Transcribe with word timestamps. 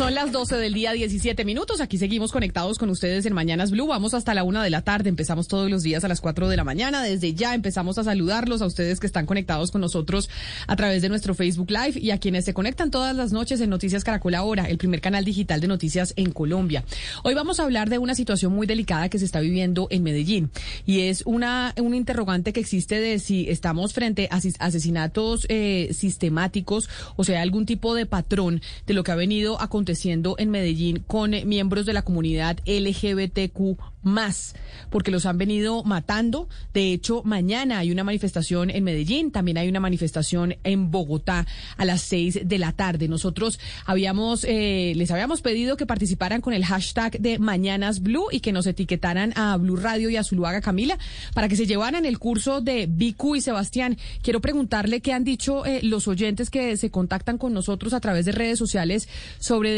Son 0.00 0.14
las 0.14 0.32
12 0.32 0.56
del 0.56 0.72
día, 0.72 0.92
17 0.92 1.44
minutos. 1.44 1.82
Aquí 1.82 1.98
seguimos 1.98 2.32
conectados 2.32 2.78
con 2.78 2.88
ustedes 2.88 3.26
en 3.26 3.34
Mañanas 3.34 3.70
Blue. 3.70 3.86
Vamos 3.86 4.14
hasta 4.14 4.32
la 4.32 4.44
una 4.44 4.64
de 4.64 4.70
la 4.70 4.80
tarde. 4.80 5.10
Empezamos 5.10 5.46
todos 5.46 5.70
los 5.70 5.82
días 5.82 6.04
a 6.04 6.08
las 6.08 6.22
4 6.22 6.48
de 6.48 6.56
la 6.56 6.64
mañana. 6.64 7.02
Desde 7.02 7.34
ya 7.34 7.54
empezamos 7.54 7.98
a 7.98 8.04
saludarlos 8.04 8.62
a 8.62 8.66
ustedes 8.66 8.98
que 8.98 9.06
están 9.06 9.26
conectados 9.26 9.70
con 9.70 9.82
nosotros 9.82 10.30
a 10.66 10.74
través 10.74 11.02
de 11.02 11.10
nuestro 11.10 11.34
Facebook 11.34 11.70
Live 11.70 12.00
y 12.00 12.12
a 12.12 12.18
quienes 12.18 12.46
se 12.46 12.54
conectan 12.54 12.90
todas 12.90 13.14
las 13.14 13.32
noches 13.32 13.60
en 13.60 13.68
Noticias 13.68 14.02
Caracol 14.02 14.36
Ahora, 14.36 14.70
el 14.70 14.78
primer 14.78 15.02
canal 15.02 15.22
digital 15.22 15.60
de 15.60 15.68
noticias 15.68 16.14
en 16.16 16.32
Colombia. 16.32 16.82
Hoy 17.22 17.34
vamos 17.34 17.60
a 17.60 17.64
hablar 17.64 17.90
de 17.90 17.98
una 17.98 18.14
situación 18.14 18.54
muy 18.54 18.66
delicada 18.66 19.10
que 19.10 19.18
se 19.18 19.26
está 19.26 19.40
viviendo 19.40 19.86
en 19.90 20.02
Medellín 20.02 20.50
y 20.86 21.00
es 21.00 21.24
una 21.26 21.74
un 21.76 21.94
interrogante 21.94 22.54
que 22.54 22.60
existe 22.60 22.98
de 23.02 23.18
si 23.18 23.50
estamos 23.50 23.92
frente 23.92 24.30
a 24.30 24.40
asesinatos 24.64 25.44
eh, 25.50 25.90
sistemáticos 25.92 26.88
o 27.16 27.24
sea, 27.24 27.42
algún 27.42 27.66
tipo 27.66 27.94
de 27.94 28.06
patrón 28.06 28.62
de 28.86 28.94
lo 28.94 29.04
que 29.04 29.12
ha 29.12 29.16
venido 29.16 29.60
aconteciendo 29.60 29.89
aconteciendo 29.90 30.36
en 30.38 30.50
Medellín 30.50 31.02
con 31.04 31.34
eh, 31.34 31.44
miembros 31.44 31.84
de 31.84 31.92
la 31.92 32.02
comunidad 32.02 32.58
LGBTQ 32.64 33.76
más, 34.02 34.54
porque 34.88 35.10
los 35.10 35.26
han 35.26 35.38
venido 35.38 35.84
matando. 35.84 36.48
De 36.72 36.92
hecho, 36.92 37.22
mañana 37.24 37.78
hay 37.78 37.90
una 37.90 38.04
manifestación 38.04 38.70
en 38.70 38.84
Medellín, 38.84 39.30
también 39.30 39.58
hay 39.58 39.68
una 39.68 39.80
manifestación 39.80 40.56
en 40.64 40.90
Bogotá 40.90 41.46
a 41.76 41.84
las 41.84 42.00
seis 42.02 42.40
de 42.42 42.58
la 42.58 42.72
tarde. 42.72 43.08
Nosotros 43.08 43.58
habíamos, 43.84 44.44
eh, 44.44 44.92
les 44.96 45.10
habíamos 45.10 45.42
pedido 45.42 45.76
que 45.76 45.86
participaran 45.86 46.40
con 46.40 46.54
el 46.54 46.64
hashtag 46.64 47.20
de 47.20 47.38
Mañanas 47.38 48.00
Blue 48.00 48.28
y 48.30 48.40
que 48.40 48.52
nos 48.52 48.66
etiquetaran 48.66 49.32
a 49.36 49.56
Blue 49.56 49.76
Radio 49.76 50.08
y 50.08 50.16
a 50.16 50.24
Zuluaga 50.24 50.60
Camila 50.60 50.98
para 51.34 51.48
que 51.48 51.56
se 51.56 51.66
llevaran 51.66 52.06
el 52.06 52.18
curso 52.18 52.60
de 52.60 52.86
Bicu 52.86 53.36
y 53.36 53.40
Sebastián. 53.40 53.98
Quiero 54.22 54.40
preguntarle 54.40 55.00
qué 55.00 55.12
han 55.12 55.24
dicho 55.24 55.66
eh, 55.66 55.80
los 55.82 56.08
oyentes 56.08 56.48
que 56.48 56.76
se 56.76 56.90
contactan 56.90 57.38
con 57.38 57.52
nosotros 57.52 57.92
a 57.92 58.00
través 58.00 58.24
de 58.24 58.32
redes 58.32 58.58
sociales 58.58 59.08
sobre 59.38 59.70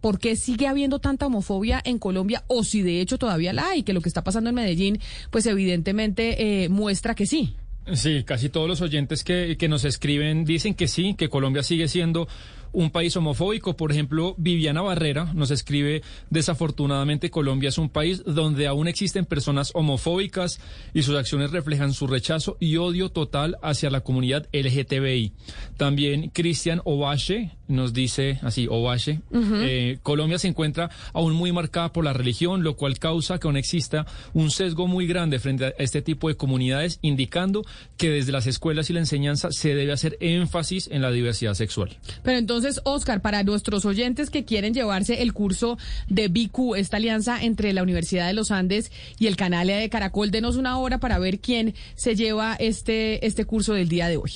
por 0.00 0.18
qué 0.18 0.36
sigue 0.36 0.66
habiendo 0.66 0.98
tanta 0.98 1.26
homofobia 1.26 1.80
en 1.84 1.98
Colombia 1.98 2.44
o 2.46 2.64
si 2.64 2.82
de 2.82 3.00
hecho 3.00 3.18
todavía 3.18 3.52
la 3.52 3.76
y 3.76 3.82
que 3.82 3.92
lo 3.92 4.00
que 4.00 4.08
está 4.08 4.22
pasando 4.22 4.50
en 4.50 4.56
Medellín, 4.56 5.00
pues 5.30 5.46
evidentemente 5.46 6.64
eh, 6.64 6.68
muestra 6.68 7.14
que 7.14 7.26
sí. 7.26 7.56
Sí, 7.94 8.22
casi 8.24 8.50
todos 8.50 8.68
los 8.68 8.82
oyentes 8.82 9.24
que, 9.24 9.56
que 9.58 9.68
nos 9.68 9.84
escriben 9.84 10.44
dicen 10.44 10.74
que 10.74 10.88
sí, 10.88 11.14
que 11.16 11.30
Colombia 11.30 11.62
sigue 11.62 11.88
siendo 11.88 12.28
un 12.72 12.90
país 12.90 13.16
homofóbico. 13.16 13.76
Por 13.76 13.92
ejemplo, 13.92 14.34
Viviana 14.38 14.82
Barrera 14.82 15.32
nos 15.34 15.50
escribe, 15.50 16.02
desafortunadamente 16.30 17.30
Colombia 17.30 17.68
es 17.68 17.78
un 17.78 17.88
país 17.88 18.22
donde 18.24 18.66
aún 18.66 18.88
existen 18.88 19.24
personas 19.24 19.70
homofóbicas 19.74 20.60
y 20.94 21.02
sus 21.02 21.16
acciones 21.16 21.50
reflejan 21.50 21.92
su 21.92 22.06
rechazo 22.06 22.56
y 22.60 22.76
odio 22.76 23.10
total 23.10 23.56
hacia 23.62 23.90
la 23.90 24.02
comunidad 24.02 24.48
LGTBI. 24.52 25.32
También 25.76 26.30
Cristian 26.30 26.80
Ovache 26.84 27.57
nos 27.68 27.92
dice 27.92 28.38
así, 28.42 28.66
Ovache, 28.68 29.20
eh, 29.32 29.98
Colombia 30.02 30.38
se 30.38 30.48
encuentra 30.48 30.90
aún 31.12 31.32
muy 31.32 31.52
marcada 31.52 31.92
por 31.92 32.04
la 32.04 32.12
religión, 32.12 32.62
lo 32.62 32.76
cual 32.76 32.98
causa 32.98 33.38
que 33.38 33.46
aún 33.46 33.56
exista 33.56 34.06
un 34.34 34.50
sesgo 34.50 34.86
muy 34.86 35.06
grande 35.06 35.38
frente 35.38 35.66
a 35.66 35.68
este 35.78 36.02
tipo 36.02 36.28
de 36.28 36.34
comunidades, 36.34 36.98
indicando 37.02 37.64
que 37.96 38.10
desde 38.10 38.32
las 38.32 38.46
escuelas 38.46 38.90
y 38.90 38.92
la 38.92 39.00
enseñanza 39.00 39.52
se 39.52 39.74
debe 39.74 39.92
hacer 39.92 40.16
énfasis 40.20 40.88
en 40.90 41.02
la 41.02 41.10
diversidad 41.10 41.54
sexual. 41.54 41.96
Pero 42.22 42.38
entonces, 42.38 42.58
entonces, 42.58 42.82
Oscar, 42.86 43.22
para 43.22 43.44
nuestros 43.44 43.84
oyentes 43.84 44.30
que 44.30 44.44
quieren 44.44 44.74
llevarse 44.74 45.22
el 45.22 45.32
curso 45.32 45.78
de 46.08 46.26
BQ, 46.26 46.74
esta 46.76 46.96
alianza 46.96 47.40
entre 47.40 47.72
la 47.72 47.84
Universidad 47.84 48.26
de 48.26 48.32
los 48.32 48.50
Andes 48.50 48.90
y 49.20 49.28
el 49.28 49.36
canal 49.36 49.68
de 49.68 49.88
Caracol, 49.88 50.32
denos 50.32 50.56
una 50.56 50.76
hora 50.78 50.98
para 50.98 51.20
ver 51.20 51.38
quién 51.38 51.74
se 51.94 52.16
lleva 52.16 52.54
este, 52.54 53.24
este 53.24 53.44
curso 53.44 53.74
del 53.74 53.88
día 53.88 54.08
de 54.08 54.16
hoy. 54.16 54.32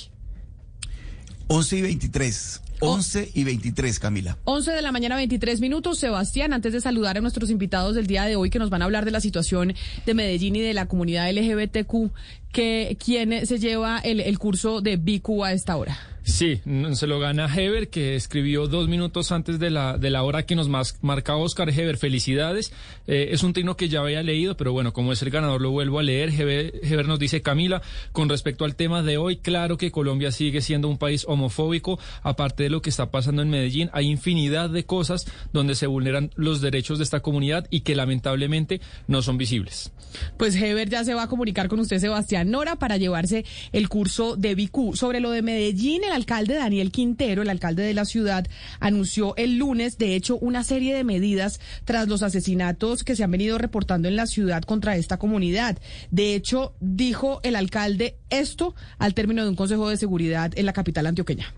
11 1.47 1.77
y 1.77 1.81
23. 1.81 2.62
11 2.79 3.31
y 3.33 3.43
23, 3.43 3.99
Camila. 3.99 4.37
11 4.45 4.71
de 4.71 4.81
la 4.81 4.91
mañana, 4.91 5.15
23 5.15 5.61
minutos. 5.61 5.99
Sebastián, 5.99 6.53
antes 6.53 6.73
de 6.73 6.81
saludar 6.81 7.17
a 7.17 7.21
nuestros 7.21 7.49
invitados 7.49 7.95
del 7.95 8.07
día 8.07 8.23
de 8.23 8.35
hoy 8.35 8.49
que 8.49 8.59
nos 8.59 8.69
van 8.69 8.81
a 8.81 8.85
hablar 8.85 9.05
de 9.05 9.11
la 9.11 9.21
situación 9.21 9.73
de 10.05 10.13
Medellín 10.13 10.55
y 10.55 10.61
de 10.61 10.73
la 10.73 10.87
comunidad 10.87 11.31
LGBTQ, 11.31 12.11
que, 12.53 12.97
¿quién 13.03 13.45
se 13.45 13.59
lleva 13.59 13.99
el, 13.99 14.21
el 14.21 14.39
curso 14.39 14.79
de 14.79 14.95
BQ 14.95 15.43
a 15.43 15.51
esta 15.51 15.75
hora? 15.75 15.97
Sí, 16.25 16.61
se 16.93 17.05
lo 17.05 17.19
gana 17.19 17.53
Heber, 17.53 17.89
que 17.89 18.15
escribió 18.15 18.67
dos 18.67 18.87
minutos 18.87 19.33
antes 19.33 19.59
de 19.59 19.69
la, 19.69 19.97
de 19.97 20.09
la 20.09 20.23
hora 20.23 20.45
que 20.45 20.55
nos 20.55 20.69
marca 20.69 21.35
Oscar. 21.35 21.69
Heber, 21.69 21.97
felicidades. 21.97 22.71
Eh, 23.07 23.29
es 23.31 23.43
un 23.43 23.51
trino 23.51 23.75
que 23.75 23.89
ya 23.89 23.99
había 23.99 24.23
leído, 24.23 24.55
pero 24.55 24.71
bueno, 24.71 24.93
como 24.93 25.11
es 25.11 25.21
el 25.21 25.31
ganador, 25.31 25.59
lo 25.59 25.71
vuelvo 25.71 25.99
a 25.99 26.03
leer. 26.03 26.29
Heber, 26.29 27.07
nos 27.07 27.19
dice, 27.19 27.41
Camila, 27.41 27.81
con 28.13 28.29
respecto 28.29 28.63
al 28.63 28.77
tema 28.77 29.03
de 29.03 29.17
hoy, 29.17 29.35
claro 29.35 29.77
que 29.77 29.91
Colombia 29.91 30.31
sigue 30.31 30.61
siendo 30.61 30.87
un 30.87 30.97
país 30.97 31.25
homofóbico. 31.27 31.99
Aparte 32.21 32.63
de 32.63 32.69
lo 32.69 32.81
que 32.81 32.89
está 32.89 33.11
pasando 33.11 33.41
en 33.41 33.49
Medellín, 33.49 33.89
hay 33.91 34.09
infinidad 34.09 34.69
de 34.69 34.85
cosas 34.85 35.25
donde 35.51 35.75
se 35.75 35.87
vulneran 35.87 36.31
los 36.35 36.61
derechos 36.61 36.99
de 36.99 37.03
esta 37.03 37.19
comunidad 37.19 37.67
y 37.69 37.81
que 37.81 37.95
lamentablemente 37.95 38.79
no 39.07 39.21
son 39.21 39.37
visibles. 39.37 39.91
Pues 40.37 40.55
Heber 40.55 40.89
ya 40.89 41.03
se 41.03 41.13
va 41.13 41.23
a 41.23 41.27
comunicar 41.27 41.67
con 41.67 41.81
usted, 41.81 41.99
Sebastián 41.99 42.42
Nora, 42.45 42.77
para 42.77 42.97
llevarse 42.97 43.45
el 43.71 43.89
curso 43.89 44.35
de 44.35 44.55
BQ. 44.55 44.95
Sobre 44.95 45.19
lo 45.19 45.31
de 45.31 45.41
Medellín, 45.41 46.03
el 46.03 46.11
alcalde 46.11 46.55
Daniel 46.55 46.91
Quintero, 46.91 47.41
el 47.41 47.49
alcalde 47.49 47.83
de 47.83 47.93
la 47.93 48.05
ciudad, 48.05 48.47
anunció 48.79 49.35
el 49.35 49.57
lunes, 49.57 49.97
de 49.97 50.15
hecho, 50.15 50.37
una 50.37 50.63
serie 50.63 50.95
de 50.95 51.03
medidas 51.03 51.59
tras 51.85 52.07
los 52.07 52.23
asesinatos 52.23 53.03
que 53.03 53.15
se 53.15 53.23
han 53.23 53.31
venido 53.31 53.57
reportando 53.57 54.07
en 54.07 54.15
la 54.15 54.27
ciudad 54.27 54.63
contra 54.63 54.95
esta 54.95 55.17
comunidad. 55.17 55.77
De 56.11 56.35
hecho, 56.35 56.73
dijo 56.79 57.39
el 57.43 57.55
alcalde 57.55 58.17
esto 58.29 58.75
al 58.97 59.13
término 59.13 59.43
de 59.43 59.49
un 59.49 59.55
consejo 59.55 59.89
de 59.89 59.97
seguridad 59.97 60.51
en 60.55 60.65
la 60.65 60.73
capital 60.73 61.07
antioqueña 61.07 61.53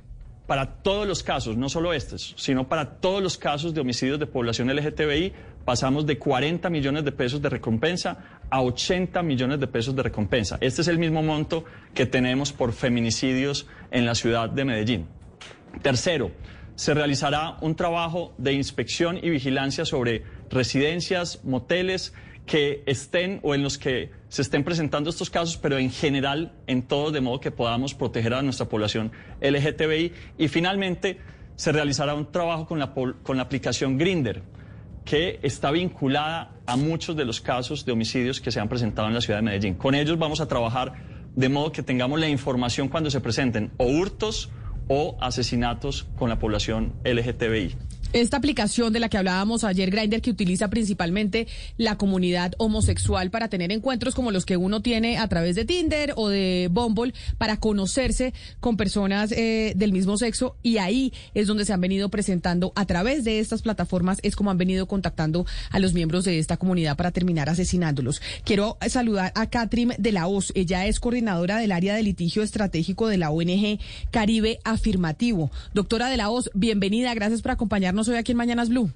para 0.48 0.76
todos 0.84 1.08
los 1.08 1.24
casos, 1.24 1.58
no 1.58 1.70
solo 1.70 1.94
estos, 1.94 2.36
sino 2.38 2.68
para 2.68 2.98
todos 3.00 3.22
los 3.22 3.38
casos 3.38 3.74
de 3.74 3.82
homicidios 3.82 4.20
de 4.20 4.28
población 4.28 4.70
LGTBI, 4.74 5.34
pasamos 5.66 6.06
de 6.06 6.20
40 6.20 6.70
millones 6.70 7.04
de 7.04 7.12
pesos 7.12 7.42
de 7.42 7.50
recompensa 7.50 8.35
a 8.50 8.62
80 8.62 9.22
millones 9.24 9.60
de 9.60 9.68
pesos 9.68 9.96
de 9.96 10.04
recompensa. 10.04 10.58
Este 10.62 10.82
es 10.82 10.88
el 10.88 10.98
mismo 10.98 11.24
monto 11.24 11.66
que 11.94 12.06
tenemos 12.06 12.54
por 12.54 12.74
feminicidios 12.74 13.68
en 13.92 14.06
la 14.06 14.16
ciudad 14.16 14.50
de 14.50 14.66
Medellín. 14.66 15.08
Tercero, 15.82 16.32
se 16.76 16.94
realizará 16.94 17.58
un 17.62 17.76
trabajo 17.76 18.34
de 18.38 18.54
inspección 18.54 19.18
y 19.22 19.30
vigilancia 19.30 19.86
sobre 19.86 20.24
residencias, 20.50 21.44
moteles 21.44 22.14
que 22.46 22.84
estén 22.86 23.40
o 23.44 23.56
en 23.56 23.64
los 23.64 23.78
que 23.78 24.12
se 24.30 24.42
estén 24.42 24.64
presentando 24.64 25.10
estos 25.10 25.30
casos, 25.30 25.58
pero 25.58 25.78
en 25.78 25.90
general 25.90 26.54
en 26.68 26.84
todos, 26.84 27.12
de 27.12 27.22
modo 27.22 27.40
que 27.40 27.52
podamos 27.52 27.94
proteger 27.94 28.34
a 28.34 28.42
nuestra 28.42 28.68
población 28.68 29.12
LGTBI. 29.42 30.12
Y 30.38 30.48
finalmente, 30.48 31.20
se 31.56 31.72
realizará 31.72 32.14
un 32.14 32.32
trabajo 32.32 32.68
con 32.68 32.80
la, 32.80 32.94
con 32.94 33.38
la 33.38 33.44
aplicación 33.44 33.98
Grinder 33.98 34.44
que 35.06 35.40
está 35.44 35.72
vinculada 35.72 36.52
a 36.66 36.76
muchos 36.76 37.16
de 37.16 37.26
los 37.26 37.40
casos 37.40 37.86
de 37.86 37.92
homicidios 37.92 38.42
que 38.42 38.52
se 38.52 38.60
han 38.60 38.68
presentado 38.68 39.08
en 39.08 39.14
la 39.14 39.22
ciudad 39.22 39.40
de 39.40 39.44
Medellín. 39.44 39.76
Con 39.76 39.94
ellos 39.94 40.18
vamos 40.18 40.42
a 40.42 40.48
trabajar 40.48 40.94
de 41.36 41.48
modo 41.48 41.72
que 41.72 41.84
tengamos 41.84 42.20
la 42.20 42.28
información 42.28 42.90
cuando 42.90 43.12
se 43.12 43.22
presenten 43.22 43.72
o 43.78 43.86
hurtos 43.86 44.50
o 44.88 45.16
asesinatos 45.22 46.08
con 46.18 46.30
la 46.30 46.40
población 46.40 46.94
LGTBI. 47.04 47.76
Esta 48.16 48.38
aplicación 48.38 48.94
de 48.94 49.02
la 49.02 49.10
que 49.10 49.18
hablábamos 49.18 49.66
ayer, 49.66 49.92
Grindr, 49.92 50.22
que 50.22 50.30
utiliza 50.30 50.70
principalmente 50.70 51.48
la 51.76 51.98
comunidad 51.98 52.54
homosexual 52.60 53.30
para 53.30 53.50
tener 53.50 53.74
encuentros 53.74 54.16
como 54.16 54.32
los 54.32 54.46
que 54.46 54.56
uno 54.56 54.82
tiene 54.82 55.18
a 55.18 55.28
través 55.28 55.58
de 55.58 55.66
Tinder 55.66 56.14
o 56.16 56.30
de 56.30 56.70
Bumble 56.72 57.14
para 57.38 57.58
conocerse 57.58 58.34
con 58.62 58.78
personas 58.78 59.34
eh, 59.34 59.74
del 59.76 59.92
mismo 59.92 60.16
sexo 60.16 60.56
y 60.64 60.78
ahí 60.78 61.12
es 61.34 61.48
donde 61.48 61.66
se 61.66 61.74
han 61.74 61.82
venido 61.82 62.08
presentando 62.08 62.72
a 62.78 62.86
través 62.86 63.26
de 63.26 63.40
estas 63.40 63.64
plataformas, 63.64 64.20
es 64.24 64.38
como 64.38 64.50
han 64.50 64.58
venido 64.58 64.88
contactando 64.88 65.46
a 65.70 65.80
los 65.80 65.94
miembros 65.94 66.24
de 66.24 66.40
esta 66.40 66.56
comunidad 66.56 66.96
para 66.96 67.12
terminar 67.12 67.50
asesinándolos. 67.50 68.22
Quiero 68.46 68.78
saludar 68.88 69.34
a 69.36 69.50
Catrim 69.50 69.90
de 69.98 70.14
la 70.14 70.28
OS, 70.28 70.54
ella 70.56 70.86
es 70.86 71.02
coordinadora 71.02 71.58
del 71.58 71.74
área 71.74 71.96
de 71.96 72.04
litigio 72.04 72.44
estratégico 72.44 73.10
de 73.10 73.18
la 73.18 73.32
ONG 73.32 73.78
Caribe 74.10 74.60
Afirmativo. 74.64 75.52
Doctora 75.74 76.10
de 76.10 76.16
la 76.16 76.30
OS, 76.30 76.50
bienvenida, 76.54 77.14
gracias 77.14 77.42
por 77.42 77.52
acompañarnos 77.52 78.05
hoy 78.08 78.18
aquí 78.18 78.32
en 78.32 78.38
Mañanas 78.38 78.70
Blue. 78.70 78.90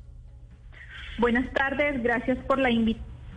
Buenas 1.17 1.51
tardes, 1.53 2.01
gracias 2.01 2.37
por 2.45 2.59
la 2.59 2.69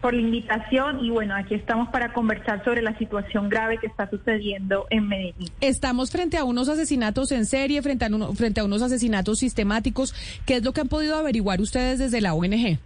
por 0.03 0.15
la 0.15 0.21
invitación 0.21 1.03
y 1.05 1.11
bueno, 1.11 1.35
aquí 1.37 1.55
estamos 1.55 1.89
para 1.91 2.13
conversar 2.13 2.63
sobre 2.65 2.83
la 2.83 2.99
situación 2.99 3.49
grave 3.49 3.79
que 3.79 3.87
está 3.87 4.11
sucediendo 4.11 4.87
en 4.91 5.07
Medellín. 5.07 5.49
Estamos 5.61 6.11
frente 6.11 6.37
a 6.37 6.45
unos 6.45 6.69
asesinatos 6.69 7.31
en 7.31 7.47
serie, 7.47 7.81
frente 7.83 8.05
a, 8.05 8.09
frente 8.35 8.61
a 8.61 8.65
unos 8.65 8.83
asesinatos 8.83 9.39
sistemáticos. 9.39 10.13
¿Qué 10.45 10.57
es 10.57 10.65
lo 10.65 10.73
que 10.73 10.81
han 10.81 10.89
podido 10.89 11.17
averiguar 11.17 11.61
ustedes 11.61 12.01
desde 12.01 12.21
la 12.21 12.35
ONG? 12.35 12.79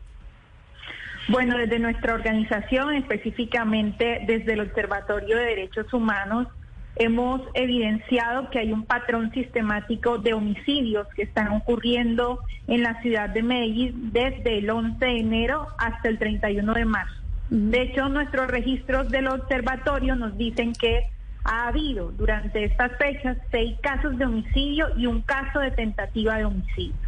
Bueno, 1.29 1.57
desde 1.57 1.79
nuestra 1.79 2.15
organización, 2.15 2.95
específicamente 2.95 4.21
desde 4.27 4.53
el 4.53 4.61
Observatorio 4.61 5.37
de 5.39 5.45
Derechos 5.45 5.93
Humanos, 5.93 6.49
hemos 6.97 7.43
evidenciado 7.55 8.51
que 8.51 8.59
hay 8.59 8.73
un 8.73 8.85
patrón 8.85 9.31
sistemático 9.33 10.19
de 10.19 10.35
homicidios 10.35 11.07
que 11.15 11.23
están 11.23 11.49
ocurriendo 11.53 12.41
en 12.67 12.83
la 12.83 13.01
ciudad 13.03 13.29
de 13.31 13.43
Medellín 13.43 14.13
desde 14.13 14.59
el 14.59 14.71
11 14.71 15.05
de 15.05 15.19
enero 15.19 15.67
hasta 15.79 16.09
el 16.09 16.19
31 16.19 16.75
de 16.75 16.85
marzo. 16.85 17.15
De 17.51 17.83
hecho, 17.83 18.09
nuestros 18.09 18.49
registros 18.49 19.09
del 19.11 19.29
observatorio 19.29 20.17
nos 20.17 20.37
dicen 20.37 20.73
que 20.73 21.05
ha 21.45 21.69
habido 21.69 22.11
durante 22.11 22.65
estas 22.65 22.91
fechas 22.99 23.37
seis 23.51 23.77
casos 23.81 24.19
de 24.19 24.25
homicidio 24.25 24.89
y 24.97 25.07
un 25.07 25.23
caso 25.23 25.61
de 25.61 25.71
tentativa 25.71 26.37
de 26.39 26.45
homicidio. 26.45 27.06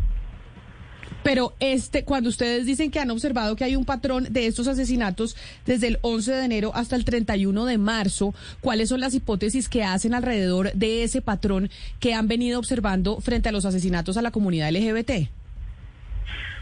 Pero 1.22 1.54
este, 1.60 2.04
cuando 2.04 2.28
ustedes 2.28 2.66
dicen 2.66 2.90
que 2.90 3.00
han 3.00 3.10
observado 3.10 3.56
que 3.56 3.64
hay 3.64 3.76
un 3.76 3.84
patrón 3.84 4.26
de 4.30 4.46
estos 4.46 4.68
asesinatos 4.68 5.36
desde 5.66 5.88
el 5.88 5.98
11 6.02 6.32
de 6.32 6.44
enero 6.44 6.72
hasta 6.74 6.96
el 6.96 7.04
31 7.04 7.64
de 7.64 7.78
marzo, 7.78 8.34
¿cuáles 8.60 8.88
son 8.88 9.00
las 9.00 9.14
hipótesis 9.14 9.68
que 9.68 9.84
hacen 9.84 10.14
alrededor 10.14 10.72
de 10.72 11.02
ese 11.02 11.20
patrón 11.20 11.70
que 12.00 12.14
han 12.14 12.28
venido 12.28 12.58
observando 12.58 13.20
frente 13.20 13.48
a 13.48 13.52
los 13.52 13.64
asesinatos 13.64 14.16
a 14.16 14.22
la 14.22 14.30
comunidad 14.30 14.70
LGBT? 14.70 15.28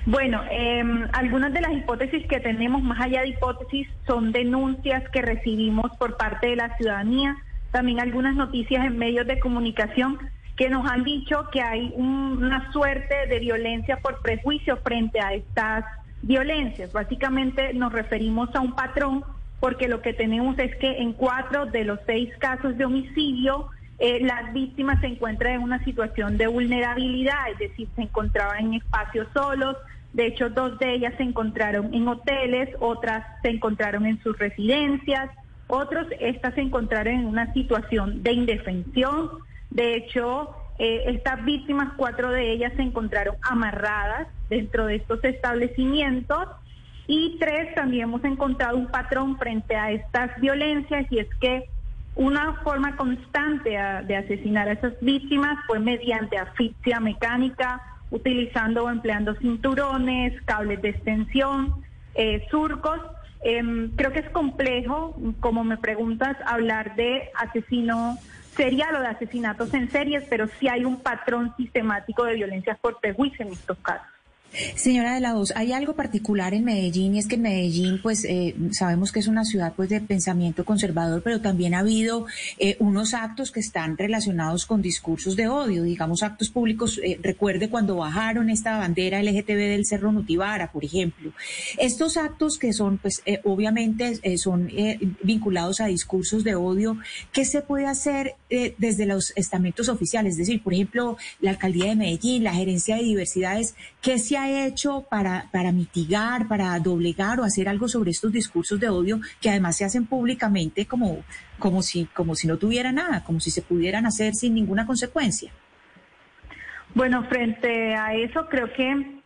Bueno, 0.06 0.40
em, 0.52 1.08
algunas 1.12 1.52
de 1.52 1.60
las 1.60 1.72
hipótesis 1.72 2.24
que 2.28 2.38
tenemos, 2.38 2.80
más 2.80 3.00
allá 3.00 3.22
de 3.22 3.30
hipótesis, 3.30 3.88
son 4.06 4.30
denuncias 4.30 5.02
que 5.10 5.20
recibimos 5.20 5.90
por 5.98 6.16
parte 6.16 6.46
de 6.46 6.56
la 6.56 6.76
ciudadanía, 6.76 7.36
también 7.72 7.98
algunas 7.98 8.36
noticias 8.36 8.86
en 8.86 8.98
medios 8.98 9.26
de 9.26 9.40
comunicación 9.40 10.18
que 10.56 10.70
nos 10.70 10.90
han 10.90 11.04
dicho 11.04 11.48
que 11.52 11.60
hay 11.60 11.92
una 11.96 12.72
suerte 12.72 13.26
de 13.28 13.38
violencia 13.38 13.98
por 13.98 14.22
prejuicio 14.22 14.78
frente 14.78 15.20
a 15.20 15.34
estas 15.34 15.84
violencias. 16.22 16.92
Básicamente 16.92 17.74
nos 17.74 17.92
referimos 17.92 18.54
a 18.54 18.60
un 18.60 18.74
patrón 18.74 19.24
porque 19.60 19.88
lo 19.88 20.02
que 20.02 20.12
tenemos 20.12 20.58
es 20.58 20.74
que 20.76 20.98
en 20.98 21.12
cuatro 21.12 21.66
de 21.66 21.84
los 21.84 21.98
seis 22.06 22.30
casos 22.38 22.76
de 22.76 22.84
homicidio 22.84 23.68
eh, 23.98 24.20
las 24.20 24.52
víctimas 24.52 25.00
se 25.00 25.06
encuentran 25.06 25.54
en 25.54 25.62
una 25.62 25.82
situación 25.84 26.36
de 26.36 26.46
vulnerabilidad, 26.46 27.50
es 27.50 27.58
decir, 27.58 27.88
se 27.96 28.02
encontraban 28.02 28.66
en 28.66 28.74
espacios 28.74 29.26
solos. 29.32 29.76
De 30.12 30.26
hecho, 30.26 30.50
dos 30.50 30.78
de 30.78 30.94
ellas 30.94 31.14
se 31.16 31.22
encontraron 31.22 31.92
en 31.94 32.06
hoteles, 32.08 32.70
otras 32.80 33.24
se 33.42 33.50
encontraron 33.50 34.06
en 34.06 34.22
sus 34.22 34.38
residencias, 34.38 35.30
otros 35.66 36.06
estas 36.20 36.54
se 36.54 36.60
encontraron 36.60 37.14
en 37.14 37.26
una 37.26 37.52
situación 37.52 38.22
de 38.22 38.32
indefensión. 38.32 39.30
De 39.70 39.96
hecho, 39.96 40.54
eh, 40.78 41.04
estas 41.06 41.44
víctimas, 41.44 41.92
cuatro 41.96 42.30
de 42.30 42.52
ellas 42.52 42.72
se 42.76 42.82
encontraron 42.82 43.36
amarradas 43.42 44.28
dentro 44.48 44.86
de 44.86 44.96
estos 44.96 45.22
establecimientos 45.24 46.48
y 47.06 47.36
tres 47.38 47.74
también 47.74 48.04
hemos 48.04 48.24
encontrado 48.24 48.76
un 48.76 48.88
patrón 48.88 49.38
frente 49.38 49.76
a 49.76 49.92
estas 49.92 50.38
violencias 50.40 51.06
y 51.10 51.18
es 51.20 51.28
que 51.40 51.68
una 52.16 52.54
forma 52.64 52.96
constante 52.96 53.70
de 53.70 54.16
asesinar 54.16 54.68
a 54.68 54.72
esas 54.72 54.94
víctimas 55.00 55.58
fue 55.66 55.78
mediante 55.78 56.38
asfixia 56.38 56.98
mecánica, 56.98 57.80
utilizando 58.10 58.84
o 58.84 58.90
empleando 58.90 59.34
cinturones, 59.34 60.32
cables 60.46 60.80
de 60.80 60.88
extensión, 60.90 61.74
eh, 62.14 62.46
surcos. 62.50 62.98
Em, 63.42 63.90
creo 63.96 64.12
que 64.12 64.20
es 64.20 64.30
complejo, 64.30 65.14
como 65.40 65.62
me 65.62 65.76
preguntas, 65.76 66.36
hablar 66.46 66.96
de 66.96 67.30
asesino 67.34 68.16
serial 68.56 68.96
o 68.96 69.00
de 69.00 69.08
asesinatos 69.08 69.72
en 69.74 69.90
series, 69.90 70.24
pero 70.28 70.48
sí 70.58 70.68
hay 70.68 70.84
un 70.84 71.00
patrón 71.02 71.54
sistemático 71.56 72.24
de 72.24 72.34
violencias 72.34 72.78
por 72.78 72.98
prejuicio 73.00 73.44
en 73.44 73.52
estos 73.52 73.78
casos. 73.78 74.15
Señora 74.74 75.14
de 75.14 75.20
la 75.20 75.34
Voz, 75.34 75.52
hay 75.54 75.72
algo 75.72 75.94
particular 75.94 76.54
en 76.54 76.64
Medellín 76.64 77.14
y 77.14 77.18
es 77.18 77.26
que 77.26 77.34
en 77.34 77.42
Medellín, 77.42 78.00
pues 78.02 78.24
eh, 78.24 78.54
sabemos 78.70 79.12
que 79.12 79.20
es 79.20 79.26
una 79.26 79.44
ciudad 79.44 79.74
pues 79.74 79.88
de 79.88 80.00
pensamiento 80.00 80.64
conservador, 80.64 81.22
pero 81.22 81.40
también 81.40 81.74
ha 81.74 81.80
habido 81.80 82.26
eh, 82.58 82.76
unos 82.78 83.14
actos 83.14 83.50
que 83.50 83.60
están 83.60 83.98
relacionados 83.98 84.66
con 84.66 84.82
discursos 84.82 85.36
de 85.36 85.48
odio, 85.48 85.82
digamos 85.82 86.22
actos 86.22 86.50
públicos. 86.50 86.98
Eh, 87.02 87.18
recuerde 87.22 87.68
cuando 87.68 87.96
bajaron 87.96 88.48
esta 88.48 88.78
bandera 88.78 89.22
LGTB 89.22 89.56
del 89.56 89.86
Cerro 89.86 90.12
Nutibara, 90.12 90.72
por 90.72 90.84
ejemplo. 90.84 91.32
Estos 91.78 92.16
actos 92.16 92.58
que 92.58 92.72
son, 92.72 92.98
pues 92.98 93.22
obviamente 93.44 94.38
son 94.38 94.70
vinculados 95.22 95.80
a 95.80 95.86
discursos 95.86 96.44
de 96.44 96.54
odio, 96.54 96.98
¿qué 97.32 97.44
se 97.44 97.60
puede 97.62 97.86
hacer 97.86 98.34
desde 98.78 99.06
los 99.06 99.32
estamentos 99.36 99.88
oficiales? 99.88 100.32
Es 100.32 100.38
decir, 100.38 100.62
por 100.62 100.74
ejemplo, 100.74 101.16
la 101.40 101.50
alcaldía 101.50 101.86
de 101.86 101.96
Medellín, 101.96 102.44
la 102.44 102.54
gerencia 102.54 102.96
de 102.96 103.02
diversidades, 103.02 103.74
¿qué 104.00 104.18
se 104.18 104.36
ha 104.36 104.45
hecho 104.50 105.06
para, 105.08 105.48
para 105.52 105.72
mitigar, 105.72 106.48
para 106.48 106.78
doblegar 106.80 107.40
o 107.40 107.44
hacer 107.44 107.68
algo 107.68 107.88
sobre 107.88 108.10
estos 108.10 108.32
discursos 108.32 108.78
de 108.80 108.88
odio 108.88 109.20
que 109.40 109.50
además 109.50 109.76
se 109.76 109.84
hacen 109.84 110.06
públicamente 110.06 110.86
como, 110.86 111.24
como, 111.58 111.82
si, 111.82 112.06
como 112.06 112.34
si 112.34 112.46
no 112.46 112.56
tuviera 112.56 112.92
nada, 112.92 113.24
como 113.24 113.40
si 113.40 113.50
se 113.50 113.62
pudieran 113.62 114.06
hacer 114.06 114.34
sin 114.34 114.54
ninguna 114.54 114.86
consecuencia? 114.86 115.52
Bueno, 116.94 117.24
frente 117.28 117.94
a 117.94 118.14
eso 118.14 118.48
creo 118.48 118.72
que, 118.72 119.20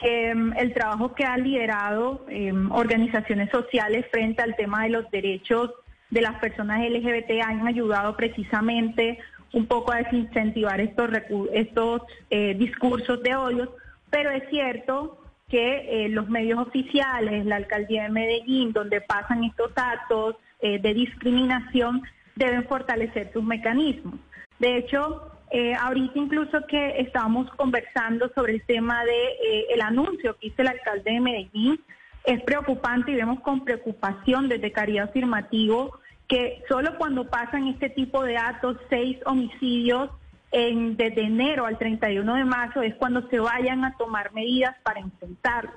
que 0.00 0.34
mm, 0.34 0.52
el 0.58 0.72
trabajo 0.72 1.14
que 1.14 1.24
ha 1.24 1.36
liderado 1.36 2.24
em, 2.28 2.70
organizaciones 2.70 3.50
sociales 3.50 4.06
frente 4.10 4.42
al 4.42 4.54
tema 4.54 4.84
de 4.84 4.90
los 4.90 5.10
derechos 5.10 5.70
de 6.10 6.20
las 6.20 6.38
personas 6.38 6.80
LGBT 6.80 7.42
han 7.44 7.66
ayudado 7.66 8.16
precisamente 8.16 9.18
un 9.52 9.66
poco 9.66 9.92
a 9.92 9.96
desincentivar 9.96 10.80
estos, 10.80 11.10
estos 11.52 12.02
eh, 12.30 12.54
discursos 12.54 13.22
de 13.22 13.34
odio 13.34 13.76
pero 14.10 14.30
es 14.30 14.48
cierto 14.50 15.18
que 15.48 16.04
eh, 16.04 16.08
los 16.08 16.28
medios 16.28 16.58
oficiales, 16.58 17.46
la 17.46 17.56
alcaldía 17.56 18.04
de 18.04 18.08
Medellín, 18.10 18.72
donde 18.72 19.00
pasan 19.00 19.44
estos 19.44 19.70
actos 19.76 20.36
eh, 20.60 20.80
de 20.80 20.94
discriminación, 20.94 22.02
deben 22.34 22.64
fortalecer 22.64 23.32
sus 23.32 23.44
mecanismos. 23.44 24.18
De 24.58 24.76
hecho, 24.76 25.30
eh, 25.50 25.74
ahorita 25.74 26.18
incluso 26.18 26.66
que 26.66 27.00
estábamos 27.00 27.48
conversando 27.52 28.30
sobre 28.34 28.54
el 28.54 28.62
tema 28.64 29.04
de 29.04 29.66
el 29.72 29.80
anuncio 29.80 30.36
que 30.38 30.48
hizo 30.48 30.62
el 30.62 30.68
alcalde 30.68 31.12
de 31.12 31.20
Medellín, 31.20 31.80
es 32.24 32.42
preocupante 32.42 33.12
y 33.12 33.14
vemos 33.14 33.40
con 33.40 33.64
preocupación 33.64 34.48
desde 34.48 34.72
Caridad 34.72 35.10
Afirmativo 35.10 36.00
que 36.28 36.62
solo 36.68 36.96
cuando 36.98 37.28
pasan 37.28 37.68
este 37.68 37.88
tipo 37.88 38.24
de 38.24 38.36
actos, 38.36 38.76
seis 38.90 39.16
homicidios, 39.26 40.10
en, 40.52 40.96
desde 40.96 41.22
enero 41.22 41.66
al 41.66 41.78
31 41.78 42.34
de 42.34 42.44
marzo 42.44 42.82
es 42.82 42.94
cuando 42.94 43.28
se 43.28 43.38
vayan 43.38 43.84
a 43.84 43.96
tomar 43.96 44.32
medidas 44.32 44.76
para 44.82 45.00
enfrentarlo. 45.00 45.72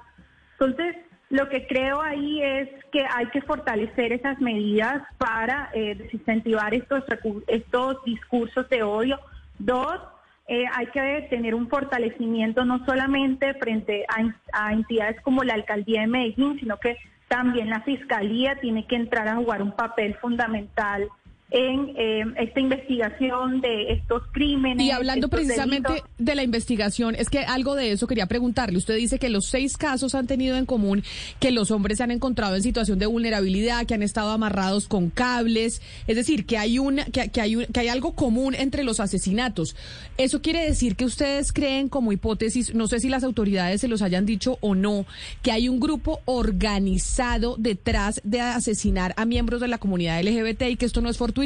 Entonces, 0.54 0.96
lo 1.30 1.48
que 1.48 1.68
creo 1.68 2.02
ahí 2.02 2.42
es 2.42 2.70
que 2.92 3.06
hay 3.06 3.28
que 3.28 3.42
fortalecer 3.42 4.14
esas 4.14 4.40
medidas 4.42 5.04
para 5.18 5.70
eh, 5.74 5.96
desincentivar 5.96 6.74
estos, 6.74 7.04
estos 7.48 8.04
discursos 8.04 8.68
de 8.70 8.84
odio. 8.84 9.20
Dos, 9.60 10.00
eh, 10.48 10.66
hay 10.74 10.88
que 10.88 11.28
tener 11.30 11.54
un 11.54 11.70
fortalecimiento 11.70 12.66
no 12.66 12.84
solamente 12.86 13.54
frente 13.56 14.06
a, 14.08 14.34
a 14.54 14.74
entidades 14.74 15.22
como 15.22 15.44
la 15.44 15.54
Alcaldía 15.54 16.02
de 16.02 16.08
Medellín, 16.08 16.60
sino 16.60 16.78
que 16.78 16.98
también 17.28 17.70
la 17.70 17.82
Fiscalía 17.82 18.56
tiene 18.60 18.88
que 18.88 18.96
entrar 18.96 19.28
a 19.28 19.36
jugar 19.36 19.62
un 19.62 19.74
papel 19.74 20.16
fundamental 20.16 21.08
en 21.52 21.96
eh, 21.98 22.24
esta 22.38 22.60
investigación 22.60 23.62
de 23.62 23.94
estos 23.94 24.22
crímenes. 24.32 24.86
Y 24.86 24.92
hablando 24.92 25.30
precisamente 25.30 26.04
de 26.18 26.36
la 26.36 26.44
investigación, 26.44 27.16
es 27.16 27.30
que 27.30 27.40
algo 27.40 27.76
de 27.76 27.92
eso 27.92 28.06
quería 28.06 28.28
preguntarle. 28.28 28.78
Usted 28.78 28.96
dice 28.96 29.18
que 29.18 29.30
los 29.30 29.46
seis 29.46 29.76
casos 29.76 30.14
han 30.14 30.28
tenido 30.28 30.58
en 30.58 30.66
común 30.66 31.04
que 31.40 31.52
los 31.52 31.72
hombres 31.72 31.98
se 31.98 32.04
han 32.04 32.12
encontrado 32.12 32.56
en 32.56 32.62
situación 32.62 33.00
de 33.00 33.08
vulnerabilidad, 33.08 33.86
que 33.88 33.96
han 33.96 34.04
estado 34.04 34.30
amarrados 34.30 34.88
con 34.88 35.10
cables, 35.10 35.82
es 36.06 36.16
decir, 36.16 36.46
que 36.46 36.58
hay 36.58 36.78
una, 36.78 37.06
que, 37.06 37.30
que 37.30 37.42
hay 37.42 37.66
que 37.66 37.80
hay 37.80 37.88
algo 37.88 38.14
común 38.14 38.54
entre 38.54 38.84
los 38.84 39.00
asesinatos. 39.00 39.76
Eso 40.18 40.42
quiere 40.42 40.64
decir 40.64 40.96
que 40.96 41.06
ustedes 41.06 41.52
creen 41.52 41.90
como 41.90 42.12
hipótesis, 42.12 42.76
no 42.76 42.88
sé 42.88 43.00
si 43.00 43.10
las 43.10 43.24
autoridades 43.24 43.82
se 43.82 43.88
los 43.88 44.04
hayan 44.04 44.26
dicho 44.26 44.58
o 44.62 44.76
no, 44.76 45.06
que 45.42 45.52
hay 45.52 45.68
un 45.68 45.80
grupo 45.80 46.20
organizado 46.26 47.56
detrás 47.58 48.22
de 48.24 48.42
asesinar 48.42 49.14
a 49.18 49.26
miembros 49.26 49.62
de 49.62 49.68
la 49.68 49.80
comunidad 49.80 50.22
LGBT 50.22 50.64
y 50.70 50.76
que 50.76 50.86
esto 50.86 51.02
no 51.02 51.10
es 51.10 51.18
fortuito 51.18 51.39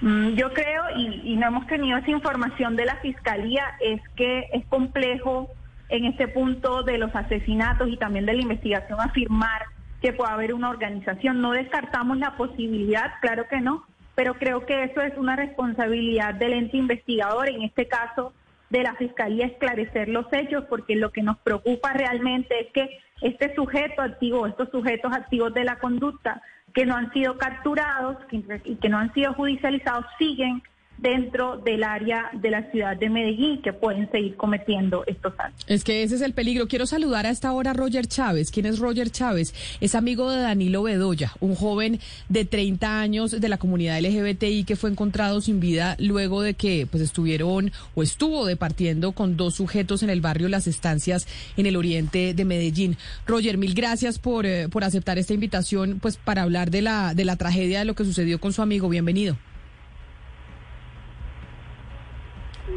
Mm, 0.00 0.34
yo 0.34 0.52
creo, 0.52 0.84
y, 0.96 1.36
no 1.36 1.46
hemos 1.48 1.66
tenido 1.66 1.98
esa 1.98 2.10
información 2.10 2.76
de 2.76 2.84
la 2.84 2.96
Fiscalía, 2.96 3.64
es 3.80 4.00
que 4.14 4.48
es 4.52 4.64
complejo 4.66 5.50
en 5.88 6.04
este 6.04 6.28
punto 6.28 6.82
de 6.82 6.98
los 6.98 7.14
asesinatos 7.14 7.88
y 7.88 7.96
también 7.96 8.26
de 8.26 8.34
la 8.34 8.42
investigación 8.42 9.00
afirmar 9.00 9.62
que 10.02 10.12
pueda 10.12 10.32
haber 10.32 10.52
una 10.52 10.70
organización. 10.70 11.40
No 11.40 11.52
descartamos 11.52 12.18
la 12.18 12.36
posibilidad, 12.36 13.14
claro 13.20 13.46
que 13.48 13.60
no, 13.60 13.86
pero 14.14 14.34
creo 14.34 14.66
que 14.66 14.84
eso 14.84 15.00
es 15.00 15.16
una 15.16 15.36
responsabilidad 15.36 16.34
del 16.34 16.52
ente 16.52 16.76
investigador, 16.76 17.48
en 17.48 17.62
este 17.62 17.88
caso 17.88 18.32
de 18.68 18.82
la 18.82 18.94
Fiscalía, 18.94 19.46
esclarecer 19.46 20.08
los 20.08 20.26
hechos, 20.32 20.64
porque 20.68 20.96
lo 20.96 21.12
que 21.12 21.22
nos 21.22 21.38
preocupa 21.38 21.92
realmente 21.92 22.54
es 22.60 22.72
que 22.72 22.98
este 23.22 23.54
sujeto 23.54 24.02
activo, 24.02 24.46
estos 24.46 24.70
sujetos 24.70 25.12
activos 25.12 25.54
de 25.54 25.64
la 25.64 25.78
conducta, 25.78 26.42
que 26.76 26.84
no 26.84 26.94
han 26.94 27.10
sido 27.10 27.38
capturados 27.38 28.18
y 28.30 28.76
que 28.76 28.88
no 28.90 28.98
han 28.98 29.12
sido 29.14 29.32
judicializados 29.32 30.04
siguen 30.18 30.62
dentro 30.98 31.58
del 31.58 31.84
área 31.84 32.30
de 32.32 32.50
la 32.50 32.70
ciudad 32.70 32.96
de 32.96 33.08
Medellín 33.08 33.62
que 33.62 33.72
pueden 33.72 34.10
seguir 34.10 34.36
cometiendo 34.36 35.04
estos 35.06 35.34
actos. 35.38 35.64
Es 35.66 35.84
que 35.84 36.02
ese 36.02 36.16
es 36.16 36.22
el 36.22 36.32
peligro. 36.32 36.68
Quiero 36.68 36.86
saludar 36.86 37.26
a 37.26 37.30
esta 37.30 37.52
hora 37.52 37.72
a 37.72 37.74
Roger 37.74 38.06
Chávez. 38.06 38.50
¿Quién 38.50 38.66
es 38.66 38.78
Roger 38.78 39.10
Chávez? 39.10 39.54
Es 39.80 39.94
amigo 39.94 40.30
de 40.30 40.40
Danilo 40.40 40.82
Bedoya, 40.82 41.32
un 41.40 41.54
joven 41.54 42.00
de 42.28 42.44
30 42.44 43.00
años 43.00 43.40
de 43.40 43.48
la 43.48 43.58
comunidad 43.58 44.00
LGBTI 44.00 44.64
que 44.64 44.76
fue 44.76 44.90
encontrado 44.90 45.40
sin 45.40 45.60
vida 45.60 45.96
luego 45.98 46.42
de 46.42 46.54
que 46.54 46.86
pues 46.90 47.02
estuvieron 47.02 47.72
o 47.94 48.02
estuvo 48.02 48.46
departiendo 48.46 49.12
con 49.12 49.36
dos 49.36 49.54
sujetos 49.54 50.02
en 50.02 50.10
el 50.10 50.20
barrio 50.20 50.48
Las 50.48 50.66
Estancias 50.66 51.26
en 51.56 51.66
el 51.66 51.76
oriente 51.76 52.34
de 52.34 52.44
Medellín. 52.44 52.96
Roger, 53.26 53.58
mil 53.58 53.74
gracias 53.74 54.18
por, 54.18 54.46
eh, 54.46 54.68
por 54.68 54.84
aceptar 54.84 55.18
esta 55.18 55.34
invitación 55.34 55.98
pues 56.00 56.16
para 56.16 56.42
hablar 56.42 56.70
de 56.70 56.82
la 56.82 57.14
de 57.14 57.24
la 57.24 57.36
tragedia 57.36 57.80
de 57.80 57.84
lo 57.84 57.94
que 57.94 58.04
sucedió 58.04 58.40
con 58.40 58.52
su 58.52 58.62
amigo. 58.62 58.88
Bienvenido. 58.88 59.36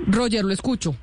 Roger, 0.08 0.44
lo 0.44 0.54
escucho. 0.54 0.96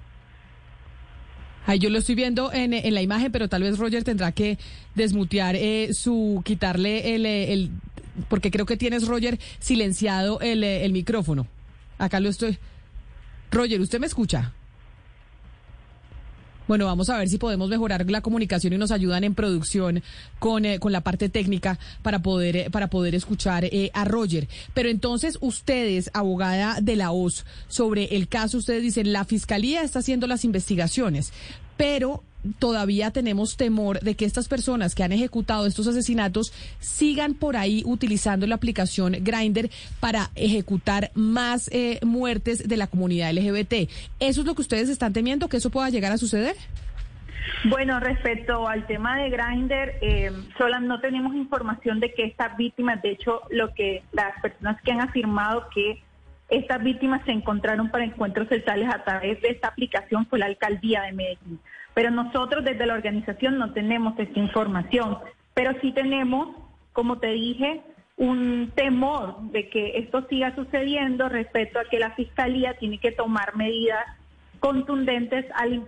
Ahí 1.67 1.81
yo 1.81 1.91
lo 1.91 1.99
estoy 1.99 2.15
viendo 2.15 2.53
en, 2.53 2.73
en, 2.73 2.95
la 2.95 3.03
imagen, 3.03 3.33
pero 3.33 3.49
tal 3.49 3.63
vez 3.63 3.77
Roger 3.77 4.05
tendrá 4.05 4.31
que 4.31 4.57
desmutear 4.95 5.57
eh, 5.57 5.89
su, 5.93 6.41
quitarle 6.45 7.17
el, 7.17 7.27
eh, 7.27 7.53
el, 7.53 7.71
porque 8.29 8.53
creo 8.53 8.67
que 8.67 8.77
tienes, 8.77 9.09
Roger, 9.09 9.41
silenciado 9.59 10.41
el, 10.41 10.63
eh, 10.63 10.85
el 10.85 10.93
micrófono. 10.93 11.49
Acá 11.99 12.21
lo 12.21 12.29
estoy. 12.29 12.59
Roger, 13.51 13.81
¿usted 13.81 13.99
me 13.99 14.07
escucha? 14.07 14.53
Bueno, 16.69 16.87
vamos 16.87 17.11
a 17.11 17.19
ver 17.19 17.29
si 17.29 17.39
podemos 17.39 17.69
mejorar 17.69 18.11
la 18.11 18.23
comunicación 18.23 18.73
y 18.73 18.79
nos 18.79 18.91
ayudan 18.91 19.23
en 19.23 19.35
producción 19.35 20.03
con, 20.41 20.65
eh, 20.65 20.81
con 20.81 20.91
la 20.91 21.01
parte 21.01 21.29
técnica 21.29 21.79
para 22.03 22.23
poder, 22.23 22.57
eh, 22.57 22.71
para 22.71 22.89
poder 22.89 23.15
escuchar 23.15 23.65
eh, 23.65 23.91
a 23.95 24.05
Roger. 24.05 24.49
Pero 24.75 24.89
entonces 24.89 25.39
ustedes, 25.41 26.11
abogada 26.13 26.81
de 26.81 26.97
la 26.97 27.13
OS, 27.13 27.45
sobre 27.69 28.17
el 28.17 28.27
caso, 28.27 28.59
ustedes 28.59 28.83
dicen, 28.83 29.13
la 29.13 29.25
Fiscalía 29.25 29.83
está 29.83 30.01
haciendo 30.01 30.27
las 30.27 30.45
investigaciones, 30.45 31.33
pero 31.77 32.23
todavía 32.59 33.11
tenemos 33.11 33.57
temor 33.57 34.01
de 34.01 34.15
que 34.15 34.25
estas 34.25 34.49
personas 34.49 34.95
que 34.95 35.03
han 35.03 35.13
ejecutado 35.13 35.67
estos 35.67 35.87
asesinatos 35.87 36.53
sigan 36.79 37.35
por 37.35 37.57
ahí 37.57 37.83
utilizando 37.85 38.47
la 38.47 38.55
aplicación 38.55 39.17
Grinder 39.21 39.71
para 40.01 40.31
ejecutar 40.35 41.11
más 41.15 41.69
eh, 41.73 41.99
muertes 42.05 42.69
de 42.69 42.77
la 42.77 42.87
comunidad 42.87 43.33
LGBT. 43.33 43.91
¿Eso 44.21 44.41
es 44.41 44.47
lo 44.47 44.55
que 44.55 44.63
ustedes 44.63 44.89
están 44.89 45.13
temiendo, 45.13 45.49
que 45.49 45.57
eso 45.57 45.71
pueda 45.71 45.91
llegar 45.91 46.13
a 46.13 46.19
suceder? 46.19 46.57
Bueno, 47.65 48.01
respecto 48.01 48.69
al 48.69 48.87
tema 48.87 49.19
de 49.19 49.31
Grindr, 49.31 49.95
eh, 50.01 50.33
no 50.83 51.01
tenemos 51.01 51.35
información 51.35 52.01
de 52.01 52.13
que 52.13 52.25
estas 52.25 52.57
víctimas, 52.57 53.01
de 53.03 53.13
hecho, 53.13 53.43
lo 53.51 53.73
que 53.73 54.03
las 54.13 54.41
personas 54.41 54.81
que 54.83 54.93
han 54.93 55.01
afirmado 55.01 55.67
que 55.75 56.03
estas 56.49 56.83
víctimas 56.83 57.25
se 57.25 57.33
encontraron 57.33 57.91
para 57.91 58.05
encuentros 58.05 58.49
sexuales 58.49 58.89
a 58.93 59.03
través 59.05 59.41
de 59.43 59.49
esta 59.49 59.69
aplicación 59.69 60.27
fue 60.27 60.39
la 60.39 60.47
alcaldía 60.47 61.03
de 61.03 61.13
Medellín. 61.13 61.61
Pero 61.95 62.11
nosotros 62.11 62.65
desde 62.65 62.87
la 62.87 62.95
organización 62.95 63.59
no 63.59 63.73
tenemos 63.73 64.19
esta 64.19 64.39
información, 64.39 65.19
pero 65.55 65.73
sí 65.81 65.93
tenemos, 65.93 66.55
como 66.93 67.19
te 67.19 67.29
dije, 67.29 67.81
un 68.17 68.73
temor 68.75 69.41
de 69.51 69.69
que 69.69 69.99
esto 69.99 70.27
siga 70.29 70.55
sucediendo 70.55 71.29
respecto 71.29 71.79
a 71.79 71.85
que 71.85 71.99
la 71.99 72.13
Fiscalía 72.13 72.75
tiene 72.75 72.99
que 72.99 73.13
tomar 73.13 73.57
medidas 73.57 74.05
contundentes 74.61 75.47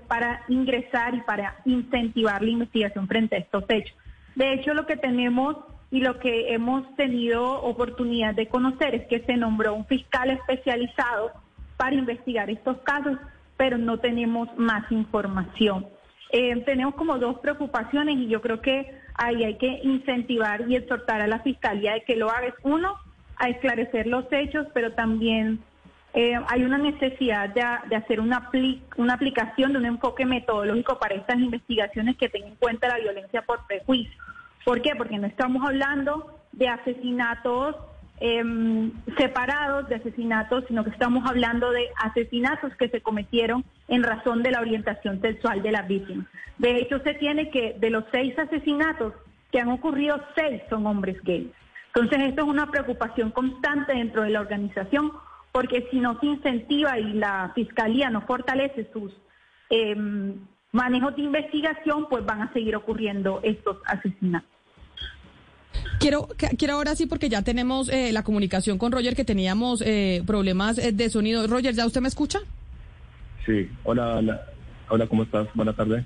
para 0.08 0.42
ingresar 0.48 1.14
y 1.14 1.20
para 1.20 1.56
incentivar 1.64 2.42
la 2.42 2.50
investigación 2.50 3.08
frente 3.08 3.36
a 3.36 3.38
estos 3.38 3.64
hechos. 3.68 3.96
De 4.34 4.52
hecho, 4.52 4.74
lo 4.74 4.86
que 4.86 4.96
tenemos 4.96 5.56
y 5.90 6.00
lo 6.00 6.18
que 6.18 6.52
hemos 6.52 6.94
tenido 6.96 7.62
oportunidad 7.62 8.34
de 8.34 8.48
conocer 8.48 8.94
es 8.94 9.06
que 9.06 9.20
se 9.20 9.36
nombró 9.36 9.74
un 9.74 9.86
fiscal 9.86 10.30
especializado 10.30 11.32
para 11.76 11.94
investigar 11.94 12.50
estos 12.50 12.78
casos, 12.78 13.16
pero 13.56 13.78
no 13.78 13.98
tenemos 13.98 14.48
más 14.56 14.90
información. 14.92 15.86
Eh, 16.30 16.62
tenemos 16.66 16.94
como 16.94 17.18
dos 17.18 17.38
preocupaciones 17.38 18.16
y 18.18 18.28
yo 18.28 18.42
creo 18.42 18.60
que 18.60 18.92
ahí 19.14 19.44
hay 19.44 19.56
que 19.56 19.80
incentivar 19.82 20.64
y 20.68 20.76
exhortar 20.76 21.22
a 21.22 21.26
la 21.26 21.40
Fiscalía 21.40 21.94
de 21.94 22.02
que 22.02 22.16
lo 22.16 22.30
haga. 22.30 22.54
Uno, 22.62 22.96
a 23.36 23.48
esclarecer 23.48 24.06
los 24.06 24.24
hechos, 24.30 24.66
pero 24.74 24.92
también 24.92 25.60
eh, 26.12 26.34
hay 26.48 26.64
una 26.64 26.78
necesidad 26.78 27.48
de, 27.50 27.62
hacer 27.96 28.20
una, 28.20 28.50
una 28.96 29.14
aplicación 29.14 29.72
de 29.72 29.78
un 29.78 29.86
enfoque 29.86 30.26
metodológico 30.26 30.98
para 30.98 31.14
estas 31.14 31.38
investigaciones 31.38 32.16
que 32.16 32.28
tenga 32.28 32.48
en 32.48 32.56
cuenta 32.56 32.88
la 32.88 32.98
violencia 32.98 33.42
por 33.42 33.66
prejuicio. 33.66 34.20
¿Por 34.68 34.82
qué? 34.82 34.92
Porque 34.96 35.18
no 35.18 35.26
estamos 35.26 35.66
hablando 35.66 36.30
de 36.52 36.68
asesinatos 36.68 37.74
Em, 38.20 38.90
separados 39.16 39.88
de 39.88 39.94
asesinatos, 39.94 40.64
sino 40.66 40.82
que 40.82 40.90
estamos 40.90 41.24
hablando 41.24 41.70
de 41.70 41.88
asesinatos 42.02 42.74
que 42.74 42.88
se 42.88 43.00
cometieron 43.00 43.64
en 43.86 44.02
razón 44.02 44.42
de 44.42 44.50
la 44.50 44.60
orientación 44.60 45.20
sexual 45.20 45.62
de 45.62 45.70
las 45.70 45.86
víctimas. 45.86 46.26
De 46.58 46.78
hecho, 46.78 46.98
se 47.04 47.14
tiene 47.14 47.48
que 47.50 47.76
de 47.78 47.90
los 47.90 48.02
seis 48.10 48.36
asesinatos 48.36 49.12
que 49.52 49.60
han 49.60 49.68
ocurrido, 49.68 50.20
seis 50.34 50.62
son 50.68 50.84
hombres 50.88 51.22
gays. 51.22 51.46
Entonces, 51.94 52.28
esto 52.28 52.42
es 52.42 52.48
una 52.48 52.68
preocupación 52.72 53.30
constante 53.30 53.94
dentro 53.94 54.22
de 54.22 54.30
la 54.30 54.40
organización, 54.40 55.12
porque 55.52 55.86
si 55.92 56.00
no 56.00 56.18
se 56.18 56.26
incentiva 56.26 56.98
y 56.98 57.12
la 57.12 57.52
fiscalía 57.54 58.10
no 58.10 58.22
fortalece 58.22 58.90
sus 58.92 59.12
em, 59.70 60.34
manejos 60.72 61.14
de 61.14 61.22
investigación, 61.22 62.08
pues 62.10 62.26
van 62.26 62.42
a 62.42 62.52
seguir 62.52 62.74
ocurriendo 62.74 63.38
estos 63.44 63.76
asesinatos. 63.84 64.57
Quiero, 65.98 66.28
quiero 66.56 66.74
ahora 66.74 66.94
sí, 66.94 67.06
porque 67.06 67.28
ya 67.28 67.42
tenemos 67.42 67.88
eh, 67.88 68.12
la 68.12 68.22
comunicación 68.22 68.78
con 68.78 68.92
Roger, 68.92 69.16
que 69.16 69.24
teníamos 69.24 69.82
eh, 69.84 70.22
problemas 70.26 70.78
eh, 70.78 70.92
de 70.92 71.10
sonido. 71.10 71.46
Roger, 71.46 71.74
¿ya 71.74 71.86
usted 71.86 72.00
me 72.00 72.08
escucha? 72.08 72.40
Sí, 73.44 73.68
hola, 73.84 74.16
hola. 74.16 74.42
Hola, 74.90 75.06
¿cómo 75.06 75.22
estás? 75.22 75.48
Buenas 75.54 75.76
tardes. 75.76 76.04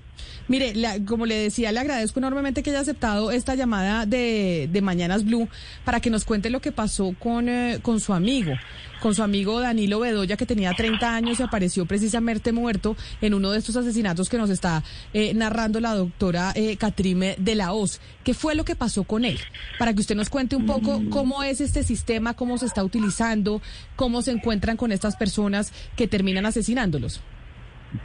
Mire, 0.48 0.74
como 1.06 1.24
le 1.24 1.36
decía, 1.36 1.70
le 1.70 1.78
agradezco 1.78 2.18
enormemente 2.18 2.62
que 2.62 2.70
haya 2.70 2.80
aceptado 2.80 3.30
esta 3.30 3.54
llamada 3.54 4.06
de, 4.06 4.68
de 4.72 4.82
Mañanas 4.82 5.24
Blue 5.24 5.48
para 5.84 6.00
que 6.00 6.10
nos 6.10 6.24
cuente 6.24 6.50
lo 6.50 6.60
que 6.60 6.72
pasó 6.72 7.14
con, 7.18 7.48
eh, 7.48 7.78
con 7.80 8.00
su 8.00 8.12
amigo, 8.12 8.52
con 9.00 9.14
su 9.14 9.22
amigo 9.22 9.60
Danilo 9.60 10.00
Bedoya, 10.00 10.36
que 10.36 10.46
tenía 10.46 10.72
30 10.72 11.14
años 11.14 11.38
y 11.38 11.44
apareció 11.44 11.86
precisamente 11.86 12.50
muerto 12.50 12.96
en 13.20 13.34
uno 13.34 13.52
de 13.52 13.58
estos 13.58 13.76
asesinatos 13.76 14.28
que 14.28 14.38
nos 14.38 14.50
está 14.50 14.82
eh, 15.12 15.32
narrando 15.32 15.78
la 15.78 15.94
doctora 15.94 16.52
eh, 16.56 16.76
Catrime 16.76 17.36
de 17.38 17.54
la 17.54 17.72
Hoz. 17.72 18.00
¿Qué 18.24 18.34
fue 18.34 18.56
lo 18.56 18.64
que 18.64 18.74
pasó 18.74 19.04
con 19.04 19.24
él? 19.24 19.38
Para 19.78 19.94
que 19.94 20.00
usted 20.00 20.16
nos 20.16 20.28
cuente 20.28 20.56
un 20.56 20.66
poco 20.66 20.98
mm. 20.98 21.10
cómo 21.10 21.44
es 21.44 21.60
este 21.60 21.84
sistema, 21.84 22.34
cómo 22.34 22.58
se 22.58 22.66
está 22.66 22.82
utilizando, 22.82 23.62
cómo 23.94 24.22
se 24.22 24.32
encuentran 24.32 24.76
con 24.76 24.90
estas 24.90 25.14
personas 25.14 25.72
que 25.94 26.08
terminan 26.08 26.46
asesinándolos. 26.46 27.20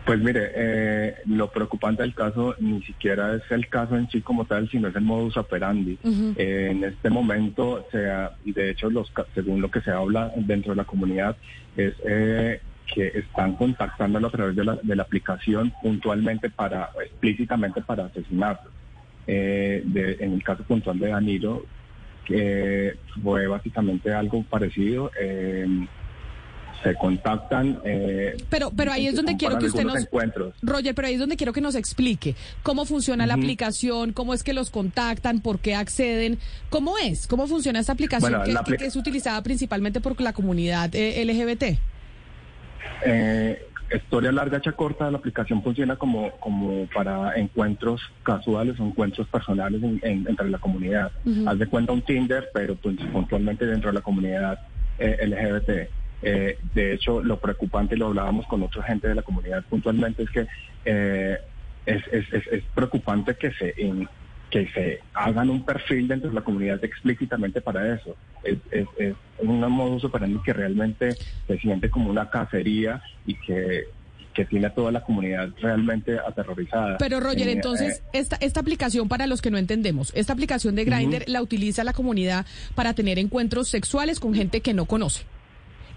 Pues 0.05 0.19
mire, 0.19 0.51
eh, 0.53 1.15
lo 1.25 1.49
preocupante 1.49 2.01
del 2.01 2.13
caso 2.13 2.55
ni 2.59 2.81
siquiera 2.83 3.35
es 3.35 3.43
el 3.49 3.69
caso 3.69 3.95
en 3.95 4.09
sí 4.09 4.21
como 4.21 4.45
tal, 4.45 4.69
sino 4.69 4.89
es 4.89 4.95
el 4.95 5.03
modus 5.03 5.37
operandi. 5.37 5.97
Eh, 6.35 6.69
en 6.71 6.83
este 6.83 7.09
momento, 7.09 7.85
sea, 7.91 8.31
y 8.43 8.51
de 8.51 8.71
hecho, 8.71 8.89
los, 8.89 9.11
según 9.33 9.61
lo 9.61 9.71
que 9.71 9.81
se 9.81 9.91
habla 9.91 10.33
dentro 10.35 10.71
de 10.73 10.77
la 10.77 10.83
comunidad, 10.83 11.37
es 11.77 11.93
eh, 12.05 12.59
que 12.93 13.07
están 13.07 13.55
contactándolo 13.55 14.27
a 14.27 14.31
través 14.31 14.55
de 14.57 14.65
la, 14.65 14.75
de 14.75 14.95
la 14.95 15.03
aplicación 15.03 15.71
puntualmente 15.81 16.49
para, 16.49 16.89
explícitamente 17.01 17.81
para 17.81 18.05
asesinarlo. 18.05 18.71
De, 19.25 20.17
en 20.21 20.33
el 20.33 20.43
caso 20.43 20.63
puntual 20.63 20.99
de 20.99 21.09
Danilo, 21.09 21.65
que 22.23 22.95
fue 23.21 23.45
básicamente 23.47 24.13
algo 24.13 24.41
parecido 24.43 25.11
se 26.83 26.95
contactan. 26.95 27.79
Eh, 27.83 28.37
pero, 28.49 28.71
pero 28.75 28.91
ahí 28.91 29.07
es 29.07 29.15
donde 29.15 29.37
quiero 29.37 29.57
que 29.57 29.65
usted 29.65 29.83
nos. 29.83 29.97
Encuentros. 29.97 30.53
Roger, 30.61 30.93
pero 30.95 31.07
ahí 31.07 31.15
es 31.15 31.19
donde 31.19 31.35
quiero 31.35 31.53
que 31.53 31.61
nos 31.61 31.75
explique 31.75 32.35
cómo 32.63 32.85
funciona 32.85 33.25
la 33.25 33.33
aplicación, 33.33 34.13
cómo 34.13 34.33
es 34.33 34.43
que 34.43 34.53
los 34.53 34.69
contactan, 34.69 35.41
por 35.41 35.59
qué 35.59 35.75
acceden, 35.75 36.39
cómo 36.69 36.97
es, 36.97 37.27
cómo 37.27 37.47
funciona 37.47 37.79
esta 37.79 37.93
aplicación 37.93 38.33
que, 38.77 38.85
es 38.85 38.95
utilizada 38.95 39.41
principalmente 39.43 40.01
por 40.01 40.19
la 40.21 40.33
comunidad 40.33 40.93
eh, 40.93 41.23
LGBT. 41.25 41.79
Eh, 43.05 43.67
historia 43.93 44.31
larga, 44.31 44.57
hecha 44.57 44.71
corta, 44.71 45.09
la 45.11 45.17
aplicación 45.17 45.63
funciona 45.63 45.95
como, 45.95 46.31
como 46.39 46.87
para 46.93 47.35
encuentros 47.37 48.01
casuales 48.23 48.79
o 48.79 48.85
encuentros 48.85 49.27
personales 49.27 49.81
entre 50.03 50.49
la 50.49 50.57
comunidad. 50.57 51.11
Haz 51.45 51.59
de 51.59 51.67
cuenta 51.67 51.93
un 51.93 52.01
Tinder, 52.01 52.49
pero 52.53 52.75
pues, 52.75 52.97
puntualmente 53.11 53.65
dentro 53.65 53.89
de 53.89 53.95
la 53.95 54.01
comunidad 54.01 54.59
LGBT. 54.99 55.89
Eh, 56.21 56.57
de 56.73 56.93
hecho, 56.93 57.21
lo 57.21 57.39
preocupante, 57.39 57.95
lo 57.95 58.07
hablábamos 58.07 58.45
con 58.47 58.63
otra 58.63 58.83
gente 58.83 59.07
de 59.07 59.15
la 59.15 59.21
comunidad 59.21 59.63
puntualmente, 59.65 60.23
es 60.23 60.29
que 60.29 60.47
eh, 60.85 61.37
es, 61.85 62.03
es, 62.11 62.63
preocupante 62.73 63.35
que 63.35 63.51
se, 63.53 63.73
que 64.49 64.67
se 64.69 64.99
hagan 65.13 65.49
un 65.49 65.63
perfil 65.63 66.07
dentro 66.07 66.29
de 66.29 66.35
la 66.35 66.41
comunidad 66.41 66.83
explícitamente 66.83 67.61
para 67.61 67.93
eso. 67.93 68.15
Es, 68.43 68.57
es, 68.71 68.87
es 68.97 69.15
un 69.39 69.59
modo 69.59 69.95
operandi 70.05 70.39
que 70.43 70.53
realmente 70.53 71.15
se 71.47 71.57
siente 71.59 71.89
como 71.89 72.09
una 72.09 72.29
cacería 72.29 73.01
y 73.25 73.35
que 73.35 73.85
que 74.37 74.45
tiene 74.45 74.67
a 74.67 74.69
toda 74.69 74.91
la 74.91 75.01
comunidad 75.01 75.49
realmente 75.59 76.19
aterrorizada. 76.19 76.99
Pero 76.99 77.19
Roger, 77.19 77.47
eh, 77.47 77.53
entonces, 77.53 78.03
esta, 78.13 78.35
esta 78.35 78.59
aplicación 78.59 79.09
para 79.09 79.25
los 79.25 79.41
que 79.41 79.49
no 79.49 79.57
entendemos, 79.57 80.11
esta 80.13 80.31
aplicación 80.31 80.75
de 80.75 80.85
Grindr 80.85 81.23
la 81.27 81.41
utiliza 81.41 81.83
la 81.83 81.91
comunidad 81.91 82.45
para 82.75 82.93
tener 82.93 83.17
encuentros 83.17 83.67
sexuales 83.67 84.19
con 84.19 84.35
gente 84.35 84.61
que 84.61 84.75
no 84.75 84.85
conoce. 84.85 85.23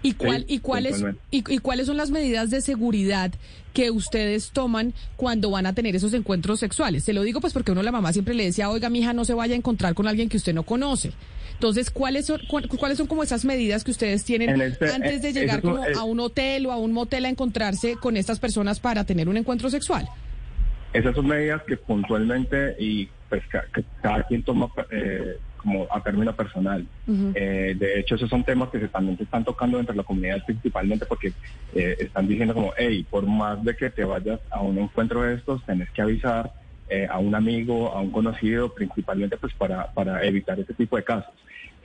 ¿Y, 0.03 0.13
cuál, 0.13 0.45
y, 0.47 0.59
cuáles, 0.59 1.03
y, 1.29 1.57
cuáles 1.59 1.85
son 1.85 1.97
las 1.97 2.09
medidas 2.09 2.49
de 2.49 2.61
seguridad 2.61 3.31
que 3.73 3.91
ustedes 3.91 4.49
toman 4.51 4.93
cuando 5.15 5.51
van 5.51 5.67
a 5.67 5.73
tener 5.73 5.95
esos 5.95 6.13
encuentros 6.13 6.59
sexuales? 6.59 7.03
Se 7.03 7.13
lo 7.13 7.21
digo 7.21 7.39
pues 7.39 7.53
porque 7.53 7.71
uno 7.71 7.83
la 7.83 7.91
mamá 7.91 8.11
siempre 8.11 8.33
le 8.33 8.45
decía, 8.45 8.69
oiga, 8.69 8.89
mi 8.89 8.99
hija 8.99 9.13
no 9.13 9.25
se 9.25 9.33
vaya 9.33 9.53
a 9.53 9.57
encontrar 9.57 9.93
con 9.93 10.07
alguien 10.07 10.27
que 10.27 10.37
usted 10.37 10.53
no 10.53 10.63
conoce. 10.63 11.11
Entonces, 11.53 11.91
¿cuáles 11.91 12.25
son, 12.25 12.41
cuáles 12.79 12.97
son 12.97 13.05
como 13.05 13.21
esas 13.21 13.45
medidas 13.45 13.83
que 13.83 13.91
ustedes 13.91 14.23
tienen 14.23 14.59
este, 14.59 14.91
antes 14.91 15.21
de 15.21 15.29
eh, 15.29 15.33
llegar 15.33 15.61
como 15.61 15.83
a 15.83 16.03
un 16.03 16.19
hotel 16.19 16.65
o 16.65 16.71
a 16.71 16.77
un 16.77 16.91
motel 16.91 17.25
a 17.25 17.29
encontrarse 17.29 17.95
con 17.97 18.17
estas 18.17 18.39
personas 18.39 18.79
para 18.79 19.03
tener 19.05 19.29
un 19.29 19.37
encuentro 19.37 19.69
sexual? 19.69 20.09
Esas 20.91 21.13
son 21.13 21.27
medidas 21.27 21.61
que 21.67 21.77
puntualmente 21.77 22.75
y 22.79 23.07
pues 23.29 23.43
cada 24.01 24.23
quien 24.23 24.41
toma 24.41 24.69
eh, 24.89 25.37
como 25.61 25.87
a 25.91 26.01
término 26.01 26.35
personal. 26.35 26.85
Eh, 27.35 27.75
de 27.77 27.99
hecho, 27.99 28.15
esos 28.15 28.29
son 28.29 28.43
temas 28.43 28.69
que 28.69 28.79
se, 28.79 28.87
también 28.87 29.17
se 29.17 29.23
están 29.23 29.43
tocando 29.43 29.77
dentro 29.77 29.93
de 29.93 29.97
la 29.97 30.03
comunidad 30.03 30.43
principalmente 30.45 31.05
porque 31.05 31.33
eh, 31.73 31.95
están 31.99 32.27
diciendo 32.27 32.53
como, 32.53 32.73
hey, 32.77 33.05
por 33.09 33.25
más 33.25 33.63
de 33.63 33.75
que 33.75 33.89
te 33.89 34.03
vayas 34.03 34.39
a 34.49 34.61
un 34.61 34.77
encuentro 34.77 35.21
de 35.21 35.35
estos, 35.35 35.63
tenés 35.65 35.89
que 35.91 36.01
avisar 36.01 36.53
a 37.09 37.19
un 37.19 37.33
amigo, 37.33 37.93
a 37.93 38.01
un 38.01 38.11
conocido, 38.11 38.73
principalmente 38.73 39.37
pues 39.37 39.53
para, 39.53 39.93
para 39.93 40.25
evitar 40.25 40.59
ese 40.59 40.73
tipo 40.73 40.97
de 40.97 41.05
casos. 41.05 41.33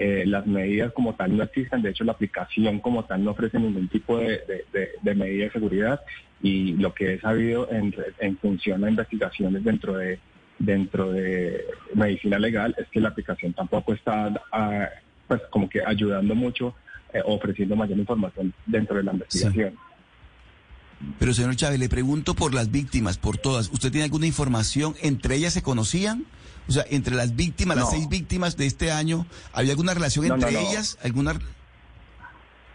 las 0.00 0.44
medidas 0.48 0.92
como 0.94 1.14
tal 1.14 1.36
no 1.36 1.44
existen, 1.44 1.80
de 1.80 1.90
hecho 1.90 2.02
la 2.02 2.10
aplicación 2.10 2.80
como 2.80 3.04
tal 3.04 3.22
no 3.22 3.30
ofrece 3.30 3.56
ningún 3.60 3.86
tipo 3.86 4.18
de, 4.18 4.40
de, 4.72 4.88
de, 5.00 5.14
medida 5.14 5.44
de 5.44 5.52
seguridad 5.52 6.00
y 6.42 6.72
lo 6.72 6.92
que 6.92 7.14
he 7.14 7.20
sabido 7.20 7.68
en, 7.70 7.94
en 8.18 8.36
función 8.38 8.82
a 8.82 8.90
investigaciones 8.90 9.62
dentro 9.62 9.96
de 9.96 10.18
dentro 10.58 11.12
de 11.12 11.64
medicina 11.94 12.38
legal 12.38 12.74
es 12.78 12.88
que 12.88 13.00
la 13.00 13.10
aplicación 13.10 13.52
tampoco 13.52 13.92
está 13.92 14.32
ah, 14.52 14.88
pues 15.28 15.42
como 15.50 15.68
que 15.68 15.82
ayudando 15.84 16.34
mucho, 16.34 16.74
eh, 17.12 17.20
ofreciendo 17.24 17.76
mayor 17.76 17.98
información 17.98 18.54
dentro 18.64 18.96
de 18.96 19.02
la 19.02 19.12
investigación. 19.12 19.74
Pero 21.18 21.34
señor 21.34 21.56
Chávez, 21.56 21.78
le 21.78 21.88
pregunto 21.88 22.34
por 22.34 22.54
las 22.54 22.70
víctimas, 22.70 23.18
por 23.18 23.36
todas. 23.36 23.70
¿Usted 23.70 23.90
tiene 23.90 24.04
alguna 24.04 24.26
información? 24.26 24.94
¿Entre 25.02 25.36
ellas 25.36 25.52
se 25.52 25.62
conocían? 25.62 26.24
O 26.68 26.72
sea, 26.72 26.84
entre 26.90 27.14
las 27.14 27.36
víctimas, 27.36 27.76
las 27.76 27.90
seis 27.90 28.08
víctimas 28.08 28.56
de 28.56 28.66
este 28.66 28.90
año, 28.90 29.26
¿había 29.52 29.72
alguna 29.72 29.94
relación 29.94 30.26
entre 30.26 30.50
ellas? 30.50 30.98
¿Alguna 31.02 31.38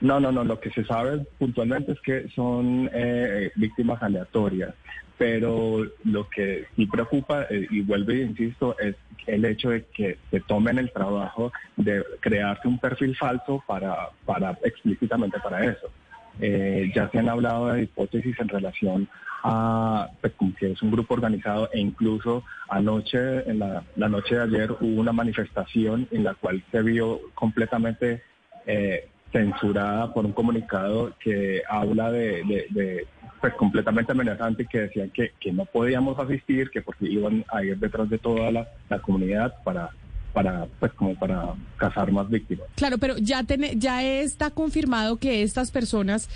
no, 0.02 0.20
no, 0.20 0.32
no. 0.32 0.44
Lo 0.44 0.60
que 0.60 0.72
se 0.72 0.84
sabe 0.84 1.26
puntualmente 1.38 1.94
es 1.94 2.02
que 2.02 2.28
son 2.30 2.90
eh, 2.94 3.52
víctimas 3.56 4.02
aleatorias 4.04 4.74
pero 5.22 5.86
lo 6.04 6.28
que 6.30 6.66
sí 6.76 6.88
preocupa, 6.88 7.44
eh, 7.48 7.68
y 7.70 7.82
vuelvo 7.82 8.12
y 8.12 8.22
insisto, 8.22 8.76
es 8.80 8.96
el 9.28 9.46
hecho 9.46 9.70
de 9.70 9.86
que 9.94 10.18
se 10.32 10.40
tomen 10.40 10.80
el 10.80 10.92
trabajo 10.92 11.54
de 11.76 12.04
crearse 12.22 12.68
un 12.68 12.80
perfil 12.80 13.16
falso 13.16 13.64
para, 13.68 14.10
para 14.26 14.58
explícitamente 14.64 15.40
para 15.40 15.64
eso. 15.64 15.92
Eh, 16.40 16.92
ya 16.96 17.08
se 17.12 17.20
han 17.20 17.30
hablado 17.30 17.68
de 17.68 17.84
hipótesis 17.84 18.36
en 18.40 18.48
relación 18.48 19.08
a 19.44 20.10
pues, 20.22 20.34
que 20.58 20.72
es 20.72 20.82
un 20.82 20.90
grupo 20.90 21.14
organizado 21.14 21.70
e 21.72 21.80
incluso 21.80 22.44
anoche, 22.68 23.48
en 23.48 23.60
la, 23.60 23.84
noche 23.96 24.34
de 24.34 24.42
ayer, 24.42 24.72
hubo 24.72 25.02
una 25.02 25.12
manifestación 25.12 26.08
en 26.10 26.24
la 26.24 26.34
cual 26.34 26.64
se 26.72 26.82
vio 26.82 27.22
completamente 27.36 28.24
eh, 28.66 29.08
censurada 29.32 30.14
por 30.14 30.26
un 30.26 30.34
comunicado 30.34 31.14
que 31.20 31.62
habla 31.70 32.12
de 32.12 33.06
pues 33.42 33.56
completamente 33.56 34.12
amenazante 34.12 34.68
que 34.68 34.82
decían 34.82 35.10
que, 35.10 35.34
que 35.40 35.52
no 35.52 35.66
podíamos 35.66 36.18
asistir, 36.20 36.70
que 36.70 36.82
porque 36.82 37.08
iban 37.08 37.44
a 37.52 37.64
ir 37.64 37.78
detrás 37.78 38.08
de 38.10 38.20
toda 38.20 38.52
la, 38.52 38.68
comunidad 39.02 39.56
para 39.64 39.90
para 40.32 40.66
pues 40.80 40.94
como 40.94 41.14
para 41.16 41.56
cazar 41.76 42.10
más 42.12 42.30
víctimas. 42.30 42.68
Claro, 42.76 42.98
pero 43.00 43.18
ya 43.18 43.44
ya 43.76 44.04
está 44.04 44.52
confirmado 44.52 45.18
que 45.18 45.44
estas 45.44 45.72
personas 45.72 46.30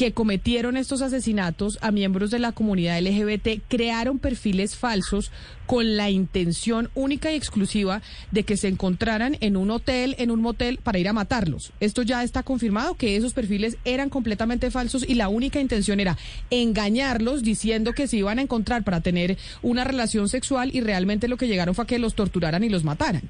que 0.00 0.12
cometieron 0.12 0.78
estos 0.78 1.02
asesinatos 1.02 1.78
a 1.82 1.90
miembros 1.90 2.30
de 2.30 2.38
la 2.38 2.52
comunidad 2.52 2.98
LGBT 3.02 3.60
crearon 3.68 4.18
perfiles 4.18 4.74
falsos 4.74 5.30
con 5.66 5.98
la 5.98 6.08
intención 6.08 6.88
única 6.94 7.30
y 7.30 7.36
exclusiva 7.36 8.00
de 8.30 8.44
que 8.44 8.56
se 8.56 8.68
encontraran 8.68 9.36
en 9.40 9.58
un 9.58 9.70
hotel, 9.70 10.16
en 10.16 10.30
un 10.30 10.40
motel, 10.40 10.78
para 10.82 10.98
ir 10.98 11.06
a 11.06 11.12
matarlos. 11.12 11.74
Esto 11.80 12.00
ya 12.00 12.22
está 12.22 12.42
confirmado 12.42 12.94
que 12.94 13.14
esos 13.14 13.34
perfiles 13.34 13.76
eran 13.84 14.08
completamente 14.08 14.70
falsos 14.70 15.06
y 15.06 15.16
la 15.16 15.28
única 15.28 15.60
intención 15.60 16.00
era 16.00 16.16
engañarlos 16.48 17.42
diciendo 17.42 17.92
que 17.92 18.06
se 18.06 18.16
iban 18.16 18.38
a 18.38 18.42
encontrar 18.42 18.84
para 18.84 19.02
tener 19.02 19.36
una 19.60 19.84
relación 19.84 20.30
sexual 20.30 20.70
y 20.72 20.80
realmente 20.80 21.28
lo 21.28 21.36
que 21.36 21.46
llegaron 21.46 21.74
fue 21.74 21.84
a 21.84 21.86
que 21.86 21.98
los 21.98 22.14
torturaran 22.14 22.64
y 22.64 22.70
los 22.70 22.84
mataran. 22.84 23.24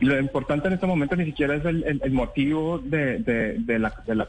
Lo 0.00 0.18
importante 0.18 0.68
en 0.68 0.74
este 0.74 0.86
momento 0.86 1.14
ni 1.14 1.26
siquiera 1.26 1.56
es 1.56 1.64
el, 1.66 2.10
motivo 2.10 2.78
de, 2.78 3.78
la 3.78 4.26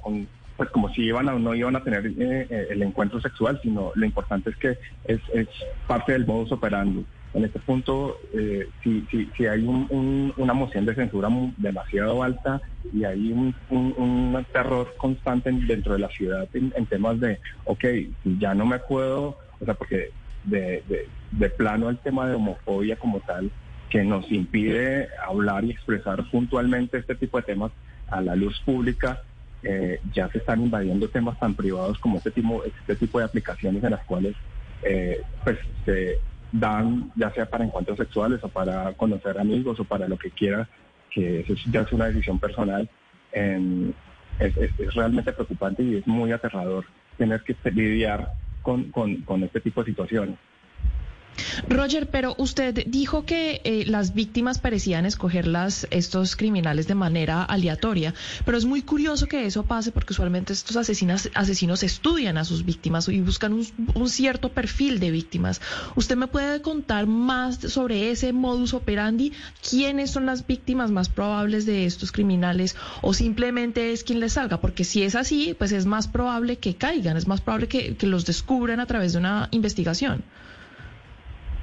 pues 0.60 0.72
como 0.72 0.90
si 0.90 1.04
iban 1.04 1.30
o 1.30 1.40
no 1.40 1.56
iban 1.56 1.78
a 1.78 1.84
tener 1.86 2.06
eh, 2.06 2.14
eh, 2.50 2.68
el 2.72 2.82
encuentro 2.82 3.22
sexual, 3.22 3.62
sino 3.64 3.94
lo 3.96 4.06
importante 4.06 4.50
es 4.50 4.58
que 4.58 4.78
es, 5.06 5.22
parte 5.88 6.12
del 6.12 6.28
modus 6.28 6.52
operandi. 6.52 7.06
En 7.34 7.46
este 7.46 7.60
punto, 7.60 8.18
eh, 8.34 8.68
si, 8.84 9.08
si, 9.10 9.30
si, 9.38 9.46
hay 9.46 9.64
una 9.64 10.54
moción 10.54 10.86
de 10.86 10.96
censura 10.96 11.30
demasiado 11.56 12.22
alta 12.24 12.62
y 12.92 13.06
hay 13.06 13.32
un, 13.32 13.56
terror 14.52 14.94
constante 14.98 15.50
dentro 15.50 15.94
de 15.94 16.00
la 16.00 16.10
ciudad 16.10 16.50
en, 16.54 16.86
temas 16.88 17.22
de, 17.22 17.40
ok, 17.64 17.86
ya 18.38 18.54
no 18.54 18.66
me 18.66 18.80
puedo, 18.80 19.38
o 19.62 19.66
sea, 19.66 19.76
porque 19.76 20.12
de, 20.44 20.84
de 21.32 21.50
plano 21.52 21.88
el 21.88 22.00
tema 22.00 22.28
de 22.28 22.36
homofobia 22.36 22.98
como 22.98 23.22
tal, 23.22 23.50
que 23.90 24.04
nos 24.04 24.30
impide 24.30 25.08
hablar 25.26 25.64
y 25.64 25.72
expresar 25.72 26.30
puntualmente 26.30 26.98
este 26.98 27.16
tipo 27.16 27.38
de 27.38 27.44
temas 27.44 27.72
a 28.10 28.20
la 28.20 28.36
luz 28.36 28.60
pública, 28.66 29.22
eh, 29.64 30.00
ya 30.14 30.30
se 30.30 30.38
están 30.40 30.62
invadiendo 30.62 31.10
temas 31.10 31.38
tan 31.40 31.54
privados 31.56 32.00
como 32.00 32.18
este 32.18 32.32
tipo, 32.32 32.64
este 32.64 32.96
tipo 32.96 33.20
de 33.20 33.26
aplicaciones 33.26 33.84
en 33.84 33.92
las 33.92 34.04
cuales 34.06 34.36
eh, 34.84 35.22
pues 35.44 35.58
se 35.86 36.20
dan 36.52 37.12
ya 37.16 37.32
sea 37.32 37.46
para 37.46 37.66
encuentros 37.66 37.98
sexuales 37.98 38.44
o 38.44 38.50
para 38.50 38.94
conocer 38.94 39.38
amigos 39.38 39.80
o 39.80 39.84
para 39.84 40.08
lo 40.08 40.18
que 40.18 40.32
quiera, 40.32 40.68
que 41.12 41.42
eso 41.42 41.54
ya 41.72 41.82
es 41.82 41.92
una 41.92 42.06
decisión 42.06 42.40
personal. 42.40 42.90
es, 43.34 44.96
realmente 44.96 45.34
preocupante 45.34 45.84
y 45.84 45.98
es 45.98 46.08
muy 46.08 46.32
aterrador 46.32 46.86
tener 47.18 47.44
que 47.44 47.56
lidiar 47.72 48.32
con, 48.62 48.92
con 48.92 49.44
este 49.44 49.60
tipo 49.60 49.84
de 49.84 49.92
situaciones. 49.92 50.36
Roger, 51.68 52.08
pero 52.10 52.36
usted 52.38 52.86
dijo 52.88 53.26
que 53.26 53.62
eh, 53.64 53.86
las 53.86 54.14
víctimas 54.14 54.60
parecían 54.60 55.06
escoger 55.06 55.50
estos 55.92 56.36
criminales 56.36 56.88
de 56.88 56.96
manera 56.96 57.44
aleatoria, 57.44 58.14
pero 58.46 58.58
es 58.58 58.66
muy 58.66 58.82
curioso 58.82 59.28
que 59.28 59.46
eso 59.46 59.64
pase 59.64 59.92
porque 59.92 60.14
usualmente 60.14 60.54
estos 60.54 60.76
asesinos, 60.76 61.30
asesinos 61.34 61.84
estudian 61.84 62.38
a 62.38 62.46
sus 62.46 62.66
víctimas 62.66 63.08
y 63.10 63.22
buscan 63.22 63.54
un, 63.54 64.10
cierto 64.10 64.50
perfil 64.50 65.00
de 65.00 65.12
víctimas. 65.12 65.62
¿Usted 65.96 66.18
me 66.18 66.28
puede 66.28 66.62
contar 66.62 67.08
más 67.08 67.58
sobre 67.58 68.12
ese 68.12 68.34
modus 68.34 68.74
operandi? 68.74 69.32
¿Quiénes 69.68 70.12
son 70.12 70.26
las 70.26 70.46
víctimas 70.46 70.92
más 70.92 71.10
probables 71.10 71.66
de 71.66 71.86
estos 71.86 72.12
criminales 72.12 72.76
o 73.02 73.14
simplemente 73.14 73.94
es 73.94 74.04
quien 74.04 74.20
les 74.20 74.34
salga? 74.34 74.60
Porque 74.60 74.84
si 74.84 75.04
es 75.04 75.16
así, 75.16 75.56
pues 75.58 75.72
es 75.72 75.86
más 75.86 76.08
probable 76.08 76.58
que 76.58 76.76
caigan, 76.76 77.18
es 77.18 77.28
más 77.28 77.42
probable 77.42 77.68
que 77.68 77.96
los 78.02 78.26
descubran 78.26 78.80
a 78.80 78.86
través 78.86 79.14
de 79.14 79.20
una 79.20 79.48
investigación. 79.52 80.24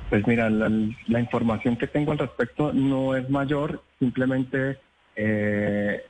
Pues 0.09 0.25
mira, 0.27 0.49
la, 0.49 1.21
información 1.21 1.77
que 1.77 1.89
tengo 1.89 2.13
al 2.13 2.19
respecto 2.19 2.73
no 2.73 3.17
es 3.17 3.29
mayor, 3.29 3.83
simplemente 3.99 4.79
eh, 5.17 6.05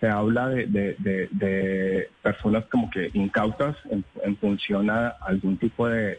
se 0.00 0.08
habla 0.08 0.48
de, 0.48 2.08
personas 2.20 2.64
como 2.64 2.90
que 2.90 3.10
incautas 3.14 3.76
en, 3.90 4.36
función 4.38 4.90
a 4.90 5.08
algún 5.20 5.56
tipo 5.56 5.88
de, 5.88 6.18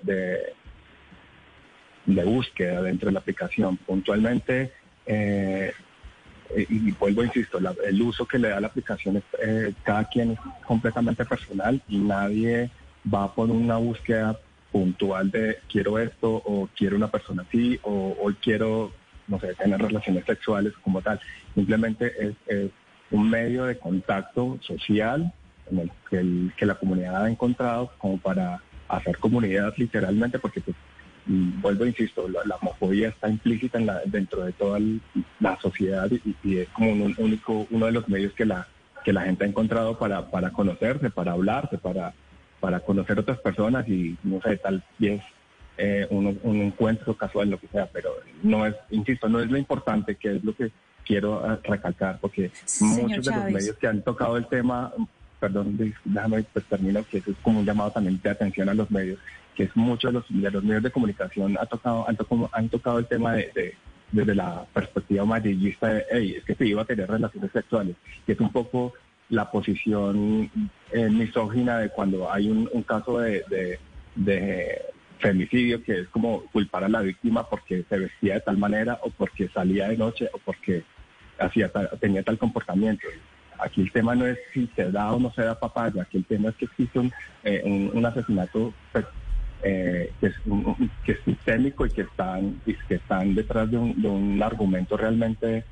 búsqueda 2.05 2.81
dentro 2.83 3.07
de 3.07 3.13
la 3.13 3.19
aplicación. 3.19 3.75
Puntualmente, 3.75 4.71
eh, 5.05 5.73
y 6.55 6.91
vuelvo, 6.91 7.23
insisto, 7.25 7.59
el 7.85 8.01
uso 8.01 8.25
que 8.25 8.39
le 8.39 8.47
da 8.47 8.61
la 8.61 8.67
aplicación, 8.67 9.17
es, 9.17 9.23
eh, 9.45 9.73
cada 9.83 10.05
quien 10.05 10.31
es 10.31 10.39
completamente 10.65 11.25
personal 11.25 11.81
y 11.89 11.97
nadie 11.97 12.71
va 13.13 13.33
por 13.35 13.49
una 13.51 13.75
búsqueda 13.75 14.39
puntual 14.71 15.31
de 15.31 15.57
quiero 15.71 15.99
esto 15.99 16.41
o 16.45 16.69
quiero 16.75 16.95
una 16.95 17.09
persona 17.09 17.43
así 17.47 17.79
o 17.83 18.15
hoy 18.19 18.35
quiero, 18.41 18.91
no 19.27 19.39
sé, 19.39 19.53
tener 19.55 19.81
relaciones 19.81 20.25
sexuales 20.25 20.73
como 20.83 21.01
tal. 21.01 21.19
Simplemente 21.55 22.35
es, 22.47 22.71
un 23.11 23.27
medio 23.27 23.65
de 23.65 23.79
contacto 23.79 24.59
social 24.61 25.33
en 25.71 25.79
el 25.79 25.91
que, 26.07 26.17
el 26.17 26.53
que, 26.55 26.67
la 26.67 26.75
comunidad 26.75 27.25
ha 27.25 27.29
encontrado 27.29 27.91
como 27.97 28.19
para 28.19 28.61
hacer 28.87 29.17
comunidad 29.17 29.73
literalmente 29.77 30.37
porque 30.37 30.61
pues 30.61 30.77
vuelvo 31.25 31.87
insisto 31.87 32.27
la, 32.29 32.55
homofobia 32.55 33.09
está 33.09 33.27
implícita 33.29 33.79
en 33.79 33.87
la, 33.87 34.01
dentro 34.05 34.43
de 34.43 34.51
toda 34.51 34.79
la 35.39 35.59
sociedad 35.59 36.07
y, 36.43 36.57
es 36.57 36.69
como 36.69 36.91
un 36.91 37.15
único 37.17 37.65
uno 37.71 37.87
de 37.87 37.91
los 37.93 38.07
medios 38.07 38.33
que 38.33 38.45
la 38.45 38.67
que 39.03 39.11
la 39.11 39.21
gente 39.21 39.43
ha 39.43 39.47
encontrado 39.47 39.97
para 39.97 40.29
para 40.29 40.51
conocerse 40.51 41.09
para 41.09 41.31
hablarse 41.31 41.79
para 41.79 42.13
para 42.59 42.79
conocer 42.79 43.19
otras 43.19 43.39
personas 43.39 43.87
y, 43.87 44.17
no 44.23 44.41
sé, 44.41 44.57
tal 44.57 44.83
vez 44.97 45.21
eh, 45.77 46.07
un, 46.09 46.27
encuentro 46.43 47.15
casual, 47.15 47.49
lo 47.49 47.59
que 47.59 47.67
sea, 47.67 47.87
pero 47.91 48.11
no 48.43 48.65
es, 48.65 48.75
insisto, 48.91 49.29
no 49.29 49.39
es 49.39 49.49
lo 49.49 49.57
importante, 49.57 50.15
que 50.15 50.35
es 50.35 50.43
lo 50.43 50.55
que 50.55 50.71
quiero 51.05 51.45
eh, 51.45 51.57
recalcar, 51.63 52.19
porque 52.19 52.51
muchos 52.81 53.25
de 53.25 53.35
los 53.35 53.45
medios 53.45 53.77
que 53.77 53.87
han 53.87 54.01
tocado 54.01 54.37
el 54.37 54.47
tema 54.47 54.91
perdón, 55.39 55.77
déjame 56.03 56.43
pues 56.43 56.65
termino, 56.65 57.03
que 57.09 57.19
eso 57.19 57.31
es 57.31 57.37
como 57.41 57.59
un 57.59 57.65
llamado 57.65 57.91
también 57.91 58.19
de 58.21 58.29
atención 58.29 58.69
a 58.69 58.73
los 58.73 58.91
medios, 58.91 59.19
que 59.55 59.63
es 59.63 59.75
muchos 59.75 60.11
de 60.11 60.19
los, 60.19 60.25
de 60.29 60.51
los 60.51 60.63
medios 60.63 60.83
de 60.83 60.91
comunicación 60.91 61.57
ha 61.59 61.65
tocado, 61.65 62.07
han, 62.07 62.15
tocado, 62.15 62.49
han 62.51 62.69
tocado 62.69 62.99
el 62.99 63.05
tema 63.05 63.33
de, 63.33 63.75
desde 64.11 64.35
la 64.35 64.65
perspectiva 64.73 65.23
amarillista 65.23 65.93
de, 65.93 66.03
hey, 66.11 66.35
es 66.37 66.43
que 66.43 66.55
se 66.55 66.65
iba 66.65 66.81
a 66.81 66.85
tener 66.85 67.09
relaciones 67.09 67.51
sexuales, 67.51 67.95
que 68.25 68.33
es 68.33 68.39
un 68.39 68.51
poco 68.51 68.93
la 69.29 69.49
posición 69.51 70.49
eh, 70.91 71.09
misógina 71.09 71.79
de 71.79 71.89
cuando 71.89 72.31
hay 72.31 72.49
un, 72.49 72.83
caso 72.83 73.19
de, 73.19 73.79
femicidio, 75.19 75.83
que 75.83 76.01
es 76.01 76.07
como 76.09 76.43
culpar 76.51 76.85
a 76.85 76.89
la 76.89 77.01
víctima 77.01 77.47
porque 77.47 77.83
se 77.89 77.99
vestía 77.99 78.35
de 78.35 78.41
tal 78.41 78.57
manera 78.57 78.99
o 79.03 79.09
porque 79.09 79.49
salía 79.49 79.89
de 79.89 79.97
noche 79.97 80.29
o 80.33 80.37
porque 80.37 80.83
hacía 81.37 81.69
tenía 81.99 82.23
tal 82.23 82.37
comportamiento. 82.37 83.07
Aquí 83.59 83.81
el 83.81 83.91
tema 83.91 84.15
no 84.15 84.25
es 84.25 84.37
si 84.53 84.69
se 84.75 84.89
da 84.91 85.11
o 85.11 85.19
no 85.19 85.31
se 85.33 85.43
da 85.43 85.59
papaya, 85.59 86.03
aquí 86.03 86.17
el 86.17 86.25
tema 86.25 86.49
es 86.49 86.55
que 86.55 86.65
existe 86.65 86.99
un, 86.99 87.11
eh, 87.43 87.91
un, 87.93 88.05
asesinato 88.05 88.73
pues, 88.93 89.05
eh, 89.63 90.13
que, 90.21 90.27
es, 90.27 90.35
que 91.03 91.11
es 91.11 91.19
sistémico 91.25 91.85
y 91.85 91.91
que 91.91 92.03
están, 92.03 92.61
y 92.65 92.73
que 92.73 92.95
están 92.95 93.35
detrás 93.35 93.69
de 93.69 93.77
un, 93.77 94.01
de 94.01 94.07
un 94.07 94.41
argumento 94.41 94.95
realmente 94.95 95.65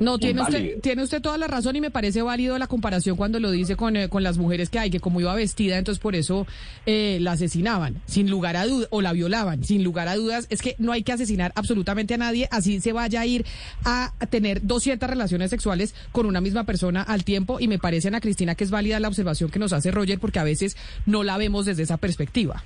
no, 0.00 0.18
tiene 0.18 0.42
usted, 0.42 0.80
tiene 0.80 1.02
usted 1.02 1.20
toda 1.20 1.38
la 1.38 1.46
razón 1.46 1.76
y 1.76 1.80
me 1.80 1.90
parece 1.90 2.22
válido 2.22 2.58
la 2.58 2.66
comparación 2.66 3.16
cuando 3.16 3.40
lo 3.40 3.50
dice 3.50 3.76
con, 3.76 3.96
eh, 3.96 4.08
con 4.08 4.22
las 4.22 4.38
mujeres 4.38 4.70
que 4.70 4.78
hay, 4.78 4.90
que 4.90 5.00
como 5.00 5.20
iba 5.20 5.34
vestida, 5.34 5.78
entonces 5.78 6.00
por 6.00 6.14
eso 6.14 6.46
eh, 6.86 7.18
la 7.20 7.32
asesinaban, 7.32 8.00
sin 8.06 8.30
lugar 8.30 8.56
a 8.56 8.66
dudas, 8.66 8.88
o 8.90 9.02
la 9.02 9.12
violaban, 9.12 9.64
sin 9.64 9.82
lugar 9.82 10.08
a 10.08 10.16
dudas. 10.16 10.46
Es 10.50 10.62
que 10.62 10.76
no 10.78 10.92
hay 10.92 11.02
que 11.02 11.12
asesinar 11.12 11.52
absolutamente 11.54 12.14
a 12.14 12.18
nadie, 12.18 12.48
así 12.50 12.80
se 12.80 12.92
vaya 12.92 13.20
a 13.20 13.26
ir 13.26 13.44
a 13.84 14.12
tener 14.30 14.66
200 14.66 15.08
relaciones 15.08 15.50
sexuales 15.50 15.94
con 16.12 16.26
una 16.26 16.40
misma 16.40 16.64
persona 16.64 17.02
al 17.02 17.24
tiempo 17.24 17.58
y 17.60 17.68
me 17.68 17.78
parece, 17.78 18.08
Ana 18.08 18.20
Cristina, 18.20 18.54
que 18.54 18.64
es 18.64 18.70
válida 18.70 19.00
la 19.00 19.08
observación 19.08 19.50
que 19.50 19.58
nos 19.58 19.72
hace 19.72 19.90
Roger 19.90 20.18
porque 20.18 20.38
a 20.38 20.44
veces 20.44 20.76
no 21.06 21.24
la 21.24 21.36
vemos 21.36 21.66
desde 21.66 21.82
esa 21.82 21.96
perspectiva. 21.96 22.62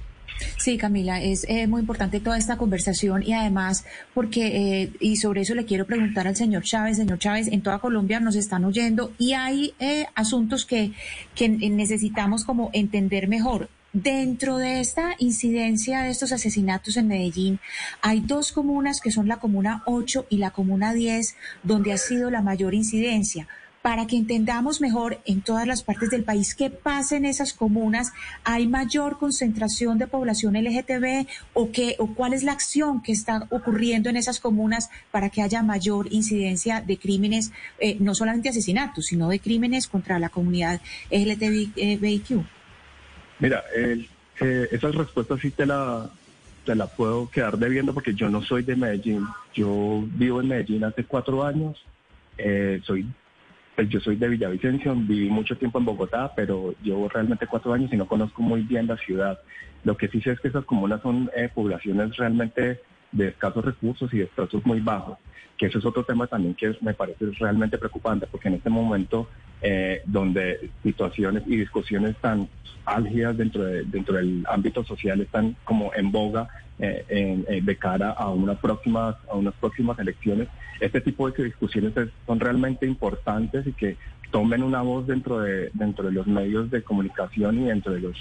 Sí, 0.56 0.78
Camila, 0.78 1.20
es 1.20 1.44
eh, 1.48 1.66
muy 1.66 1.80
importante 1.80 2.20
toda 2.20 2.38
esta 2.38 2.56
conversación 2.56 3.22
y 3.22 3.32
además 3.32 3.84
porque, 4.14 4.82
eh, 4.82 4.92
y 5.00 5.16
sobre 5.16 5.42
eso 5.42 5.54
le 5.54 5.64
quiero 5.64 5.86
preguntar 5.86 6.28
al 6.28 6.36
señor 6.36 6.62
Chávez, 6.62 6.96
señor 6.98 7.18
Chávez, 7.18 7.48
en 7.48 7.62
toda 7.62 7.78
Colombia 7.78 8.20
nos 8.20 8.36
están 8.36 8.64
oyendo 8.64 9.12
y 9.18 9.32
hay 9.32 9.74
eh, 9.80 10.06
asuntos 10.14 10.64
que, 10.64 10.92
que 11.34 11.48
necesitamos 11.48 12.44
como 12.44 12.70
entender 12.72 13.28
mejor. 13.28 13.68
Dentro 13.92 14.56
de 14.56 14.80
esta 14.80 15.16
incidencia 15.18 16.00
de 16.00 16.10
estos 16.10 16.32
asesinatos 16.32 16.96
en 16.96 17.08
Medellín, 17.08 17.60
hay 18.00 18.20
dos 18.20 18.52
comunas 18.52 19.02
que 19.02 19.10
son 19.10 19.28
la 19.28 19.36
comuna 19.36 19.82
8 19.84 20.26
y 20.30 20.38
la 20.38 20.50
comuna 20.50 20.94
10, 20.94 21.36
donde 21.62 21.92
ha 21.92 21.98
sido 21.98 22.30
la 22.30 22.40
mayor 22.40 22.72
incidencia 22.72 23.48
para 23.82 24.06
que 24.06 24.16
entendamos 24.16 24.80
mejor 24.80 25.18
en 25.26 25.42
todas 25.42 25.66
las 25.66 25.82
partes 25.82 26.10
del 26.10 26.22
país 26.22 26.54
qué 26.54 26.70
pasa 26.70 27.16
en 27.16 27.24
esas 27.24 27.52
comunas, 27.52 28.12
hay 28.44 28.68
mayor 28.68 29.18
concentración 29.18 29.98
de 29.98 30.06
población 30.06 30.54
LGTB 30.54 31.26
o 31.52 31.72
qué 31.72 31.96
o 31.98 32.14
cuál 32.14 32.32
es 32.32 32.44
la 32.44 32.52
acción 32.52 33.02
que 33.02 33.12
está 33.12 33.46
ocurriendo 33.50 34.08
en 34.08 34.16
esas 34.16 34.38
comunas 34.40 34.88
para 35.10 35.28
que 35.30 35.42
haya 35.42 35.62
mayor 35.62 36.06
incidencia 36.12 36.80
de 36.80 36.96
crímenes, 36.96 37.52
eh, 37.80 37.96
no 37.98 38.14
solamente 38.14 38.48
asesinatos, 38.48 39.06
sino 39.06 39.28
de 39.28 39.40
crímenes 39.40 39.88
contra 39.88 40.18
la 40.18 40.28
comunidad 40.28 40.80
LGTBIQ. 41.10 42.44
Mira, 43.40 43.64
eh, 43.76 44.06
sí 45.40 45.50
te 45.50 45.66
la 45.66 46.08
te 46.64 46.76
la 46.76 46.86
puedo 46.86 47.28
quedar 47.28 47.58
debiendo 47.58 47.92
porque 47.92 48.14
yo 48.14 48.28
no 48.28 48.40
soy 48.42 48.62
de 48.62 48.76
Medellín. 48.76 49.26
Yo 49.52 50.04
vivo 50.14 50.40
en 50.40 50.48
Medellín 50.48 50.84
hace 50.84 51.02
cuatro 51.04 51.44
años. 51.44 51.84
Eh, 52.38 52.80
soy 52.84 53.04
pues 53.82 53.90
yo 53.90 53.98
soy 53.98 54.14
de 54.14 54.28
Villavicencio, 54.28 54.94
viví 54.94 55.28
mucho 55.28 55.56
tiempo 55.56 55.80
en 55.80 55.84
Bogotá, 55.84 56.32
pero 56.36 56.72
llevo 56.84 57.08
realmente 57.08 57.48
cuatro 57.48 57.72
años 57.72 57.92
y 57.92 57.96
no 57.96 58.06
conozco 58.06 58.40
muy 58.40 58.62
bien 58.62 58.86
la 58.86 58.96
ciudad. 58.96 59.40
Lo 59.82 59.96
que 59.96 60.06
sí 60.06 60.20
sé 60.20 60.30
es 60.30 60.40
que 60.40 60.46
esas 60.46 60.64
comunas 60.64 61.02
son 61.02 61.28
eh, 61.34 61.48
poblaciones 61.52 62.16
realmente 62.16 62.80
de 63.10 63.28
escasos 63.28 63.64
recursos 63.64 64.14
y 64.14 64.18
de 64.18 64.24
estatus 64.24 64.64
muy 64.64 64.78
bajos, 64.78 65.18
que 65.58 65.66
eso 65.66 65.80
es 65.80 65.84
otro 65.84 66.04
tema 66.04 66.28
también 66.28 66.54
que 66.54 66.76
me 66.80 66.94
parece 66.94 67.26
realmente 67.40 67.76
preocupante, 67.76 68.28
porque 68.30 68.46
en 68.46 68.54
este 68.54 68.70
momento 68.70 69.28
eh, 69.60 70.02
donde 70.06 70.70
situaciones 70.84 71.42
y 71.48 71.56
discusiones 71.56 72.14
tan 72.18 72.48
álgidas 72.84 73.36
dentro, 73.36 73.64
de, 73.64 73.82
dentro 73.82 74.14
del 74.14 74.44
ámbito 74.48 74.84
social 74.84 75.20
están 75.22 75.56
como 75.64 75.92
en 75.92 76.12
boga 76.12 76.48
eh, 76.84 77.62
de 77.62 77.76
cara 77.76 78.10
a, 78.10 78.30
una 78.30 78.54
próximas, 78.54 79.14
a 79.30 79.36
unas 79.36 79.54
próximas 79.54 79.98
elecciones, 79.98 80.48
este 80.80 81.00
tipo 81.00 81.30
de 81.30 81.44
discusiones 81.44 81.92
son 82.26 82.40
realmente 82.40 82.86
importantes 82.86 83.66
y 83.66 83.72
que 83.72 83.96
tomen 84.32 84.64
una 84.64 84.82
voz 84.82 85.06
dentro 85.06 85.40
de, 85.40 85.70
dentro 85.74 86.06
de 86.06 86.12
los 86.12 86.26
medios 86.26 86.70
de 86.70 86.82
comunicación 86.82 87.62
y 87.62 87.66
dentro 87.66 87.92
de, 87.92 88.00
los, 88.00 88.16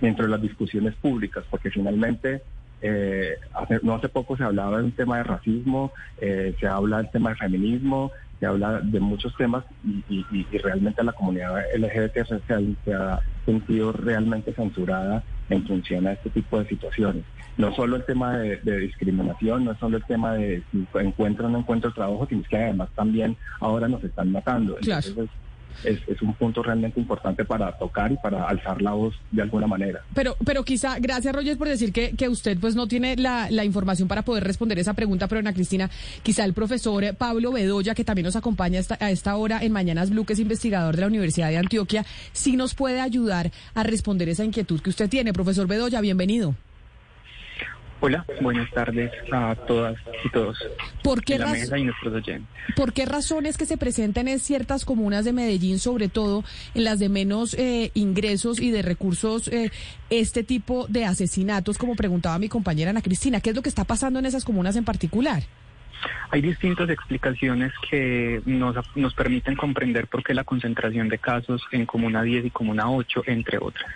dentro 0.00 0.24
de 0.24 0.30
las 0.30 0.40
discusiones 0.40 0.94
públicas, 0.94 1.44
porque 1.50 1.70
finalmente 1.70 2.42
eh, 2.80 3.36
no 3.82 3.96
hace 3.96 4.08
poco 4.08 4.36
se 4.36 4.44
hablaba 4.44 4.78
de 4.78 4.84
un 4.84 4.92
tema 4.92 5.18
de 5.18 5.24
racismo, 5.24 5.92
eh, 6.20 6.54
se 6.58 6.66
habla 6.66 6.98
del 6.98 7.10
tema 7.10 7.30
de 7.30 7.36
feminismo, 7.36 8.12
se 8.38 8.46
habla 8.46 8.80
de 8.80 9.00
muchos 9.00 9.34
temas 9.36 9.64
y, 9.84 10.24
realmente 10.58 11.02
la 11.02 11.12
comunidad 11.12 11.62
LGBT 11.76 12.26
se, 12.26 12.94
ha 12.94 13.20
sentido 13.44 13.92
realmente 13.92 14.52
censurada 14.52 15.22
en 15.48 15.66
función 15.66 16.06
a 16.06 16.12
este 16.12 16.30
tipo 16.30 16.58
de 16.58 16.68
situaciones. 16.68 17.24
No 17.56 17.74
solo 17.74 17.96
el 17.96 18.04
tema 18.04 18.38
de, 18.38 18.78
discriminación, 18.78 19.64
no 19.64 19.76
solo 19.78 19.96
el 19.96 20.04
tema 20.04 20.34
de 20.34 20.62
si 20.70 20.86
encuentro 21.00 21.46
o 21.46 21.50
no 21.50 21.58
encuentro 21.58 21.92
trabajo, 21.92 22.26
sino 22.28 22.42
que 22.44 22.56
además 22.56 22.88
también 22.94 23.36
ahora 23.60 23.88
nos 23.88 24.04
están 24.04 24.30
matando 24.30 24.76
es, 25.84 26.00
un 26.22 26.34
punto 26.34 26.62
realmente 26.62 27.00
importante 27.00 27.44
para 27.44 27.72
tocar 27.78 28.10
y 28.12 28.16
para 28.16 28.48
alzar 28.48 28.82
la 28.82 28.92
voz 28.92 29.14
de 29.30 29.42
alguna 29.42 29.66
manera. 29.66 30.02
Pero, 30.14 30.36
pero 30.44 30.64
quizá, 30.64 30.98
gracias 30.98 31.34
Rogers 31.34 31.56
por 31.56 31.68
decir 31.68 31.92
que, 31.92 32.12
que 32.16 32.28
usted 32.28 32.58
pues 32.58 32.74
no 32.74 32.86
tiene 32.86 33.16
la, 33.16 33.48
la 33.50 33.64
información 33.64 34.08
para 34.08 34.22
poder 34.22 34.44
responder 34.44 34.78
esa 34.78 34.94
pregunta, 34.94 35.28
pero 35.28 35.38
Ana 35.38 35.52
Cristina, 35.52 35.90
quizá 36.22 36.44
el 36.44 36.54
profesor 36.54 36.98
Pablo 37.16 37.52
Bedoya, 37.52 37.94
que 37.94 38.04
también 38.04 38.24
nos 38.24 38.36
acompaña 38.36 38.80
a 39.00 39.10
esta 39.10 39.36
hora 39.36 39.62
en 39.62 39.72
Mañanas 39.72 40.10
Blue, 40.10 40.24
que 40.24 40.32
es 40.32 40.38
investigador 40.38 40.96
de 40.96 41.02
la 41.02 41.06
Universidad 41.06 41.48
de 41.48 41.58
Antioquia, 41.58 42.04
sí 42.32 42.56
nos 42.56 42.74
puede 42.74 43.00
ayudar 43.00 43.50
a 43.74 43.82
responder 43.82 44.28
esa 44.28 44.44
inquietud 44.44 44.80
que 44.80 44.90
usted 44.90 45.08
tiene. 45.08 45.32
Profesor 45.32 45.66
Bedoya, 45.66 46.00
bienvenido. 46.00 46.54
Hola, 48.00 48.24
buenas 48.40 48.70
tardes 48.70 49.10
a 49.32 49.56
todas 49.66 49.96
y 50.24 50.30
todos. 50.30 50.56
¿Por 51.02 51.24
qué, 51.24 51.40
¿Por 52.76 52.92
qué 52.92 53.04
razones 53.06 53.56
que 53.56 53.66
se 53.66 53.76
presentan 53.76 54.28
en 54.28 54.38
ciertas 54.38 54.84
comunas 54.84 55.24
de 55.24 55.32
Medellín, 55.32 55.80
sobre 55.80 56.08
todo 56.08 56.44
en 56.74 56.84
las 56.84 57.00
de 57.00 57.08
menos 57.08 57.54
eh, 57.54 57.90
ingresos 57.94 58.60
y 58.60 58.70
de 58.70 58.82
recursos, 58.82 59.48
eh, 59.48 59.72
este 60.10 60.44
tipo 60.44 60.86
de 60.86 61.06
asesinatos, 61.06 61.76
como 61.76 61.96
preguntaba 61.96 62.38
mi 62.38 62.48
compañera 62.48 62.90
Ana 62.90 63.02
Cristina? 63.02 63.40
¿Qué 63.40 63.50
es 63.50 63.56
lo 63.56 63.62
que 63.62 63.68
está 63.68 63.82
pasando 63.82 64.20
en 64.20 64.26
esas 64.26 64.44
comunas 64.44 64.76
en 64.76 64.84
particular? 64.84 65.42
Hay 66.30 66.42
distintas 66.42 66.90
explicaciones 66.90 67.72
que 67.90 68.42
nos, 68.44 68.76
nos 68.96 69.14
permiten 69.14 69.56
comprender 69.56 70.06
por 70.06 70.22
qué 70.22 70.34
la 70.34 70.44
concentración 70.44 71.08
de 71.08 71.18
casos 71.18 71.62
en 71.72 71.86
Comuna 71.86 72.22
10 72.22 72.46
y 72.46 72.50
Comuna 72.50 72.90
8, 72.90 73.24
entre 73.26 73.58
otras. 73.58 73.90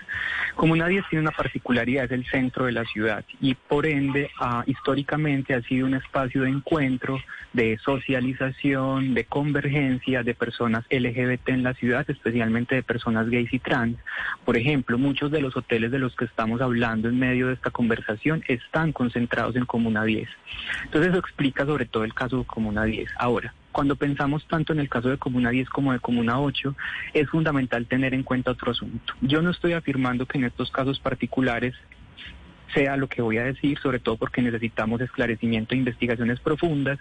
Comuna 0.54 0.86
10 0.86 1.04
tiene 1.08 1.22
una 1.22 1.30
particularidad, 1.30 2.04
es 2.04 2.12
el 2.12 2.26
centro 2.26 2.66
de 2.66 2.72
la 2.72 2.84
ciudad 2.84 3.24
y 3.40 3.54
por 3.54 3.86
ende 3.86 4.30
ah, 4.38 4.64
históricamente 4.66 5.54
ha 5.54 5.62
sido 5.62 5.86
un 5.86 5.94
espacio 5.94 6.42
de 6.42 6.50
encuentro, 6.50 7.18
de 7.52 7.78
socialización, 7.78 9.14
de 9.14 9.24
convergencia 9.24 10.22
de 10.22 10.34
personas 10.34 10.84
LGBT 10.90 11.48
en 11.48 11.62
la 11.62 11.74
ciudad, 11.74 12.04
especialmente 12.08 12.74
de 12.74 12.82
personas 12.82 13.28
gays 13.28 13.52
y 13.52 13.58
trans. 13.58 13.96
Por 14.44 14.56
ejemplo, 14.56 14.98
muchos 14.98 15.30
de 15.30 15.40
los 15.40 15.56
hoteles 15.56 15.90
de 15.90 15.98
los 15.98 16.14
que 16.16 16.24
estamos 16.26 16.60
hablando 16.60 17.08
en 17.08 17.18
medio 17.18 17.48
de 17.48 17.54
esta 17.54 17.70
conversación 17.70 18.42
están 18.48 18.92
concentrados 18.92 19.56
en 19.56 19.64
Comuna 19.64 20.04
10. 20.04 20.28
Entonces 20.84 21.10
eso 21.10 21.18
explica 21.18 21.64
sobre 21.64 21.86
todo 21.92 22.02
el 22.02 22.14
caso 22.14 22.38
de 22.38 22.44
Comuna 22.44 22.82
10. 22.82 23.08
Ahora, 23.18 23.54
cuando 23.70 23.94
pensamos 23.94 24.46
tanto 24.48 24.72
en 24.72 24.80
el 24.80 24.88
caso 24.88 25.08
de 25.08 25.18
Comuna 25.18 25.50
10 25.50 25.68
como 25.68 25.92
de 25.92 26.00
Comuna 26.00 26.40
8, 26.40 26.74
es 27.14 27.28
fundamental 27.28 27.86
tener 27.86 28.14
en 28.14 28.24
cuenta 28.24 28.50
otro 28.50 28.72
asunto. 28.72 29.14
Yo 29.20 29.40
no 29.40 29.50
estoy 29.50 29.74
afirmando 29.74 30.26
que 30.26 30.38
en 30.38 30.44
estos 30.44 30.70
casos 30.70 30.98
particulares 30.98 31.74
sea 32.72 32.96
lo 32.96 33.08
que 33.08 33.22
voy 33.22 33.38
a 33.38 33.44
decir, 33.44 33.78
sobre 33.78 33.98
todo 33.98 34.16
porque 34.16 34.42
necesitamos 34.42 35.00
esclarecimiento 35.00 35.74
e 35.74 35.78
investigaciones 35.78 36.40
profundas, 36.40 36.98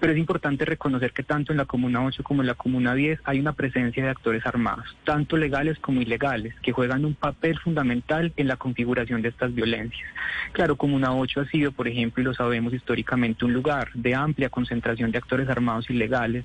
pero 0.00 0.12
es 0.12 0.18
importante 0.18 0.64
reconocer 0.64 1.12
que 1.12 1.22
tanto 1.22 1.52
en 1.52 1.58
la 1.58 1.64
Comuna 1.64 2.04
8 2.04 2.22
como 2.22 2.42
en 2.42 2.48
la 2.48 2.54
Comuna 2.54 2.94
10 2.94 3.20
hay 3.24 3.40
una 3.40 3.52
presencia 3.52 4.04
de 4.04 4.10
actores 4.10 4.44
armados, 4.46 4.96
tanto 5.04 5.36
legales 5.36 5.78
como 5.78 6.00
ilegales, 6.00 6.54
que 6.62 6.72
juegan 6.72 7.04
un 7.04 7.14
papel 7.14 7.58
fundamental 7.58 8.32
en 8.36 8.48
la 8.48 8.56
configuración 8.56 9.22
de 9.22 9.28
estas 9.28 9.54
violencias. 9.54 10.08
Claro, 10.52 10.76
Comuna 10.76 11.14
8 11.14 11.40
ha 11.40 11.46
sido, 11.46 11.72
por 11.72 11.88
ejemplo, 11.88 12.22
y 12.22 12.24
lo 12.24 12.34
sabemos 12.34 12.74
históricamente, 12.74 13.44
un 13.44 13.52
lugar 13.52 13.90
de 13.94 14.14
amplia 14.14 14.48
concentración 14.48 15.10
de 15.10 15.18
actores 15.18 15.48
armados 15.48 15.88
ilegales, 15.90 16.44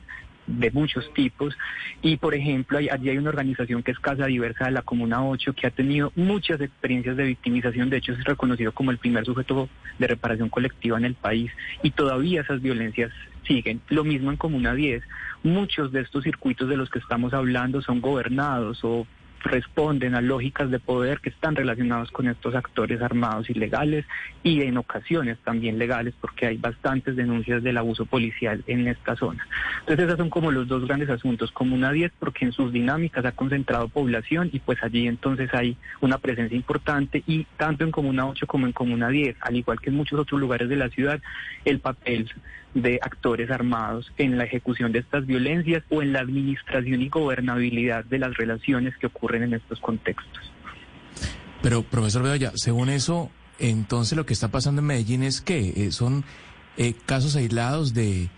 de 0.58 0.72
muchos 0.72 1.12
tipos. 1.14 1.58
Y, 2.02 2.18
por 2.18 2.34
ejemplo, 2.34 2.78
allí 2.78 3.10
hay 3.10 3.18
una 3.18 3.30
organización 3.30 3.84
que 3.84 3.92
es 3.92 4.00
Casa 4.00 4.26
Diversa 4.26 4.66
de 4.66 4.72
la 4.72 4.82
Comuna 4.82 5.24
8, 5.24 5.54
que 5.54 5.68
ha 5.68 5.72
tenido 5.72 6.12
muchas 6.16 6.60
experiencias 6.62 7.16
de 7.16 7.26
victimización. 7.26 7.90
De 7.90 7.98
hecho, 7.98 8.14
es 8.14 8.24
reconocido 8.24 8.72
como 8.72 8.92
el 8.92 8.98
primer 8.98 9.26
sujeto 9.26 9.70
de 9.98 10.08
reparación 10.08 10.50
colectiva 10.50 10.98
en 10.98 11.06
el 11.06 11.16
país. 11.16 11.52
Y 11.84 11.92
todavía 11.92 12.42
esas 12.42 12.62
violencias 12.62 13.12
siguen. 13.48 13.82
Lo 13.90 14.04
mismo 14.04 14.32
en 14.32 14.38
Comuna 14.38 14.74
10. 14.74 15.04
Muchos 15.44 15.92
de 15.92 16.02
estos 16.02 16.24
circuitos 16.24 16.68
de 16.68 16.78
los 16.78 16.90
que 16.90 17.00
estamos 17.00 17.34
hablando 17.34 17.82
son 17.82 18.02
gobernados 18.02 18.80
o 18.84 19.08
responden 19.41 20.15
a 20.15 20.21
lógicas 20.21 20.69
de 20.69 20.80
poder 20.80 21.19
que 21.19 21.30
están 21.30 21.56
relacionadas 21.56 22.12
con 22.12 22.28
estos 22.28 22.56
actores 22.56 23.02
armados 23.02 23.49
ilegales 23.49 24.06
y 24.43 24.62
en 24.62 24.78
ocasiones 24.78 25.38
también 25.43 25.78
legales 25.78 26.13
porque 26.19 26.47
hay 26.47 26.58
bastantes 26.58 27.15
denuncias 27.15 27.63
del 27.63 27.78
abuso 27.78 28.06
policial 28.06 28.63
en 28.67 28.88
esta 28.88 29.15
zona. 29.15 29.47
Entonces 29.82 30.06
esos 30.06 30.17
son 30.17 30.30
como 30.30 30.52
los 30.52 30.67
dos 30.67 30.86
grandes 30.86 31.10
asuntos, 31.10 31.52
Comuna 31.52 31.91
10 31.91 32.12
porque 32.19 32.45
en 32.45 32.52
sus 32.52 32.71
dinámicas 32.71 33.25
ha 33.25 33.32
concentrado 33.32 33.88
población 33.88 34.49
y 34.52 34.60
pues 34.60 34.82
allí 34.84 35.08
entonces 35.08 35.54
hay 35.54 35.78
una 36.02 36.17
presencia 36.17 36.56
importante 36.56 37.23
y 37.25 37.45
tanto 37.58 37.84
en 37.84 37.91
Comuna 37.91 38.28
8 38.28 38.47
como 38.47 38.65
en 38.65 38.73
Comuna 38.73 39.10
10, 39.10 39.38
al 39.41 39.56
igual 39.56 39.80
que 39.80 39.89
en 39.89 39.95
muchos 39.95 40.19
otros 40.19 40.39
lugares 40.39 40.69
de 40.69 40.75
la 40.75 40.89
ciudad, 40.89 41.21
el 41.65 41.80
papel 41.80 42.32
de 42.73 42.99
actores 43.02 43.49
armados 43.49 44.12
en 44.17 44.38
la 44.38 44.43
ejecución 44.43 44.91
de 44.91 44.99
estas 44.99 45.25
violencias 45.25 45.84
o 45.89 46.02
en 46.02 46.13
la 46.13 46.19
administración 46.19 47.02
y 47.02 47.10
gobernabilidad 47.10 48.06
de 48.06 48.19
las 48.19 48.38
relaciones 48.38 48.95
que 48.97 49.08
ocurren 49.08 49.29
en 49.38 49.54
estos 49.54 49.80
contextos. 49.80 50.52
Pero, 51.62 51.84
profesor 51.84 52.24
Bedoya, 52.24 52.52
según 52.56 52.89
eso, 52.89 53.30
entonces 53.60 54.18
lo 54.18 54.26
que 54.26 54.34
está 54.34 54.50
pasando 54.50 54.82
en 54.82 54.88
Medellín 54.88 55.24
es 55.24 55.42
que 55.42 55.74
eh, 55.76 55.92
son 55.92 56.24
eh, 56.78 56.94
casos 57.06 57.36
aislados 57.36 57.94
de, 57.94 58.30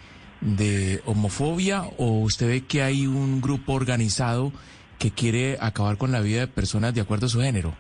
de 0.41 1.01
homofobia 1.05 1.83
o 1.97 2.19
usted 2.19 2.47
ve 2.47 2.61
que 2.61 2.81
hay 2.81 3.05
un 3.05 3.41
grupo 3.41 3.73
organizado 3.73 4.51
que 4.97 5.11
quiere 5.11 5.57
acabar 5.61 5.97
con 5.97 6.11
la 6.11 6.21
vida 6.21 6.41
de 6.41 6.47
personas 6.47 6.93
de 6.93 7.01
acuerdo 7.01 7.27
a 7.27 7.29
su 7.29 7.41
género. 7.41 7.75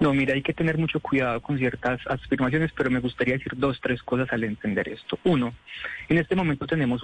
No, 0.00 0.14
mira, 0.14 0.34
hay 0.34 0.42
que 0.42 0.54
tener 0.54 0.78
mucho 0.78 1.00
cuidado 1.00 1.40
con 1.40 1.58
ciertas 1.58 2.00
afirmaciones, 2.06 2.70
pero 2.76 2.88
me 2.88 3.00
gustaría 3.00 3.34
decir 3.34 3.52
dos, 3.56 3.80
tres 3.82 4.00
cosas 4.02 4.28
al 4.32 4.44
entender 4.44 4.88
esto. 4.88 5.18
Uno, 5.24 5.54
en 6.08 6.18
este 6.18 6.36
momento 6.36 6.66
tenemos 6.66 7.02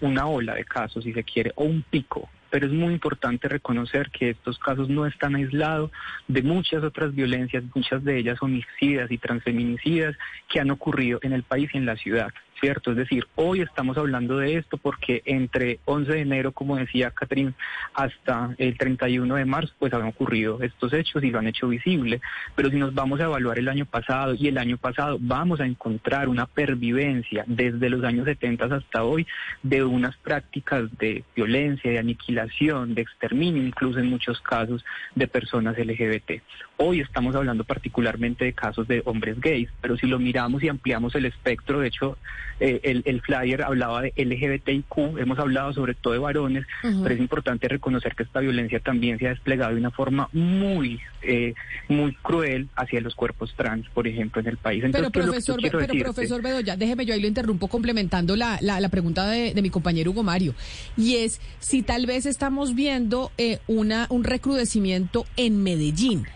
una 0.00 0.26
ola 0.26 0.54
de 0.54 0.64
casos, 0.64 1.04
si 1.04 1.12
se 1.12 1.24
quiere, 1.24 1.52
o 1.56 1.64
un 1.64 1.82
pico 1.82 2.30
pero 2.52 2.66
es 2.66 2.72
muy 2.72 2.92
importante 2.92 3.48
reconocer 3.48 4.10
que 4.10 4.28
estos 4.28 4.58
casos 4.58 4.90
no 4.90 5.06
están 5.06 5.34
aislados 5.36 5.90
de 6.28 6.42
muchas 6.42 6.84
otras 6.84 7.14
violencias, 7.14 7.64
muchas 7.74 8.04
de 8.04 8.18
ellas 8.18 8.42
homicidas 8.42 9.10
y 9.10 9.16
transfeminicidas 9.16 10.14
que 10.50 10.60
han 10.60 10.70
ocurrido 10.70 11.18
en 11.22 11.32
el 11.32 11.44
país 11.44 11.70
y 11.72 11.78
en 11.78 11.86
la 11.86 11.96
ciudad. 11.96 12.30
Es 12.62 12.96
decir, 12.96 13.26
hoy 13.34 13.60
estamos 13.60 13.98
hablando 13.98 14.38
de 14.38 14.56
esto 14.56 14.76
porque 14.76 15.20
entre 15.24 15.80
11 15.84 16.12
de 16.12 16.20
enero, 16.20 16.52
como 16.52 16.76
decía 16.76 17.10
Catherine, 17.10 17.54
hasta 17.92 18.54
el 18.56 18.78
31 18.78 19.34
de 19.34 19.44
marzo, 19.44 19.74
pues 19.80 19.92
han 19.92 20.02
ocurrido 20.02 20.62
estos 20.62 20.92
hechos 20.92 21.24
y 21.24 21.30
lo 21.30 21.40
han 21.40 21.48
hecho 21.48 21.66
visible. 21.66 22.20
Pero 22.54 22.70
si 22.70 22.76
nos 22.76 22.94
vamos 22.94 23.18
a 23.18 23.24
evaluar 23.24 23.58
el 23.58 23.68
año 23.68 23.84
pasado 23.84 24.34
y 24.38 24.46
el 24.46 24.58
año 24.58 24.76
pasado, 24.76 25.18
vamos 25.20 25.58
a 25.58 25.66
encontrar 25.66 26.28
una 26.28 26.46
pervivencia 26.46 27.42
desde 27.48 27.90
los 27.90 28.04
años 28.04 28.26
70 28.26 28.66
hasta 28.66 29.02
hoy 29.02 29.26
de 29.64 29.82
unas 29.82 30.16
prácticas 30.18 30.84
de 30.98 31.24
violencia, 31.34 31.90
de 31.90 31.98
aniquilación, 31.98 32.94
de 32.94 33.02
exterminio, 33.02 33.60
incluso 33.60 33.98
en 33.98 34.06
muchos 34.06 34.40
casos 34.40 34.84
de 35.16 35.26
personas 35.26 35.76
LGBT. 35.76 36.42
Hoy 36.84 36.98
estamos 36.98 37.36
hablando 37.36 37.62
particularmente 37.62 38.44
de 38.44 38.54
casos 38.54 38.88
de 38.88 39.02
hombres 39.04 39.40
gays, 39.40 39.68
pero 39.80 39.96
si 39.96 40.08
lo 40.08 40.18
miramos 40.18 40.64
y 40.64 40.68
ampliamos 40.68 41.14
el 41.14 41.26
espectro, 41.26 41.78
de 41.78 41.86
hecho, 41.86 42.18
eh, 42.58 42.80
el, 43.04 43.20
flyer 43.20 43.62
hablaba 43.62 44.02
de 44.02 44.12
LGBTIQ, 44.16 45.18
hemos 45.18 45.38
hablado 45.38 45.72
sobre 45.72 45.94
todo 45.94 46.12
de 46.12 46.18
varones, 46.18 46.66
pero 46.82 47.14
es 47.14 47.20
importante 47.20 47.68
reconocer 47.68 48.16
que 48.16 48.24
esta 48.24 48.40
violencia 48.40 48.80
también 48.80 49.16
se 49.20 49.28
ha 49.28 49.30
desplegado 49.30 49.74
de 49.74 49.78
una 49.78 49.92
forma 49.92 50.28
muy, 50.32 50.98
eh, 51.22 51.54
muy 51.86 52.16
cruel 52.16 52.66
hacia 52.74 53.00
los 53.00 53.14
cuerpos 53.14 53.54
trans, 53.56 53.88
por 53.90 54.08
ejemplo, 54.08 54.40
en 54.40 54.48
el 54.48 54.56
país. 54.56 54.82
pero 54.90 55.08
profesor, 55.10 55.60
pero 55.62 55.86
profesor 55.86 56.42
Bedoya, 56.42 56.76
déjeme 56.76 57.06
yo 57.06 57.14
ahí 57.14 57.20
lo 57.20 57.28
interrumpo 57.28 57.68
complementando 57.68 58.34
la, 58.34 58.58
la, 58.60 58.88
pregunta 58.88 59.28
de, 59.28 59.54
mi 59.62 59.70
compañero 59.70 60.10
Hugo 60.10 60.24
Mario, 60.24 60.56
y 60.96 61.18
es 61.18 61.40
si 61.60 61.82
tal 61.82 62.06
vez 62.06 62.26
estamos 62.26 62.74
viendo 62.74 63.30
eh, 63.38 63.60
una, 63.68 64.08
un 64.10 64.24
recrudecimiento 64.24 65.26
en 65.36 65.62
Medellín 65.62 66.26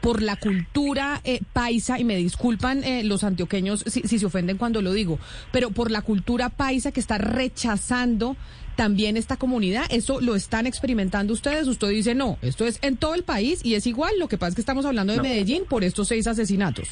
por 0.00 0.22
la 0.22 0.36
cultura 0.36 1.20
eh, 1.24 1.40
paisa, 1.52 1.98
y 1.98 2.04
me 2.04 2.16
disculpan 2.16 2.84
eh, 2.84 3.02
los 3.04 3.24
antioqueños 3.24 3.84
si, 3.86 4.02
si 4.02 4.18
se 4.18 4.26
ofenden 4.26 4.56
cuando 4.56 4.82
lo 4.82 4.92
digo, 4.92 5.18
pero 5.52 5.70
por 5.70 5.90
la 5.90 6.02
cultura 6.02 6.48
paisa 6.48 6.92
que 6.92 7.00
está 7.00 7.18
rechazando 7.18 8.36
también 8.76 9.16
esta 9.16 9.36
comunidad. 9.36 9.86
¿Eso 9.88 10.20
lo 10.20 10.36
están 10.36 10.66
experimentando 10.66 11.32
ustedes? 11.32 11.66
Usted 11.66 11.88
dice, 11.88 12.14
no, 12.14 12.38
esto 12.42 12.66
es 12.66 12.78
en 12.82 12.96
todo 12.96 13.14
el 13.14 13.24
país 13.24 13.60
y 13.64 13.74
es 13.74 13.86
igual. 13.86 14.18
Lo 14.18 14.28
que 14.28 14.38
pasa 14.38 14.50
es 14.50 14.54
que 14.54 14.60
estamos 14.60 14.84
hablando 14.84 15.14
de 15.14 15.22
Medellín 15.22 15.64
por 15.64 15.82
estos 15.82 16.08
seis 16.08 16.26
asesinatos. 16.26 16.90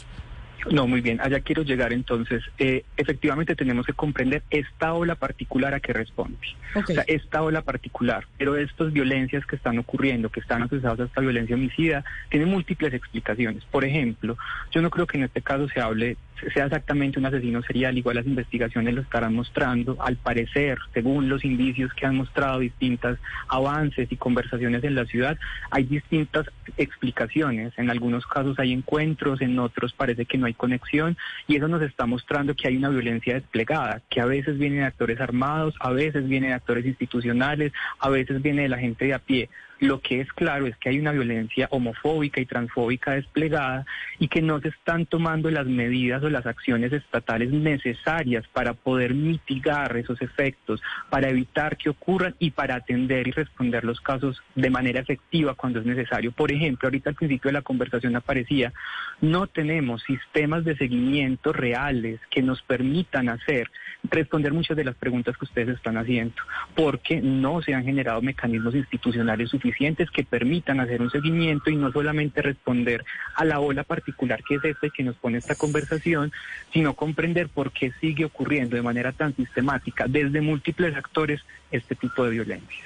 No, 0.71 0.87
muy 0.87 1.01
bien, 1.01 1.21
allá 1.21 1.41
quiero 1.41 1.63
llegar 1.63 1.93
entonces. 1.93 2.43
Eh, 2.59 2.85
efectivamente 2.97 3.55
tenemos 3.55 3.87
que 3.87 3.93
comprender 3.93 4.43
esta 4.51 4.95
ola 4.95 5.15
particular 5.15 5.75
a 5.75 5.81
que 5.81 5.93
responde. 5.93 6.39
O 6.75 6.85
sea, 6.87 7.05
esta 7.07 7.43
ola 7.43 7.63
particular, 7.63 8.27
pero 8.39 8.57
estas 8.57 8.93
violencias 8.93 9.47
que 9.47 9.57
están 9.57 9.79
ocurriendo, 9.79 10.31
que 10.31 10.41
están 10.41 10.63
asociadas 10.63 11.01
a 11.01 11.05
esta 11.05 11.21
violencia 11.21 11.55
homicida, 11.55 12.05
tienen 12.31 12.49
múltiples 12.49 12.93
explicaciones. 12.95 13.65
Por 13.65 13.85
ejemplo, 13.85 14.37
yo 14.71 14.83
no 14.83 14.91
creo 14.91 15.07
que 15.07 15.19
en 15.19 15.25
este 15.25 15.43
caso 15.43 15.69
se 15.69 15.81
hable 15.81 16.17
sea 16.53 16.67
exactamente 16.67 17.19
un 17.19 17.27
asesino 17.27 17.63
serial, 17.63 17.97
igual 17.97 18.17
las 18.17 18.27
investigaciones 18.27 18.95
lo 18.95 19.03
estarán 19.03 19.35
mostrando. 19.35 19.97
Al 20.01 20.17
parecer, 20.17 20.79
según 20.93 21.29
los 21.29 21.45
indicios 21.45 21.93
que 21.95 22.07
han 22.07 22.17
mostrado 22.17 22.59
distintas 22.61 23.19
avances 23.49 24.11
y 24.11 24.17
conversaciones 24.17 24.85
en 24.85 24.95
la 24.95 25.05
ciudad, 25.07 25.39
hay 25.71 25.85
distintas 25.85 26.47
explicaciones. 26.77 27.73
En 27.77 27.91
algunos 27.91 28.27
casos 28.27 28.59
hay 28.59 28.73
encuentros, 28.73 29.41
en 29.41 29.59
otros 29.59 29.93
parece 29.93 30.25
que 30.27 30.39
no 30.39 30.47
hay 30.47 30.55
conexión 30.55 31.17
y 31.47 31.57
eso 31.57 31.69
nos 31.69 31.83
está 31.83 32.07
mostrando 32.07 32.55
que 32.55 32.69
hay 32.69 32.77
una 32.77 32.89
violencia 32.89 33.35
desplegada, 33.35 34.03
que 34.11 34.21
a 34.21 34.27
veces 34.27 34.59
viene 34.59 34.77
de 34.77 34.85
actores 34.85 35.21
armados, 35.21 35.75
a 35.81 35.91
veces 35.91 36.27
viene 36.29 36.49
de 36.49 36.55
actores 36.55 36.87
institucionales, 36.87 37.73
a 37.99 38.09
veces 38.09 38.43
viene 38.43 38.63
de 38.63 38.69
la 38.69 38.79
gente 38.79 39.07
de 39.07 39.15
a 39.15 39.19
pie. 39.19 39.49
Lo 39.81 40.01
que 40.01 40.21
es 40.21 40.33
claro 40.33 40.67
es 40.67 40.77
que 40.77 40.89
hay 40.89 40.99
una 40.99 41.13
violencia 41.13 41.69
homofóbica 41.71 42.41
y 42.41 42.47
transfóbica 42.47 43.13
desplegada 43.13 43.85
y 44.19 44.29
que 44.29 44.41
no 44.41 44.61
se 44.61 44.69
están 44.69 45.07
tomando 45.07 45.51
las 45.51 45.67
medidas 45.67 46.23
o 46.23 46.31
las 46.31 46.47
acciones 46.47 46.93
estatales 46.93 47.51
necesarias 47.51 48.47
para 48.53 48.75
poder 48.75 49.15
mitigar 49.15 49.97
esos 49.97 50.23
efectos, 50.23 50.81
para 51.11 51.29
evitar 51.29 51.77
que 51.77 51.91
ocurran 51.91 52.35
y 52.39 52.53
para 52.53 52.77
atender 52.77 53.27
y 53.27 53.33
responder 53.33 53.85
los 53.85 54.01
casos 54.01 54.41
de 54.55 54.71
manera 54.71 55.01
efectiva 55.01 55.55
cuando 55.55 55.81
es 55.81 55.87
necesario. 55.87 56.31
Por 56.31 56.53
ejemplo, 56.53 56.87
ahorita 56.87 57.11
al 57.11 57.17
principio 57.17 57.49
de 57.49 57.55
la 57.55 57.63
conversación 57.63 58.15
aparecía, 58.17 58.73
no 59.21 59.49
tenemos 59.49 60.03
sistemas 60.05 60.65
de 60.65 60.77
seguimiento 60.77 61.53
reales 61.53 62.21
que 62.31 62.43
nos 62.43 62.63
permitan 62.63 63.29
hacer, 63.29 63.71
responder 64.05 64.53
muchas 64.53 64.77
de 64.77 64.85
las 64.85 64.95
preguntas 64.95 65.37
que 65.37 65.45
ustedes 65.45 65.77
están 65.77 65.97
haciendo, 65.97 66.35
porque 66.77 67.21
no 67.21 67.61
se 67.61 67.75
han 67.75 67.85
generado 67.85 68.23
mecanismos 68.23 68.75
institucionales 68.75 69.51
suficientes 69.51 69.64
que 70.13 70.25
permitan 70.25 70.81
hacer 70.81 71.01
un 71.01 71.11
seguimiento 71.11 71.71
y 71.71 71.77
no 71.77 71.91
solamente 71.91 72.43
responder 72.43 73.05
a 73.35 73.45
la 73.45 73.61
ola 73.61 73.83
particular 73.83 74.43
que 74.43 74.57
es 74.57 74.65
esta 74.65 74.87
y 74.87 74.91
que 74.91 75.03
nos 75.03 75.17
pone 75.17 75.39
esta 75.39 75.55
conversación, 75.55 76.33
sino 76.73 76.95
comprender 76.95 77.49
por 77.49 77.73
qué 77.73 77.93
sigue 78.01 78.25
ocurriendo 78.25 78.77
de 78.77 78.83
manera 78.83 79.13
tan 79.13 79.35
sistemática 79.35 80.07
desde 80.09 80.41
múltiples 80.41 80.95
actores 80.97 81.41
este 81.71 81.95
tipo 81.95 82.25
de 82.25 82.31
violencia. 82.31 82.85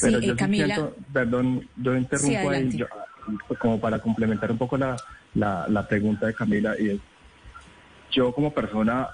Pero 0.00 0.20
yo 0.20 0.36
Camila. 0.36 0.90
perdón, 1.12 1.68
yo 1.76 1.96
interrumpo 1.96 2.50
ahí, 2.50 2.84
como 3.58 3.80
para 3.80 3.98
complementar 3.98 4.50
un 4.50 4.58
poco 4.58 4.76
la, 4.76 4.96
la, 5.34 5.66
la 5.68 5.88
pregunta 5.88 6.26
de 6.26 6.34
Camila, 6.34 6.74
y 6.78 6.90
es, 6.90 7.00
yo 8.10 8.32
como 8.32 8.52
persona 8.52 9.08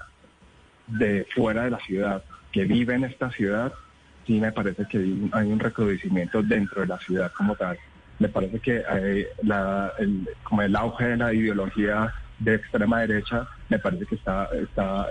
de 0.87 1.25
fuera 1.33 1.63
de 1.63 1.71
la 1.71 1.79
ciudad, 1.79 2.23
que 2.51 2.65
vive 2.65 2.95
en 2.95 3.05
esta 3.05 3.31
ciudad, 3.31 3.73
sí 4.29 4.39
me 4.39 4.51
parece 4.51 4.85
que 4.85 4.97
hay 5.31 5.51
un 5.51 5.59
recrudecimiento 5.59 6.43
dentro 6.43 6.81
de 6.81 6.87
la 6.87 6.99
ciudad 6.99 7.31
como 7.35 7.55
tal. 7.55 7.79
Me 8.19 8.29
parece 8.29 8.59
que 8.59 8.83
hay 8.87 9.25
la, 9.41 9.91
el, 9.97 10.29
como 10.43 10.61
el 10.61 10.75
auge 10.75 11.05
de 11.05 11.17
la 11.17 11.33
ideología 11.33 12.13
de 12.37 12.55
extrema 12.55 13.01
derecha, 13.01 13.47
me 13.69 13.79
parece 13.79 14.05
que 14.05 14.15
está, 14.15 14.47
está 14.53 15.07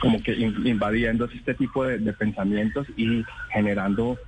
como 0.00 0.20
que 0.24 0.32
invadiendo 0.34 1.26
este 1.26 1.54
tipo 1.54 1.84
de 1.84 2.12
pensamientos 2.14 2.88
y 2.96 3.24
generando 3.52 4.18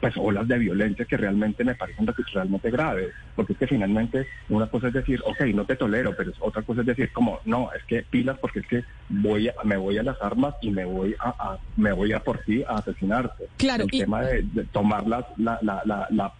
pues 0.00 0.16
olas 0.16 0.46
de 0.46 0.58
violencia 0.58 1.04
que 1.04 1.16
realmente 1.16 1.64
me 1.64 1.74
parecen 1.74 2.06
realmente 2.32 2.70
graves, 2.70 3.12
porque 3.34 3.52
es 3.52 3.58
que 3.58 3.66
finalmente 3.66 4.26
una 4.48 4.66
cosa 4.68 4.88
es 4.88 4.94
decir, 4.94 5.20
ok, 5.24 5.40
no 5.54 5.64
te 5.64 5.76
tolero, 5.76 6.14
pero 6.16 6.32
otra 6.40 6.62
cosa 6.62 6.80
es 6.80 6.86
decir 6.86 7.10
como, 7.12 7.40
no, 7.44 7.70
es 7.72 7.82
que 7.84 8.02
pilas 8.02 8.38
porque 8.38 8.60
es 8.60 8.66
que 8.66 8.84
voy 9.08 9.48
a, 9.48 9.54
me 9.64 9.76
voy 9.76 9.98
a 9.98 10.02
las 10.02 10.20
armas 10.22 10.54
y 10.60 10.70
me 10.70 10.84
voy 10.84 11.14
a, 11.20 11.58
me 11.76 11.92
voy 11.92 12.12
a 12.12 12.20
por 12.20 12.38
ti 12.38 12.62
a 12.62 12.76
asesinarte. 12.76 13.48
Claro. 13.56 13.84
El 13.84 13.90
tema 13.90 14.22
de, 14.22 14.42
tomar 14.72 15.06
la, 15.06 15.26
la, 15.36 15.58
la, 15.62 16.06
la, 16.10 16.32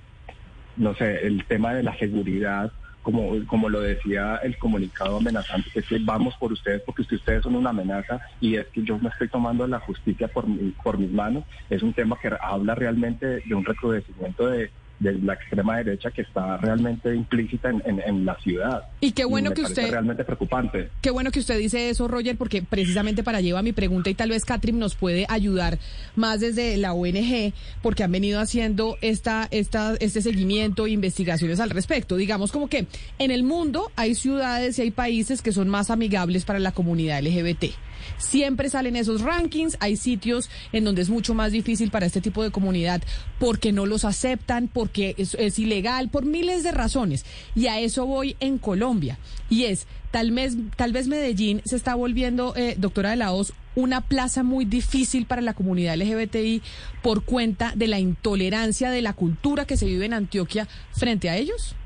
no 0.77 0.94
sé, 0.94 1.27
el 1.27 1.44
tema 1.47 1.75
de 1.75 1.83
la 1.83 1.97
seguridad 1.99 2.73
como, 3.09 3.33
como 3.47 3.71
lo 3.71 3.81
decía 3.81 4.38
el 4.42 4.59
comunicado 4.59 5.16
amenazante, 5.16 5.71
es 5.75 5.87
que 5.87 5.99
vamos 5.99 6.35
por 6.38 6.53
ustedes 6.53 6.83
porque 6.85 7.07
ustedes 7.11 7.42
son 7.42 7.57
una 7.57 7.71
amenaza 7.71 8.21
y 8.38 8.57
es 8.57 8.66
que 8.66 8.83
yo 8.83 8.99
me 8.99 9.09
estoy 9.09 9.29
tomando 9.29 9.66
la 9.66 9.81
justicia 9.81 10.29
por, 10.29 10.44
por 10.85 10.99
mis 10.99 11.11
manos, 11.11 11.44
es 11.71 11.83
un 11.83 11.94
tema 11.94 12.18
que 12.21 12.31
habla 12.38 12.75
realmente 12.75 13.40
de 13.47 13.55
un 13.55 13.64
recrudecimiento 13.64 14.49
de, 14.49 14.71
de 15.01 15.13
la 15.15 15.35
extrema 15.35 15.77
derecha 15.77 16.11
que 16.11 16.23
está 16.23 16.57
realmente 16.57 17.15
implícita 17.15 17.71
en, 17.71 18.25
la 18.25 18.37
ciudad. 18.41 18.83
Y 19.01 19.13
qué 19.13 19.25
bueno 19.25 19.53
que 19.53 19.63
usted 19.63 19.91
realmente 19.91 20.25
preocupante. 20.25 20.91
Qué 21.01 21.11
bueno 21.11 21.31
que 21.31 21.39
usted 21.39 21.59
dice 21.59 21.89
eso, 21.89 22.09
Roger, 22.09 22.37
porque 22.37 22.63
precisamente 22.63 23.23
para 23.23 23.41
llevar 23.41 23.63
mi 23.63 23.73
pregunta 23.73 24.11
y 24.11 24.15
tal 24.15 24.31
vez 24.31 24.45
Catrim 24.45 24.79
nos 24.79 24.97
puede 24.97 25.27
ayudar 25.29 25.79
más 26.17 26.41
desde 26.41 26.77
la 26.77 26.93
ONG, 26.93 27.53
porque 27.81 28.03
han 28.03 28.13
venido 28.13 28.41
haciendo 28.41 28.97
esta, 29.01 29.47
esta, 29.51 29.95
este 30.01 30.21
seguimiento 30.21 30.87
e 30.87 30.91
investigaciones 30.91 31.61
al 31.61 31.71
respecto. 31.71 32.17
Digamos 32.17 32.51
como 32.51 32.69
que 32.69 32.87
en 33.19 33.31
el 33.31 33.45
mundo 33.45 33.93
hay 33.97 34.15
ciudades 34.15 34.79
y 34.79 34.83
hay 34.83 34.91
países 34.91 35.43
que 35.43 35.53
son 35.53 35.69
más 35.69 35.91
amigables 35.91 36.45
para 36.45 36.59
la 36.59 36.73
comunidad 36.73 37.23
LGBT. 37.23 37.75
Siempre 38.17 38.69
salen 38.69 38.97
esos 38.97 39.23
rankings, 39.23 39.77
hay 39.81 39.97
sitios 39.97 40.51
en 40.73 40.85
donde 40.85 41.03
es 41.03 41.11
mucho 41.11 41.35
más 41.35 41.53
difícil 41.53 41.91
para 41.91 42.07
este 42.07 42.21
tipo 42.21 42.43
de 42.43 42.51
comunidad 42.51 43.03
porque 43.39 43.73
no 43.73 43.87
los 43.87 44.05
aceptan, 44.05 44.69
porque 44.69 45.15
es, 45.19 45.59
ilegal, 45.59 46.09
por 46.09 46.25
miles 46.25 46.63
de 46.63 46.73
razones. 46.73 47.25
Y 47.55 47.67
a 47.67 47.79
eso 47.79 48.07
voy 48.07 48.37
en 48.41 48.59
Colombia. 48.59 49.19
Y 49.49 49.65
es, 49.65 49.87
tal 50.11 50.33
vez, 50.33 50.57
tal 50.77 50.93
vez 50.93 51.09
Medellín 51.09 51.63
se 51.65 51.77
está 51.77 51.95
volviendo, 51.95 52.55
eh, 52.57 52.75
doctora 52.79 53.11
de 53.11 53.17
la 53.17 53.33
Hoz, 53.33 53.53
una 53.75 54.01
plaza 54.01 54.43
muy 54.43 54.65
difícil 54.65 55.27
para 55.27 55.41
la 55.41 55.55
comunidad 55.55 55.97
LGBTI 55.97 56.63
por 57.03 57.25
cuenta 57.25 57.73
de 57.77 57.87
la 57.87 58.01
intolerancia 58.01 58.91
de 58.91 59.03
la 59.03 59.13
cultura 59.13 59.67
que 59.67 59.77
se 59.77 59.87
vive 59.87 60.07
en 60.07 60.15
Antioquia 60.15 60.67
frente 60.93 61.31
a 61.31 61.37
ellos? 61.37 61.77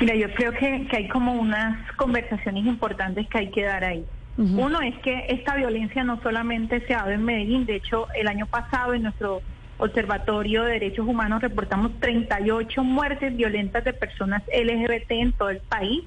Mira, 0.00 0.14
yo 0.16 0.32
creo 0.34 0.52
que, 0.52 0.86
que 0.90 0.96
hay 0.96 1.08
como 1.08 1.32
unas 1.32 1.90
conversaciones 1.92 2.66
importantes 2.66 3.26
que 3.28 3.38
hay 3.38 3.50
que 3.50 3.64
dar 3.64 3.84
ahí. 3.84 4.04
Uno 4.36 4.80
es 4.80 4.98
que 4.98 5.26
esta 5.28 5.54
violencia 5.54 6.02
no 6.02 6.20
solamente 6.20 6.80
se 6.86 6.94
ha 6.94 6.98
dado 6.98 7.10
en 7.10 7.24
Medellín, 7.24 7.66
de 7.66 7.76
hecho 7.76 8.08
el 8.14 8.26
año 8.26 8.46
pasado 8.46 8.94
en 8.94 9.02
nuestro 9.04 9.42
Observatorio 9.78 10.62
de 10.62 10.72
Derechos 10.72 11.06
Humanos 11.06 11.42
reportamos 11.42 11.92
38 12.00 12.84
muertes 12.84 13.36
violentas 13.36 13.84
de 13.84 13.92
personas 13.92 14.42
LGBT 14.46 15.10
en 15.10 15.32
todo 15.32 15.50
el 15.50 15.60
país. 15.60 16.04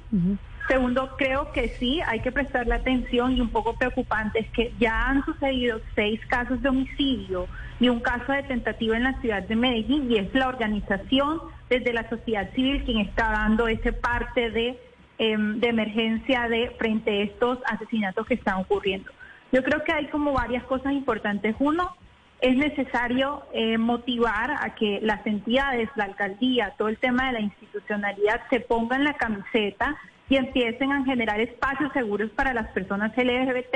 Segundo, 0.67 1.15
creo 1.17 1.51
que 1.53 1.69
sí, 1.79 2.01
hay 2.05 2.19
que 2.19 2.31
prestarle 2.31 2.73
atención 2.73 3.33
y 3.33 3.41
un 3.41 3.49
poco 3.49 3.75
preocupante 3.75 4.39
es 4.39 4.49
que 4.49 4.73
ya 4.79 5.09
han 5.09 5.23
sucedido 5.23 5.79
seis 5.95 6.19
casos 6.27 6.61
de 6.61 6.69
homicidio 6.69 7.47
y 7.79 7.89
un 7.89 7.99
caso 7.99 8.31
de 8.33 8.43
tentativa 8.43 8.97
en 8.97 9.03
la 9.03 9.19
ciudad 9.21 9.43
de 9.43 9.55
Medellín 9.55 10.11
y 10.11 10.17
es 10.17 10.33
la 10.33 10.49
organización 10.49 11.39
desde 11.69 11.93
la 11.93 12.09
sociedad 12.09 12.49
civil 12.53 12.83
quien 12.83 12.99
está 12.99 13.31
dando 13.31 13.67
ese 13.67 13.93
parte 13.93 14.49
de 14.49 14.77
Em, 15.19 15.59
de 15.59 15.69
emergencia 15.69 16.47
de 16.47 16.69
frente 16.77 17.09
a 17.09 17.23
estos 17.23 17.57
asesinatos 17.65 18.27
que 18.27 18.35
están 18.35 18.59
ocurriendo. 18.59 19.11
Yo 19.51 19.63
creo 19.63 19.83
que 19.83 19.91
hay 19.91 20.05
como 20.09 20.31
varias 20.31 20.63
cosas 20.65 20.93
importantes. 20.93 21.55
Uno, 21.57 21.95
es 22.39 22.55
necesario 22.55 23.41
eh, 23.51 23.79
motivar 23.79 24.51
a 24.51 24.75
que 24.75 24.99
las 25.01 25.25
entidades, 25.25 25.89
la 25.95 26.03
alcaldía, 26.03 26.75
todo 26.77 26.89
el 26.89 26.99
tema 26.99 27.25
de 27.27 27.33
la 27.33 27.39
institucionalidad 27.39 28.41
se 28.51 28.59
pongan 28.59 29.03
la 29.03 29.13
camiseta 29.13 29.97
y 30.29 30.35
empiecen 30.35 30.91
a 30.91 31.03
generar 31.03 31.39
espacios 31.39 31.91
seguros 31.93 32.29
para 32.35 32.53
las 32.53 32.67
personas 32.67 33.11
LGBT. 33.17 33.75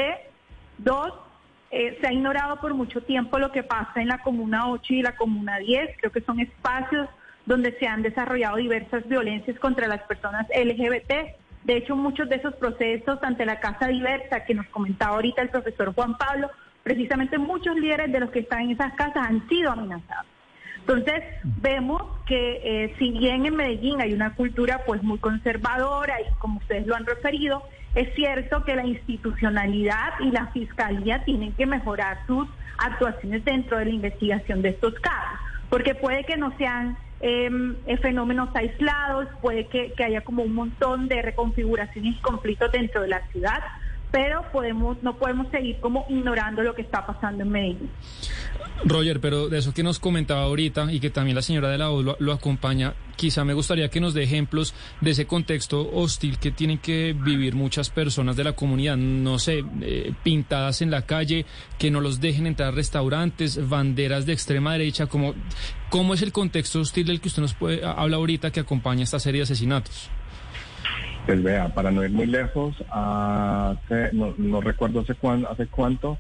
Dos, 0.77 1.12
eh, 1.71 1.97
se 1.99 2.08
ha 2.08 2.13
ignorado 2.13 2.60
por 2.60 2.75
mucho 2.75 3.01
tiempo 3.01 3.39
lo 3.39 3.51
que 3.51 3.63
pasa 3.63 3.99
en 3.99 4.10
la 4.10 4.19
Comuna 4.19 4.69
8 4.69 4.93
y 4.93 5.01
la 5.01 5.15
Comuna 5.15 5.58
10. 5.58 5.97
Creo 5.97 6.12
que 6.12 6.21
son 6.21 6.39
espacios 6.39 7.10
donde 7.45 7.77
se 7.80 7.88
han 7.88 8.01
desarrollado 8.01 8.58
diversas 8.58 9.08
violencias 9.08 9.60
contra 9.60 9.88
las 9.88 10.01
personas 10.04 10.47
LGBT. 10.49 11.12
De 11.63 11.77
hecho, 11.77 11.95
muchos 11.95 12.30
de 12.30 12.38
esos 12.38 12.56
procesos 12.56 13.19
ante 13.21 13.45
la 13.45 13.60
Casa 13.60 13.88
Diversa 13.88 14.43
que 14.45 14.54
nos 14.54 14.67
comentaba 14.67 15.15
ahorita 15.15 15.41
el 15.41 15.49
profesor 15.49 15.93
Juan 15.93 16.17
Pablo, 16.17 16.49
precisamente 16.84 17.38
muchos 17.38 17.75
líderes 17.75 18.12
de 18.12 18.19
los 18.19 18.32
que 18.32 18.39
están 18.39 18.62
en 18.62 18.71
esas 18.71 18.93
casas 18.93 19.27
han 19.27 19.47
sido 19.47 19.71
amenazados. 19.71 20.25
Entonces, 20.80 21.23
vemos 21.43 22.01
que 22.25 22.62
eh, 22.63 22.95
si 22.97 23.12
bien 23.12 23.45
en 23.45 23.56
Medellín 23.56 24.01
hay 24.01 24.13
una 24.13 24.34
cultura 24.34 24.82
pues 24.86 25.04
muy 25.04 25.19
conservadora 25.19 26.19
y 26.19 26.34
como 26.39 26.58
ustedes 26.58 26.88
lo 26.88 26.95
han 26.95 27.06
referido, 27.06 27.63
es 27.93 28.13
cierto 28.15 28.63
que 28.63 28.75
la 28.75 28.86
institucionalidad 28.86 30.13
y 30.21 30.32
la 30.32 30.47
fiscalía 30.47 31.23
tienen 31.23 31.54
que 31.54 31.67
mejorar 31.67 32.25
sus 32.25 32.47
actuaciones 32.80 33.45
dentro 33.45 33.77
de 33.77 33.86
la 33.86 33.91
investigación 33.91 34.63
de 34.63 34.69
estos 34.69 34.95
casos, 34.95 35.39
porque 35.69 35.93
puede 35.93 36.23
que 36.23 36.38
no 36.38 36.56
sean 36.58 36.97
eh, 37.21 37.97
fenómenos 38.01 38.49
aislados, 38.55 39.27
puede 39.41 39.67
que, 39.67 39.93
haya 40.03 40.21
como 40.21 40.43
un 40.43 40.53
montón 40.53 41.07
de 41.07 41.21
reconfiguraciones 41.21 42.15
y 42.15 42.21
conflictos 42.21 42.71
dentro 42.71 43.01
de 43.01 43.10
la 43.10 43.21
ciudad, 43.31 43.60
pero 44.12 44.43
podemos 44.52 45.02
no 45.02 45.15
podemos 45.15 45.47
seguir 45.52 45.80
como 45.80 46.06
ignorando 46.10 46.62
lo 46.62 46.76
que 46.76 46.82
está 46.82 47.06
pasando 47.06 47.43
en 47.43 47.50
Medellín. 47.50 47.89
Roger, 48.84 49.21
pero 49.21 49.47
de 49.47 49.60
eso 49.60 49.74
que 49.74 49.84
nos 49.84 50.00
comentaba 50.00 50.43
ahorita 50.43 50.91
y 50.91 51.00
que 51.00 51.10
también 51.10 51.36
la 51.36 51.41
señora 51.41 51.69
de 51.69 51.78
la 51.78 51.89
voz 51.89 52.17
lo, 52.19 52.34
acompaña, 52.34 52.93
quizá 53.15 53.45
me 53.45 53.54
gustaría 53.54 53.89
que 53.89 54.00
nos 54.00 54.13
dé 54.13 54.24
ejemplos 54.24 54.74
de 55.02 55.12
ese 55.12 55.28
contexto 55.28 55.88
hostil 55.93 56.39
que 56.39 56.52
tienen 56.52 56.80
que 56.80 57.13
vivir 57.13 57.54
muchas 57.54 57.89
personas 57.89 58.36
de 58.36 58.43
la 58.43 58.54
comunidad, 58.54 58.97
no 58.97 59.38
sé, 59.38 59.63
eh, 59.82 60.13
pintadas 60.24 60.82
en 60.82 60.89
la 60.89 61.04
calle, 61.04 61.45
que 61.78 61.91
no 61.91 62.02
los 62.02 62.19
dejen 62.19 62.47
entrar 62.47 62.69
a 62.69 62.76
restaurantes, 62.76 63.69
banderas 63.69 64.26
de 64.26 64.34
extrema 64.34 64.74
derecha, 64.74 65.06
como 65.06 65.36
¿cómo 65.89 66.15
es 66.15 66.21
el 66.24 66.32
contexto 66.32 66.80
hostil 66.80 67.06
del 67.06 67.21
que 67.21 67.28
usted 67.28 67.43
nos 67.43 67.54
puede 67.54 67.86
habla 67.86 68.17
ahorita 68.17 68.52
que 68.52 68.62
acompaña 68.62 69.04
esta 69.04 69.19
serie 69.19 69.39
de 69.39 69.43
asesinatos? 69.43 70.10
Pues 71.25 71.43
vea, 71.43 71.69
para 71.69 71.91
no 71.91 72.03
ir 72.03 72.12
muy 72.12 72.25
lejos, 72.25 72.75
hace, 72.89 74.10
no, 74.13 74.60
recuerdo 74.60 75.01
hace, 75.01 75.15
hace 75.49 75.67
cuánto, 75.67 76.17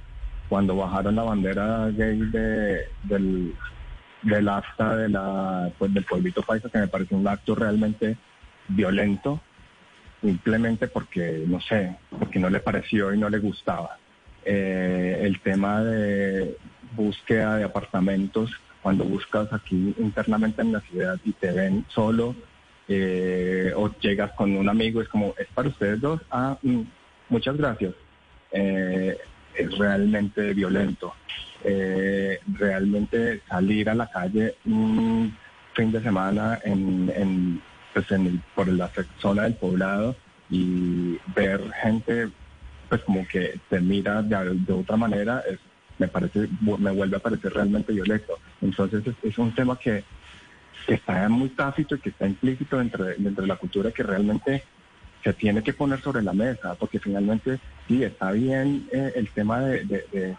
cuando 0.47 0.75
bajaron 0.75 1.15
la 1.15 1.23
bandera 1.23 1.89
gay 1.89 2.19
de, 2.19 2.85
del, 3.03 3.55
del 4.21 4.49
acta 4.49 4.95
de 4.95 5.09
la, 5.09 5.71
pues, 5.77 5.93
del 5.93 6.05
pueblito 6.05 6.43
paisa, 6.43 6.69
que 6.69 6.77
me 6.77 6.87
pareció 6.87 7.17
un 7.17 7.27
acto 7.27 7.55
realmente 7.55 8.15
violento, 8.67 9.41
simplemente 10.21 10.87
porque, 10.87 11.43
no 11.47 11.59
sé, 11.61 11.97
porque 12.17 12.39
no 12.39 12.49
le 12.49 12.59
pareció 12.59 13.13
y 13.13 13.17
no 13.17 13.27
le 13.27 13.39
gustaba. 13.39 13.97
Eh, 14.45 15.19
el 15.21 15.39
tema 15.41 15.83
de 15.83 16.57
búsqueda 16.95 17.57
de 17.57 17.63
apartamentos, 17.63 18.51
cuando 18.83 19.03
buscas 19.03 19.51
aquí 19.51 19.95
internamente 19.97 20.61
en 20.61 20.73
la 20.73 20.81
ciudad 20.81 21.19
y 21.23 21.31
te 21.33 21.51
ven 21.51 21.85
solo, 21.89 22.35
eh, 22.87 23.73
o 23.75 23.89
llegas 23.99 24.31
con 24.33 24.55
un 24.55 24.67
amigo, 24.67 25.01
es 25.01 25.07
como, 25.07 25.33
¿es 25.37 25.47
para 25.53 25.69
ustedes 25.69 26.01
dos? 26.01 26.21
Ah, 26.29 26.57
mm, 26.61 26.81
muchas 27.29 27.57
gracias. 27.57 27.93
Eh, 28.51 29.17
es 29.55 29.77
realmente 29.77 30.53
violento. 30.53 31.13
Eh, 31.63 32.39
realmente 32.53 33.41
salir 33.47 33.89
a 33.89 33.95
la 33.95 34.09
calle 34.09 34.55
un 34.65 35.35
fin 35.73 35.91
de 35.91 36.01
semana 36.01 36.59
en, 36.63 37.61
pues 37.93 38.07
por 38.55 38.67
la 38.67 38.89
zona 39.19 39.43
del 39.43 39.53
poblado 39.55 40.15
y 40.49 41.19
ver 41.35 41.61
gente 41.83 42.29
pues 42.89 43.01
como 43.03 43.25
que 43.27 43.59
te 43.69 43.79
mira 43.79 44.21
de, 44.23 44.73
otra 44.73 44.97
manera 44.97 45.43
es, 45.47 45.59
me 45.99 46.07
parece 46.07 46.47
me 46.61 46.91
vuelve 46.91 47.17
a 47.17 47.19
parecer 47.19 47.53
realmente 47.53 47.93
violento 47.93 48.39
entonces 48.61 49.03
es 49.21 49.37
un 49.37 49.53
tema 49.53 49.77
que 49.77 50.03
que 50.85 50.95
está 50.95 51.27
muy 51.29 51.49
tácito 51.49 51.95
y 51.95 51.99
que 51.99 52.09
está 52.09 52.27
implícito 52.27 52.77
dentro 52.77 53.05
de, 53.05 53.15
de 53.15 53.47
la 53.47 53.55
cultura 53.55 53.91
que 53.91 54.03
realmente 54.03 54.63
se 55.23 55.33
tiene 55.33 55.63
que 55.63 55.73
poner 55.73 56.01
sobre 56.01 56.23
la 56.23 56.33
mesa, 56.33 56.75
porque 56.75 56.99
finalmente 56.99 57.59
sí, 57.87 58.03
está 58.03 58.31
bien 58.31 58.87
eh, 58.91 59.13
el 59.15 59.29
tema 59.29 59.59
de, 59.61 60.35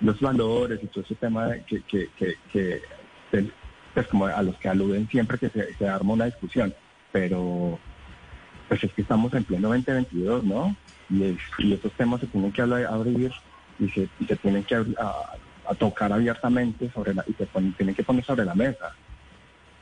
los 0.00 0.20
valores 0.20 0.80
y 0.82 0.86
todo 0.88 1.04
ese 1.04 1.14
tema 1.14 1.50
que, 1.66 1.82
que, 1.82 2.08
que, 2.52 2.82
pues 3.94 4.06
como 4.08 4.26
a 4.26 4.42
los 4.42 4.56
que 4.56 4.68
aluden 4.68 5.08
siempre 5.08 5.38
que 5.38 5.48
se, 5.50 5.88
arma 5.88 6.12
una 6.12 6.26
discusión, 6.26 6.74
pero 7.12 7.78
pues 8.68 8.84
es 8.84 8.92
que 8.92 9.02
estamos 9.02 9.32
en 9.34 9.44
pleno 9.44 9.68
2022, 9.68 10.44
¿no? 10.44 10.76
Y, 11.10 11.38
y 11.58 11.72
estos 11.72 11.92
temas 11.92 12.20
se 12.20 12.26
tienen 12.26 12.52
que 12.52 12.62
abrir 12.62 13.32
y 13.78 13.88
se, 13.88 14.08
se 14.26 14.36
tienen 14.36 14.64
que 14.64 14.84
tocar 15.78 16.12
abiertamente 16.12 16.90
sobre 16.90 17.14
la, 17.14 17.24
y 17.26 17.32
se 17.32 17.46
tienen 17.76 17.94
que 17.94 18.02
poner 18.02 18.24
sobre 18.24 18.44
la 18.44 18.54
mesa. 18.54 18.94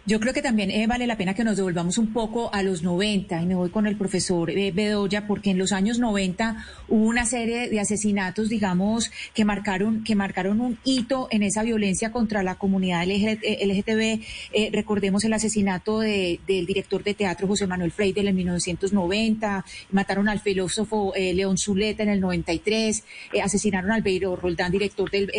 Yo 0.09 0.21
creo 0.21 0.33
que 0.33 0.41
también 0.41 0.71
eh, 0.71 0.87
vale 0.87 1.09
la 1.09 1.17
pena 1.17 1.35
que 1.35 1.43
nos 1.43 1.57
devolvamos 1.57 1.99
un 1.99 2.13
poco 2.13 2.55
a 2.55 2.63
los 2.63 2.85
90 2.85 3.43
y 3.43 3.47
me 3.47 3.57
voy 3.57 3.71
con 3.71 3.89
el 3.89 3.97
profesor 3.97 4.51
eh, 4.51 4.71
Bedoya 4.71 5.27
porque 5.27 5.51
en 5.51 5.59
los 5.59 5.73
años 5.73 5.99
90 5.99 6.65
hubo 6.87 7.07
una 7.07 7.27
serie 7.27 7.69
de 7.69 7.81
asesinatos, 7.81 8.49
digamos, 8.49 9.11
que 9.35 9.45
marcaron 9.45 10.05
que 10.05 10.15
marcaron 10.15 10.61
un 10.61 10.79
hito 10.85 11.27
en 11.33 11.43
esa 11.43 11.65
violencia 11.65 12.13
contra 12.13 12.45
la 12.45 12.55
comunidad 12.55 13.05
LGTB. 13.05 14.23
Eh, 14.53 14.71
recordemos 14.73 15.25
el 15.25 15.33
asesinato 15.33 15.99
del 15.99 16.39
director 16.47 17.03
de 17.03 17.15
teatro 17.15 17.49
José 17.49 17.67
Manuel 17.67 17.91
Freire 17.91 18.21
en 18.21 18.37
1990, 18.37 19.65
mataron 19.91 20.29
al 20.29 20.39
filósofo 20.39 21.15
León 21.17 21.59
Zuleta 21.59 22.05
en 22.05 22.11
el 22.11 22.21
93, 22.21 23.03
asesinaron 23.43 23.91
al 23.91 24.03
Beiro 24.03 24.37
Roldán, 24.37 24.71
director 24.71 25.11
del 25.11 25.33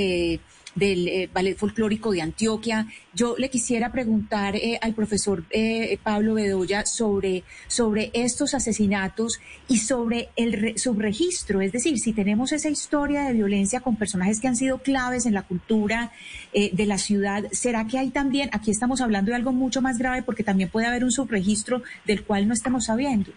del 0.78 1.08
eh, 1.08 1.30
Ballet 1.34 1.58
Folclórico 1.58 2.12
de 2.12 2.22
Antioquia. 2.22 2.88
Yo 3.14 3.36
le 3.38 3.50
quisiera 3.50 3.92
preguntar 3.92 4.56
eh, 4.56 4.80
al 4.82 4.94
profesor 4.94 5.44
eh, 5.50 5.98
Pablo 6.04 6.36
Bedoya 6.36 6.86
sobre, 6.86 7.44
sobre 7.68 8.12
estos 8.14 8.54
asesinatos 8.54 9.40
y 9.68 9.80
sobre 9.80 10.30
el 10.36 10.78
subregistro, 10.78 11.62
es 11.62 11.72
decir, 11.72 11.98
si 11.98 12.14
tenemos 12.14 12.52
esa 12.52 12.70
historia 12.70 13.24
de 13.24 13.34
violencia 13.34 13.80
con 13.80 13.96
personajes 13.96 14.40
que 14.40 14.48
han 14.48 14.56
sido 14.56 14.78
claves 14.80 15.26
en 15.26 15.34
la 15.34 15.42
cultura 15.44 16.12
de 16.54 16.86
la 16.86 16.98
ciudad, 16.98 17.44
¿será 17.52 17.86
que 17.86 17.98
hay 18.00 18.10
también, 18.10 18.50
aquí 18.54 18.72
estamos 18.72 19.02
hablando 19.02 19.32
de 19.32 19.36
algo 19.36 19.52
mucho 19.52 19.82
más 19.82 19.98
grave 19.98 20.24
porque 20.24 20.44
también 20.44 20.70
puede 20.70 20.88
haber 20.88 21.04
un 21.04 21.12
subregistro 21.12 21.84
del 22.06 22.24
cual 22.24 22.48
no 22.48 22.54
estamos 22.54 22.86
sabiendo? 22.86 23.32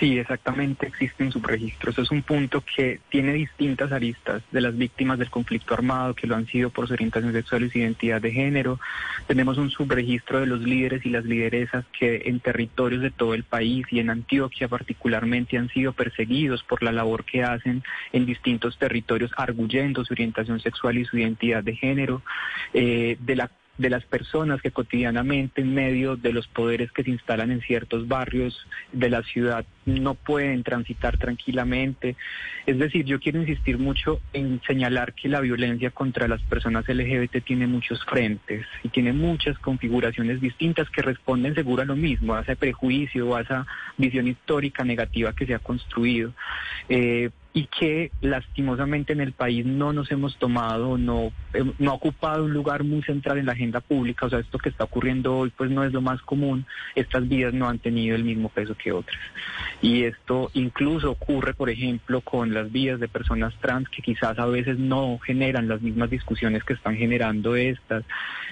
Sí, 0.00 0.18
exactamente, 0.18 0.86
existe 0.86 1.22
un 1.22 1.30
subregistro. 1.30 1.90
Eso 1.90 2.02
es 2.02 2.10
un 2.10 2.22
punto 2.22 2.62
que 2.62 3.00
tiene 3.10 3.32
distintas 3.32 3.92
aristas 3.92 4.42
de 4.50 4.60
las 4.60 4.76
víctimas 4.76 5.18
del 5.18 5.30
conflicto 5.30 5.74
armado, 5.74 6.14
que 6.14 6.26
lo 6.26 6.34
han 6.34 6.46
sido 6.46 6.70
por 6.70 6.88
su 6.88 6.94
orientación 6.94 7.32
sexual 7.32 7.64
y 7.64 7.70
su 7.70 7.78
identidad 7.78 8.20
de 8.20 8.32
género. 8.32 8.80
Tenemos 9.26 9.56
un 9.58 9.70
subregistro 9.70 10.40
de 10.40 10.46
los 10.46 10.60
líderes 10.60 11.04
y 11.06 11.10
las 11.10 11.24
lideresas 11.24 11.84
que 11.98 12.22
en 12.26 12.40
territorios 12.40 13.02
de 13.02 13.10
todo 13.10 13.34
el 13.34 13.44
país 13.44 13.86
y 13.90 14.00
en 14.00 14.10
Antioquia 14.10 14.68
particularmente 14.68 15.58
han 15.58 15.68
sido 15.68 15.92
perseguidos 15.92 16.64
por 16.64 16.82
la 16.82 16.90
labor 16.90 17.24
que 17.24 17.44
hacen 17.44 17.84
en 18.12 18.26
distintos 18.26 18.78
territorios, 18.78 19.32
arguyendo 19.36 20.04
su 20.04 20.14
orientación 20.14 20.60
sexual 20.60 20.98
y 20.98 21.04
su 21.04 21.18
identidad 21.18 21.62
de 21.62 21.76
género. 21.76 22.22
Eh, 22.72 23.16
de 23.20 23.36
la 23.36 23.50
de 23.78 23.90
las 23.90 24.04
personas 24.04 24.62
que 24.62 24.70
cotidianamente 24.70 25.60
en 25.60 25.74
medio 25.74 26.16
de 26.16 26.32
los 26.32 26.46
poderes 26.46 26.92
que 26.92 27.02
se 27.02 27.10
instalan 27.10 27.50
en 27.50 27.60
ciertos 27.60 28.06
barrios 28.06 28.66
de 28.92 29.10
la 29.10 29.22
ciudad 29.22 29.64
no 29.84 30.14
pueden 30.14 30.62
transitar 30.62 31.18
tranquilamente. 31.18 32.16
Es 32.66 32.78
decir, 32.78 33.04
yo 33.04 33.20
quiero 33.20 33.40
insistir 33.40 33.78
mucho 33.78 34.20
en 34.32 34.60
señalar 34.66 35.12
que 35.12 35.28
la 35.28 35.40
violencia 35.40 35.90
contra 35.90 36.28
las 36.28 36.40
personas 36.42 36.88
LGBT 36.88 37.44
tiene 37.44 37.66
muchos 37.66 38.02
frentes 38.04 38.64
y 38.82 38.88
tiene 38.88 39.12
muchas 39.12 39.58
configuraciones 39.58 40.40
distintas 40.40 40.88
que 40.90 41.02
responden 41.02 41.54
seguro 41.54 41.82
a 41.82 41.86
lo 41.86 41.96
mismo, 41.96 42.34
a 42.34 42.42
ese 42.42 42.56
prejuicio, 42.56 43.34
a 43.34 43.42
esa 43.42 43.66
visión 43.98 44.28
histórica 44.28 44.84
negativa 44.84 45.32
que 45.34 45.46
se 45.46 45.54
ha 45.54 45.58
construido. 45.58 46.32
Eh, 46.88 47.30
y 47.56 47.66
que 47.66 48.10
lastimosamente 48.20 49.12
en 49.12 49.20
el 49.20 49.32
país 49.32 49.64
no 49.64 49.92
nos 49.92 50.10
hemos 50.10 50.36
tomado, 50.38 50.98
no, 50.98 51.32
no 51.78 51.90
ha 51.92 51.94
ocupado 51.94 52.44
un 52.44 52.52
lugar 52.52 52.82
muy 52.82 53.00
central 53.02 53.38
en 53.38 53.46
la 53.46 53.52
agenda 53.52 53.80
pública, 53.80 54.26
o 54.26 54.28
sea, 54.28 54.40
esto 54.40 54.58
que 54.58 54.70
está 54.70 54.82
ocurriendo 54.82 55.36
hoy 55.36 55.52
pues 55.56 55.70
no 55.70 55.84
es 55.84 55.92
lo 55.92 56.00
más 56.00 56.20
común, 56.22 56.66
estas 56.96 57.28
vidas 57.28 57.54
no 57.54 57.68
han 57.68 57.78
tenido 57.78 58.16
el 58.16 58.24
mismo 58.24 58.48
peso 58.48 58.74
que 58.74 58.90
otras. 58.90 59.20
Y 59.80 60.02
esto 60.02 60.50
incluso 60.54 61.12
ocurre, 61.12 61.54
por 61.54 61.70
ejemplo, 61.70 62.22
con 62.22 62.52
las 62.52 62.72
vidas 62.72 62.98
de 62.98 63.06
personas 63.06 63.54
trans 63.60 63.88
que 63.88 64.02
quizás 64.02 64.36
a 64.40 64.46
veces 64.46 64.76
no 64.76 65.20
generan 65.20 65.68
las 65.68 65.80
mismas 65.80 66.10
discusiones 66.10 66.64
que 66.64 66.72
están 66.72 66.96
generando 66.96 67.54
estas. 67.54 68.02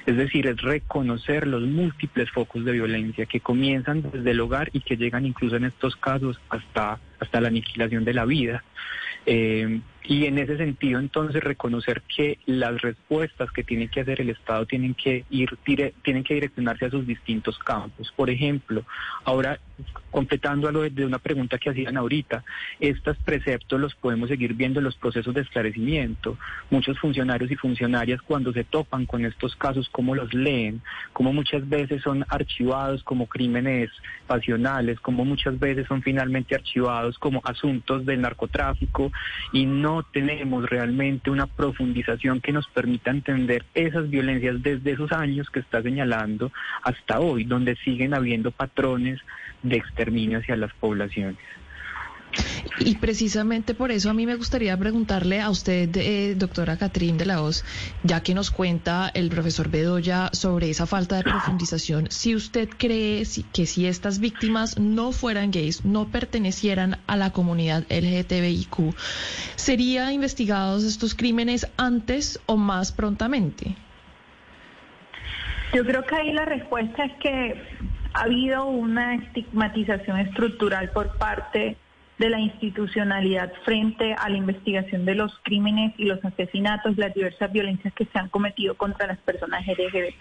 Es 0.06 0.16
decir, 0.16 0.46
es 0.46 0.60
reconocer 0.62 1.48
los 1.48 1.62
múltiples 1.62 2.30
focos 2.30 2.64
de 2.64 2.70
violencia 2.70 3.26
que 3.26 3.40
comienzan 3.40 4.02
desde 4.12 4.30
el 4.30 4.40
hogar 4.40 4.70
y 4.72 4.80
que 4.80 4.96
llegan 4.96 5.26
incluso 5.26 5.56
en 5.56 5.64
estos 5.64 5.96
casos 5.96 6.38
hasta 6.50 7.00
hasta 7.22 7.40
la 7.40 7.48
aniquilación 7.48 8.04
de 8.04 8.14
la 8.14 8.24
vida. 8.24 8.64
Eh, 9.26 9.80
y 10.04 10.26
en 10.26 10.38
ese 10.38 10.56
sentido, 10.56 10.98
entonces, 10.98 11.42
reconocer 11.42 12.02
que 12.02 12.38
las 12.46 12.80
respuestas 12.82 13.50
que 13.52 13.62
tiene 13.62 13.88
que 13.88 14.00
hacer 14.00 14.20
el 14.20 14.30
Estado 14.30 14.66
tienen 14.66 14.94
que 14.94 15.24
ir, 15.30 15.56
tienen 15.64 16.24
que 16.24 16.34
direccionarse 16.34 16.86
a 16.86 16.90
sus 16.90 17.06
distintos 17.06 17.56
campos. 17.58 18.12
Por 18.16 18.28
ejemplo, 18.28 18.84
ahora, 19.24 19.60
completando 20.10 20.68
a 20.68 20.72
lo 20.72 20.82
de 20.82 21.06
una 21.06 21.18
pregunta 21.18 21.58
que 21.58 21.70
hacían 21.70 21.96
ahorita, 21.96 22.44
estos 22.80 23.16
preceptos 23.18 23.80
los 23.80 23.94
podemos 23.94 24.28
seguir 24.28 24.54
viendo 24.54 24.80
en 24.80 24.84
los 24.84 24.96
procesos 24.96 25.34
de 25.34 25.42
esclarecimiento. 25.42 26.36
Muchos 26.70 26.98
funcionarios 26.98 27.50
y 27.50 27.56
funcionarias 27.56 28.20
cuando 28.22 28.52
se 28.52 28.64
topan 28.64 29.06
con 29.06 29.24
estos 29.24 29.54
casos, 29.54 29.88
cómo 29.88 30.16
los 30.16 30.34
leen, 30.34 30.82
cómo 31.12 31.32
muchas 31.32 31.68
veces 31.68 32.02
son 32.02 32.24
archivados 32.28 33.04
como 33.04 33.26
crímenes 33.26 33.90
pasionales, 34.26 34.98
cómo 35.00 35.24
muchas 35.24 35.58
veces 35.58 35.86
son 35.86 36.02
finalmente 36.02 36.56
archivados 36.56 37.18
como 37.18 37.40
asuntos 37.44 38.04
del 38.04 38.20
narcotráfico 38.20 39.12
y 39.52 39.66
no 39.66 39.91
no 39.92 40.02
tenemos 40.04 40.68
realmente 40.70 41.30
una 41.30 41.46
profundización 41.46 42.40
que 42.40 42.52
nos 42.52 42.66
permita 42.68 43.10
entender 43.10 43.66
esas 43.74 44.08
violencias 44.08 44.62
desde 44.62 44.92
esos 44.92 45.12
años 45.12 45.50
que 45.50 45.60
está 45.60 45.82
señalando 45.82 46.50
hasta 46.82 47.20
hoy, 47.20 47.44
donde 47.44 47.76
siguen 47.76 48.14
habiendo 48.14 48.52
patrones 48.52 49.20
de 49.62 49.76
exterminio 49.76 50.38
hacia 50.38 50.56
las 50.56 50.72
poblaciones. 50.72 51.36
Y 52.78 52.96
precisamente 52.96 53.74
por 53.74 53.90
eso 53.92 54.10
a 54.10 54.14
mí 54.14 54.26
me 54.26 54.34
gustaría 54.34 54.76
preguntarle 54.76 55.40
a 55.40 55.50
usted, 55.50 55.90
eh, 55.96 56.34
doctora 56.36 56.76
Catrín 56.76 57.16
de 57.18 57.26
la 57.26 57.42
Hoz, 57.42 57.64
ya 58.02 58.22
que 58.22 58.34
nos 58.34 58.50
cuenta 58.50 59.10
el 59.14 59.28
profesor 59.28 59.68
Bedoya 59.68 60.30
sobre 60.32 60.70
esa 60.70 60.86
falta 60.86 61.16
de 61.16 61.22
profundización, 61.22 62.10
si 62.10 62.34
usted 62.34 62.68
cree 62.76 63.22
que 63.52 63.66
si 63.66 63.86
estas 63.86 64.18
víctimas 64.18 64.78
no 64.78 65.12
fueran 65.12 65.50
gays, 65.50 65.84
no 65.84 66.08
pertenecieran 66.08 66.98
a 67.06 67.16
la 67.16 67.30
comunidad 67.30 67.84
LGTBIQ, 67.88 68.94
¿serían 69.56 70.12
investigados 70.12 70.84
estos 70.84 71.14
crímenes 71.14 71.70
antes 71.76 72.40
o 72.46 72.56
más 72.56 72.90
prontamente? 72.92 73.76
Yo 75.74 75.84
creo 75.84 76.04
que 76.04 76.14
ahí 76.14 76.32
la 76.32 76.44
respuesta 76.44 77.04
es 77.04 77.12
que 77.20 77.62
ha 78.14 78.22
habido 78.22 78.66
una 78.66 79.14
estigmatización 79.14 80.18
estructural 80.18 80.90
por 80.90 81.16
parte 81.16 81.76
de 82.22 82.30
la 82.30 82.38
institucionalidad 82.38 83.52
frente 83.64 84.14
a 84.14 84.28
la 84.28 84.36
investigación 84.36 85.04
de 85.04 85.16
los 85.16 85.36
crímenes 85.42 85.92
y 85.98 86.04
los 86.04 86.24
asesinatos, 86.24 86.96
las 86.96 87.12
diversas 87.14 87.50
violencias 87.50 87.92
que 87.94 88.04
se 88.04 88.16
han 88.16 88.28
cometido 88.28 88.76
contra 88.76 89.08
las 89.08 89.18
personas 89.18 89.66
LGBT. 89.66 90.14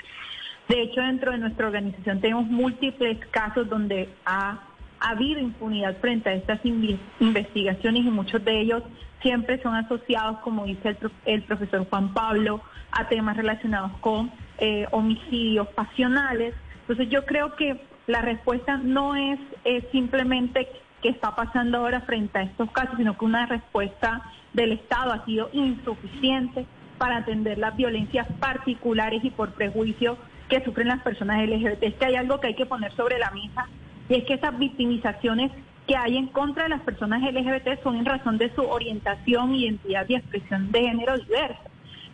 De 0.67 0.81
hecho, 0.81 0.99
dentro 0.99 1.31
de 1.31 1.37
nuestra 1.37 1.67
organización 1.67 2.19
tenemos 2.19 2.47
múltiples 2.47 3.23
casos 3.29 3.69
donde 3.69 4.09
ha, 4.25 4.63
habido 4.99 5.39
impunidad 5.39 5.95
frente 5.97 6.29
a 6.29 6.33
estas 6.33 6.59
investigaciones 6.63 8.03
y 8.03 8.09
muchos 8.09 8.43
de 8.45 8.61
ellos 8.61 8.81
siempre 9.21 9.61
son 9.61 9.75
asociados, 9.75 10.39
como 10.39 10.65
dice 10.65 10.95
el, 11.25 11.43
profesor 11.43 11.87
Juan 11.87 12.13
Pablo, 12.15 12.61
a 12.91 13.09
temas 13.09 13.37
relacionados 13.37 13.91
con 13.99 14.31
eh, 14.57 14.87
homicidios 14.91 15.67
pasionales. 15.69 16.55
Entonces 16.81 17.09
yo 17.09 17.25
creo 17.25 17.55
que 17.55 17.79
la 18.07 18.21
respuesta 18.21 18.77
no 18.77 19.15
es 19.15 19.39
simplemente 19.91 20.67
que 21.01 21.09
está 21.09 21.35
pasando 21.35 21.79
ahora 21.79 22.01
frente 22.01 22.37
a 22.37 22.43
estos 22.43 22.71
casos, 22.71 22.95
sino 22.97 23.17
que 23.17 23.25
una 23.25 23.45
respuesta 23.45 24.21
del 24.53 24.73
Estado 24.73 25.13
ha 25.13 25.25
sido 25.25 25.49
insuficiente 25.53 26.65
para 26.97 27.17
atender 27.17 27.57
las 27.57 27.75
violencias 27.75 28.27
particulares 28.39 29.23
y 29.23 29.31
por 29.31 29.53
prejuicio 29.53 30.17
que 30.49 30.63
sufren 30.63 30.89
las 30.89 31.01
personas 31.01 31.41
LGBT. 31.47 31.83
Es 31.83 31.95
que 31.95 32.05
hay 32.05 32.15
algo 32.15 32.39
que 32.39 32.47
hay 32.47 32.55
que 32.55 32.65
poner 32.65 32.91
sobre 32.93 33.17
la 33.17 33.31
mesa 33.31 33.67
y 34.09 34.15
es 34.15 34.25
que 34.25 34.35
esas 34.35 34.57
victimizaciones 34.57 35.51
que 35.87 35.95
hay 35.95 36.17
en 36.17 36.27
contra 36.27 36.63
de 36.63 36.69
las 36.69 36.81
personas 36.81 37.21
LGBT 37.21 37.81
son 37.81 37.95
en 37.95 38.05
razón 38.05 38.37
de 38.37 38.53
su 38.53 38.61
orientación, 38.61 39.55
identidad 39.55 40.05
y 40.07 40.15
expresión 40.15 40.71
de 40.71 40.81
género 40.81 41.17
diversa. 41.17 41.69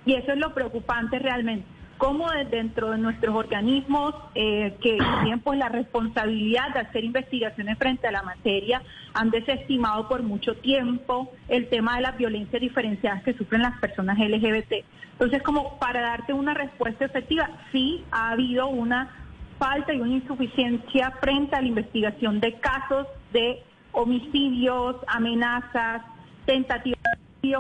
Y 0.05 0.13
eso 0.13 0.31
es 0.31 0.37
lo 0.37 0.53
preocupante 0.53 1.19
realmente 1.19 1.76
cómo 1.97 2.29
dentro 2.49 2.91
de 2.91 2.97
nuestros 2.97 3.35
organismos 3.35 4.13
eh, 4.35 4.75
que 4.81 4.97
tienen 5.21 5.39
pues 5.39 5.59
la 5.59 5.69
responsabilidad 5.69 6.73
de 6.73 6.79
hacer 6.81 7.03
investigaciones 7.03 7.77
frente 7.77 8.07
a 8.07 8.11
la 8.11 8.23
materia 8.23 8.81
han 9.13 9.29
desestimado 9.29 10.07
por 10.07 10.23
mucho 10.23 10.55
tiempo 10.55 11.31
el 11.47 11.67
tema 11.69 11.95
de 11.95 12.03
las 12.03 12.17
violencias 12.17 12.61
diferenciadas 12.61 13.23
que 13.23 13.33
sufren 13.33 13.61
las 13.61 13.79
personas 13.79 14.17
LGBT. 14.17 14.85
Entonces, 15.13 15.41
como 15.41 15.79
para 15.79 16.01
darte 16.01 16.33
una 16.33 16.53
respuesta 16.53 17.05
efectiva, 17.05 17.49
sí 17.71 18.03
ha 18.11 18.31
habido 18.31 18.67
una 18.67 19.25
falta 19.57 19.93
y 19.93 19.99
una 19.99 20.13
insuficiencia 20.13 21.11
frente 21.19 21.55
a 21.55 21.61
la 21.61 21.67
investigación 21.67 22.39
de 22.39 22.53
casos 22.59 23.07
de 23.33 23.63
homicidios, 23.91 24.97
amenazas, 25.07 26.03
tentativas 26.45 26.97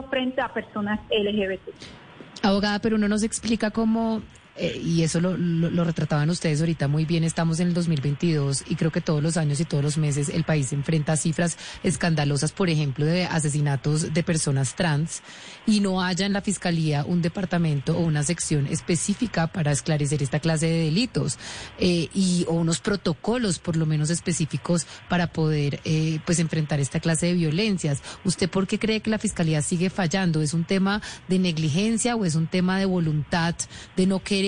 frente 0.09 0.41
a 0.41 0.49
personas 0.49 0.99
LGBT. 1.09 2.06
Abogada, 2.47 2.79
pero 2.79 2.95
uno 2.95 3.09
nos 3.09 3.23
explica 3.23 3.71
cómo 3.71 4.21
eh, 4.57 4.81
y 4.83 5.03
eso 5.03 5.19
lo, 5.19 5.37
lo, 5.37 5.83
retrataban 5.83 6.29
ustedes 6.31 6.59
ahorita 6.61 6.87
muy 6.87 7.05
bien, 7.05 7.23
estamos 7.23 7.59
en 7.59 7.67
el 7.67 7.73
2022 7.75 8.63
y 8.67 8.75
creo 8.75 8.91
que 8.91 9.01
todos 9.01 9.21
los 9.21 9.37
años 9.37 9.59
y 9.59 9.65
todos 9.65 9.83
los 9.83 9.97
meses 9.97 10.29
el 10.29 10.45
país 10.45 10.73
enfrenta 10.73 11.15
cifras 11.15 11.57
escandalosas, 11.83 12.51
por 12.51 12.69
ejemplo, 12.69 13.05
de 13.05 13.25
asesinatos 13.25 14.13
de 14.13 14.23
personas 14.23 14.75
trans 14.75 15.21
y 15.67 15.79
no 15.79 16.01
haya 16.01 16.25
en 16.25 16.33
la 16.33 16.41
Fiscalía 16.41 17.05
un 17.05 17.21
departamento 17.21 17.95
o 17.95 17.99
una 17.99 18.23
sección 18.23 18.65
específica 18.65 19.45
para 19.45 19.71
esclarecer 19.71 20.23
esta 20.23 20.39
clase 20.39 20.65
de 20.65 20.85
delitos 20.85 21.37
eh, 21.77 22.09
y 22.15 22.45
o 22.47 22.53
unos 22.53 22.79
protocolos 22.79 23.59
por 23.59 23.77
lo 23.77 23.85
menos 23.85 24.09
específicos 24.09 24.87
para 25.07 25.27
poder 25.27 25.81
eh, 25.85 26.19
pues 26.25 26.39
enfrentar 26.39 26.79
esta 26.79 26.99
clase 26.99 27.27
de 27.27 27.33
violencias. 27.33 28.01
¿Usted 28.23 28.49
por 28.49 28.65
qué 28.65 28.79
cree 28.79 29.01
que 29.01 29.11
la 29.11 29.19
Fiscalía 29.19 29.61
sigue 29.61 29.91
fallando? 29.91 30.41
¿Es 30.41 30.55
un 30.55 30.63
tema 30.63 31.01
de 31.27 31.37
negligencia 31.37 32.15
o 32.15 32.25
es 32.25 32.33
un 32.33 32.47
tema 32.47 32.79
de 32.79 32.85
voluntad 32.85 33.55
de 33.95 34.07
no 34.07 34.23
querer 34.23 34.46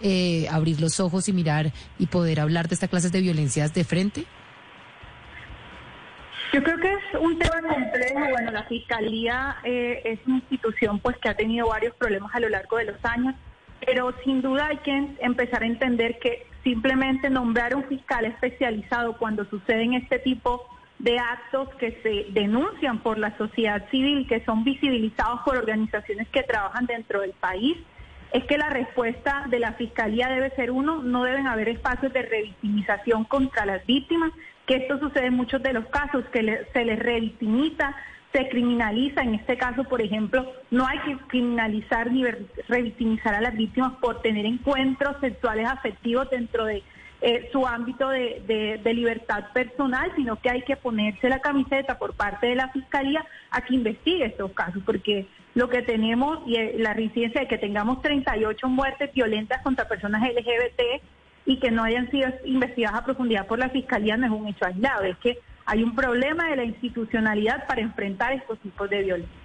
eh, 0.00 0.46
abrir 0.50 0.80
los 0.80 1.00
ojos 1.00 1.28
y 1.28 1.32
mirar 1.32 1.72
y 1.98 2.06
poder 2.06 2.40
hablar 2.40 2.68
de 2.68 2.74
estas 2.74 2.88
clases 2.88 3.12
de 3.12 3.20
violencias 3.20 3.72
de 3.74 3.84
frente? 3.84 4.24
Yo 6.52 6.62
creo 6.64 6.78
que 6.78 6.92
es 6.92 7.20
un 7.20 7.38
tema 7.38 7.62
complejo. 7.62 8.28
Bueno, 8.30 8.50
la 8.50 8.64
Fiscalía 8.64 9.56
eh, 9.62 10.02
es 10.04 10.18
una 10.26 10.36
institución 10.36 10.98
pues 10.98 11.16
que 11.18 11.28
ha 11.28 11.36
tenido 11.36 11.68
varios 11.68 11.94
problemas 11.94 12.34
a 12.34 12.40
lo 12.40 12.48
largo 12.48 12.76
de 12.78 12.86
los 12.86 13.04
años, 13.04 13.34
pero 13.84 14.12
sin 14.24 14.42
duda 14.42 14.66
hay 14.66 14.78
que 14.78 15.16
empezar 15.20 15.62
a 15.62 15.66
entender 15.66 16.18
que 16.18 16.46
simplemente 16.64 17.30
nombrar 17.30 17.74
un 17.76 17.84
fiscal 17.84 18.24
especializado 18.24 19.16
cuando 19.16 19.44
suceden 19.44 19.94
este 19.94 20.18
tipo 20.18 20.66
de 20.98 21.18
actos 21.18 21.68
que 21.76 21.98
se 22.02 22.32
denuncian 22.32 22.98
por 22.98 23.18
la 23.18 23.36
sociedad 23.38 23.88
civil, 23.90 24.26
que 24.28 24.44
son 24.44 24.64
visibilizados 24.64 25.40
por 25.44 25.56
organizaciones 25.56 26.28
que 26.28 26.42
trabajan 26.42 26.86
dentro 26.86 27.20
del 27.20 27.32
país, 27.32 27.78
es 28.32 28.44
que 28.44 28.58
la 28.58 28.70
respuesta 28.70 29.44
de 29.48 29.58
la 29.58 29.72
Fiscalía 29.72 30.28
debe 30.28 30.50
ser 30.50 30.70
uno, 30.70 31.02
no 31.02 31.24
deben 31.24 31.46
haber 31.46 31.68
espacios 31.68 32.12
de 32.12 32.22
revictimización 32.22 33.24
contra 33.24 33.66
las 33.66 33.84
víctimas, 33.86 34.32
que 34.66 34.76
esto 34.76 34.98
sucede 34.98 35.26
en 35.26 35.34
muchos 35.34 35.62
de 35.62 35.72
los 35.72 35.86
casos, 35.86 36.24
que 36.32 36.66
se 36.72 36.84
les 36.84 36.98
revictimiza, 36.98 37.94
se 38.32 38.48
criminaliza. 38.48 39.22
En 39.22 39.34
este 39.34 39.56
caso, 39.56 39.84
por 39.84 40.00
ejemplo, 40.00 40.46
no 40.70 40.86
hay 40.86 40.98
que 41.00 41.16
criminalizar 41.26 42.12
ni 42.12 42.24
revictimizar 42.68 43.34
a 43.34 43.40
las 43.40 43.54
víctimas 43.54 43.94
por 44.00 44.22
tener 44.22 44.46
encuentros 44.46 45.16
sexuales 45.20 45.66
afectivos 45.68 46.30
dentro 46.30 46.64
de 46.66 46.82
eh, 47.22 47.48
su 47.52 47.66
ámbito 47.66 48.08
de, 48.08 48.80
libertad 48.94 49.44
personal, 49.52 50.10
sino 50.16 50.36
que 50.40 50.50
hay 50.50 50.62
que 50.62 50.76
ponerse 50.76 51.28
la 51.28 51.40
camiseta 51.40 51.98
por 51.98 52.14
parte 52.14 52.46
de 52.46 52.54
la 52.54 52.68
Fiscalía 52.68 53.24
a 53.50 53.60
que 53.60 53.74
investigue 53.74 54.24
estos 54.24 54.52
casos, 54.52 54.82
porque 54.84 55.26
lo 55.54 55.68
que 55.68 55.82
tenemos 55.82 56.38
y 56.46 56.56
eh, 56.56 56.76
la 56.78 56.94
residencia 56.94 57.42
de 57.42 57.48
que 57.48 57.58
tengamos 57.58 58.00
38 58.02 58.68
muertes 58.68 59.12
violentas 59.12 59.62
contra 59.62 59.86
personas 59.86 60.22
LGBT 60.22 61.02
y 61.46 61.58
que 61.58 61.70
no 61.70 61.82
hayan 61.82 62.10
sido 62.10 62.30
investigadas 62.44 63.00
a 63.00 63.04
profundidad 63.04 63.46
por 63.46 63.58
la 63.58 63.68
Fiscalía 63.68 64.16
no 64.16 64.26
es 64.26 64.32
un 64.32 64.48
hecho 64.48 64.64
aislado, 64.64 65.04
es 65.04 65.16
que 65.18 65.38
hay 65.66 65.82
un 65.82 65.94
problema 65.94 66.48
de 66.48 66.56
la 66.56 66.64
institucionalidad 66.64 67.66
para 67.66 67.80
enfrentar 67.80 68.32
estos 68.32 68.58
tipos 68.60 68.88
de 68.88 69.02
violencia. 69.02 69.40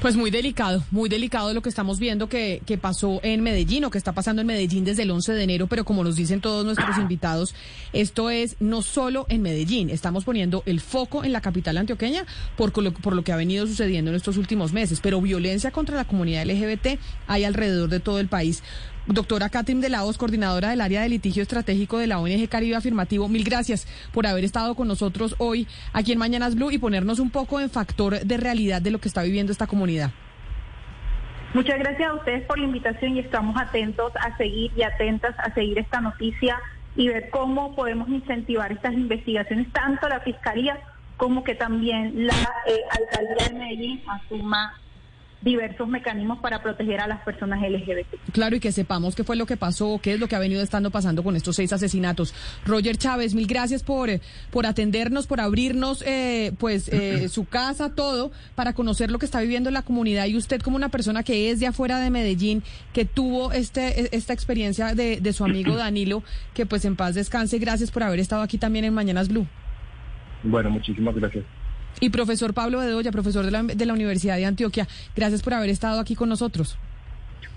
Pues 0.00 0.14
muy 0.14 0.30
delicado, 0.30 0.84
muy 0.92 1.08
delicado 1.08 1.52
lo 1.52 1.60
que 1.60 1.68
estamos 1.68 1.98
viendo 1.98 2.28
que, 2.28 2.62
que, 2.64 2.78
pasó 2.78 3.18
en 3.24 3.42
Medellín 3.42 3.84
o 3.84 3.90
que 3.90 3.98
está 3.98 4.12
pasando 4.12 4.40
en 4.40 4.46
Medellín 4.46 4.84
desde 4.84 5.02
el 5.02 5.10
11 5.10 5.32
de 5.32 5.42
enero, 5.42 5.66
pero 5.66 5.84
como 5.84 6.04
nos 6.04 6.14
dicen 6.14 6.40
todos 6.40 6.64
nuestros 6.64 6.96
invitados, 6.98 7.52
esto 7.92 8.30
es 8.30 8.54
no 8.60 8.82
solo 8.82 9.26
en 9.28 9.42
Medellín, 9.42 9.90
estamos 9.90 10.24
poniendo 10.24 10.62
el 10.66 10.80
foco 10.80 11.24
en 11.24 11.32
la 11.32 11.40
capital 11.40 11.78
antioqueña 11.78 12.26
por, 12.56 12.72
por 12.72 13.16
lo 13.16 13.24
que 13.24 13.32
ha 13.32 13.36
venido 13.36 13.66
sucediendo 13.66 14.12
en 14.12 14.16
estos 14.16 14.36
últimos 14.36 14.72
meses, 14.72 15.00
pero 15.02 15.20
violencia 15.20 15.72
contra 15.72 15.96
la 15.96 16.04
comunidad 16.04 16.46
LGBT 16.46 17.00
hay 17.26 17.42
alrededor 17.42 17.88
de 17.88 17.98
todo 17.98 18.20
el 18.20 18.28
país. 18.28 18.62
Doctora 19.08 19.48
Katrin 19.48 19.80
de 19.80 19.88
Laos, 19.88 20.18
coordinadora 20.18 20.68
del 20.68 20.82
área 20.82 21.00
de 21.00 21.08
litigio 21.08 21.42
estratégico 21.42 21.96
de 21.96 22.06
la 22.06 22.18
ONG 22.18 22.46
Caribe 22.46 22.76
Afirmativo, 22.76 23.26
mil 23.26 23.42
gracias 23.42 23.88
por 24.12 24.26
haber 24.26 24.44
estado 24.44 24.74
con 24.74 24.86
nosotros 24.86 25.34
hoy 25.38 25.66
aquí 25.94 26.12
en 26.12 26.18
Mañanas 26.18 26.54
Blue 26.54 26.70
y 26.70 26.76
ponernos 26.76 27.18
un 27.18 27.30
poco 27.30 27.58
en 27.58 27.70
factor 27.70 28.20
de 28.20 28.36
realidad 28.36 28.82
de 28.82 28.90
lo 28.90 28.98
que 28.98 29.08
está 29.08 29.22
viviendo 29.22 29.50
esta 29.50 29.66
comunidad. 29.66 30.10
Muchas 31.54 31.78
gracias 31.78 32.10
a 32.10 32.14
ustedes 32.16 32.44
por 32.44 32.58
la 32.58 32.66
invitación 32.66 33.16
y 33.16 33.20
estamos 33.20 33.56
atentos 33.58 34.12
a 34.20 34.36
seguir 34.36 34.72
y 34.76 34.82
atentas 34.82 35.34
a 35.38 35.54
seguir 35.54 35.78
esta 35.78 36.02
noticia 36.02 36.60
y 36.94 37.08
ver 37.08 37.30
cómo 37.30 37.74
podemos 37.74 38.10
incentivar 38.10 38.70
estas 38.72 38.92
investigaciones, 38.92 39.72
tanto 39.72 40.06
la 40.10 40.20
Fiscalía 40.20 40.78
como 41.16 41.44
que 41.44 41.54
también 41.54 42.26
la 42.26 42.34
eh, 42.66 42.82
Alcaldía 42.90 43.48
de 43.48 43.58
Medellín 43.58 44.02
asuma 44.06 44.74
diversos 45.40 45.88
mecanismos 45.88 46.38
para 46.40 46.62
proteger 46.62 47.00
a 47.00 47.06
las 47.06 47.20
personas 47.22 47.60
LGBT. 47.62 48.32
Claro, 48.32 48.56
y 48.56 48.60
que 48.60 48.72
sepamos 48.72 49.14
qué 49.14 49.24
fue 49.24 49.36
lo 49.36 49.46
que 49.46 49.56
pasó, 49.56 50.00
qué 50.02 50.14
es 50.14 50.20
lo 50.20 50.28
que 50.28 50.36
ha 50.36 50.40
venido 50.40 50.62
estando 50.62 50.90
pasando 50.90 51.22
con 51.22 51.36
estos 51.36 51.56
seis 51.56 51.72
asesinatos. 51.72 52.34
Roger 52.66 52.96
Chávez, 52.96 53.34
mil 53.34 53.46
gracias 53.46 53.82
por, 53.82 54.08
por 54.50 54.66
atendernos, 54.66 55.26
por 55.26 55.40
abrirnos 55.40 56.02
eh, 56.06 56.52
pues 56.58 56.88
eh, 56.88 57.28
su 57.30 57.44
casa, 57.44 57.94
todo, 57.94 58.32
para 58.54 58.72
conocer 58.72 59.10
lo 59.10 59.18
que 59.18 59.26
está 59.26 59.40
viviendo 59.40 59.70
la 59.70 59.82
comunidad. 59.82 60.26
Y 60.26 60.36
usted 60.36 60.60
como 60.60 60.76
una 60.76 60.88
persona 60.88 61.22
que 61.22 61.50
es 61.50 61.60
de 61.60 61.68
afuera 61.68 62.00
de 62.00 62.10
Medellín, 62.10 62.62
que 62.92 63.04
tuvo 63.04 63.52
este, 63.52 64.02
e, 64.02 64.08
esta 64.12 64.32
experiencia 64.32 64.94
de, 64.94 65.20
de 65.20 65.32
su 65.32 65.44
amigo 65.44 65.76
Danilo, 65.76 66.22
que 66.54 66.66
pues 66.66 66.84
en 66.84 66.96
paz 66.96 67.14
descanse, 67.14 67.58
gracias 67.58 67.90
por 67.90 68.02
haber 68.02 68.18
estado 68.20 68.42
aquí 68.42 68.58
también 68.58 68.84
en 68.84 68.94
Mañanas 68.94 69.28
Blue. 69.28 69.46
Bueno, 70.42 70.70
muchísimas 70.70 71.14
gracias. 71.14 71.44
Y 72.00 72.10
profesor 72.10 72.54
Pablo 72.54 72.78
Bedoya, 72.78 73.12
profesor 73.12 73.44
de 73.44 73.50
la, 73.50 73.62
de 73.62 73.86
la 73.86 73.92
Universidad 73.92 74.36
de 74.36 74.46
Antioquia, 74.46 74.86
gracias 75.16 75.42
por 75.42 75.54
haber 75.54 75.70
estado 75.70 76.00
aquí 76.00 76.14
con 76.14 76.28
nosotros. 76.28 76.76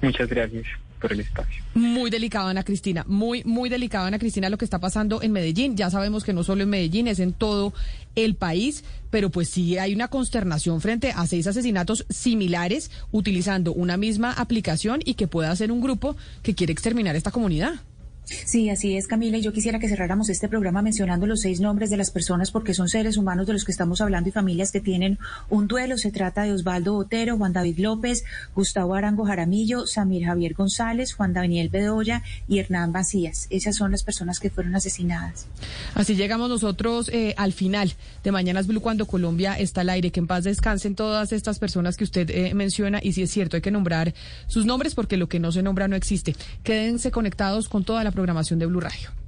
Muchas 0.02 0.30
gracias 0.30 0.66
por 1.00 1.12
el 1.12 1.20
espacio. 1.20 1.64
Muy 1.74 2.10
delicado, 2.10 2.48
Ana 2.48 2.64
Cristina, 2.64 3.04
muy, 3.08 3.44
muy 3.44 3.70
delicado, 3.70 4.06
Ana 4.06 4.20
Cristina, 4.20 4.50
lo 4.50 4.58
que 4.58 4.66
está 4.66 4.80
pasando 4.80 5.22
en 5.22 5.32
Medellín. 5.32 5.76
Ya 5.76 5.89
sabemos 5.89 6.24
que 6.24 6.32
no 6.32 6.44
solo 6.44 6.64
en 6.64 6.70
Medellín, 6.70 7.08
es 7.08 7.20
en 7.20 7.34
todo 7.34 7.74
el 8.16 8.36
país, 8.36 8.84
pero 9.10 9.30
pues 9.30 9.50
sí 9.50 9.78
hay 9.78 9.94
una 9.94 10.08
consternación 10.08 10.80
frente 10.80 11.12
a 11.12 11.26
seis 11.28 11.48
asesinatos 11.48 12.06
similares 12.10 12.92
utilizando 13.12 13.74
una 13.74 13.98
misma 13.98 14.32
aplicación 14.34 15.02
y 15.04 15.16
que 15.16 15.28
pueda 15.28 15.56
ser 15.56 15.72
un 15.72 15.82
grupo 15.82 16.16
que 16.44 16.56
quiere 16.56 16.72
exterminar 16.72 17.16
esta 17.16 17.32
comunidad. 17.32 17.82
Sí, 18.26 18.69
así 18.69 18.95
es, 18.95 19.07
Camila. 19.07 19.38
Y 19.38 19.41
yo 19.41 19.51
quisiera 19.51 19.80
que 19.80 19.89
cerráramos 19.89 20.30
este 20.30 20.47
programa 20.47 20.82
mencionando 20.82 21.28
los 21.28 21.41
seis 21.41 21.59
nombres 21.59 21.89
de 21.89 21.97
las 21.97 22.11
personas 22.11 22.51
porque 22.51 22.74
son 22.74 22.88
seres 22.88 23.17
humanos 23.17 23.47
de 23.47 23.53
los 23.53 23.65
que 23.65 23.72
estamos 23.72 24.01
hablando 24.01 24.30
y 24.30 24.32
familias 24.32 24.72
que 24.72 24.80
tienen 24.80 25.19
un 25.49 25.67
duelo. 25.67 25.97
Se 25.97 26.11
trata 26.11 26.43
de 26.43 26.53
Osvaldo 26.53 26.93
Botero, 26.93 27.38
Juan 27.38 27.53
David 27.53 27.80
López, 27.80 28.24
Gustavo 28.55 28.95
Arango 28.95 29.26
Jaramillo, 29.26 29.86
Samir 29.86 30.26
Javier 30.26 30.53
González, 30.53 31.13
Juan 31.13 31.34
Daniel 31.34 31.69
Bedoya 31.69 32.24
y 32.47 32.59
Hernán 32.59 32.91
Vacías. 32.91 33.47
Esas 33.49 33.76
son 33.76 33.91
las 33.91 34.03
personas 34.03 34.39
que 34.39 34.49
fueron 34.49 34.76
asesinadas. 34.76 35.47
Así 35.95 36.15
llegamos 36.15 36.49
nosotros 36.49 37.09
eh, 37.09 37.34
al 37.38 37.53
final 37.53 37.93
de 38.24 38.32
Mañanas 38.32 38.67
Blue 38.67 38.82
cuando 38.82 39.05
Colombia 39.07 39.55
está 39.57 39.82
al 39.82 39.89
aire. 39.89 40.11
Que 40.11 40.19
en 40.19 40.28
paz 40.28 40.43
descansen 40.43 40.95
todas 40.95 41.32
estas 41.32 41.59
personas 41.59 41.97
que 41.97 42.03
usted 42.03 42.30
eh, 42.30 42.53
menciona. 42.53 42.99
Y 43.01 43.13
si 43.13 43.24
es 43.24 43.32
cierto, 43.32 43.57
hay 43.57 43.61
que 43.61 43.72
nombrar 43.72 44.13
sus 44.47 44.65
nombres 44.65 44.95
porque 44.95 45.17
lo 45.17 45.28
que 45.28 45.39
no 45.39 45.51
se 45.51 45.63
nombra 45.63 45.88
no 45.88 45.95
existe. 45.95 46.36
Quédense 46.63 47.11
conectados 47.11 47.69
con 47.69 47.84
toda 47.84 48.03
programación 48.12 48.59
de 48.59 48.66
Blue 48.66 48.82
Radio. 48.82 49.20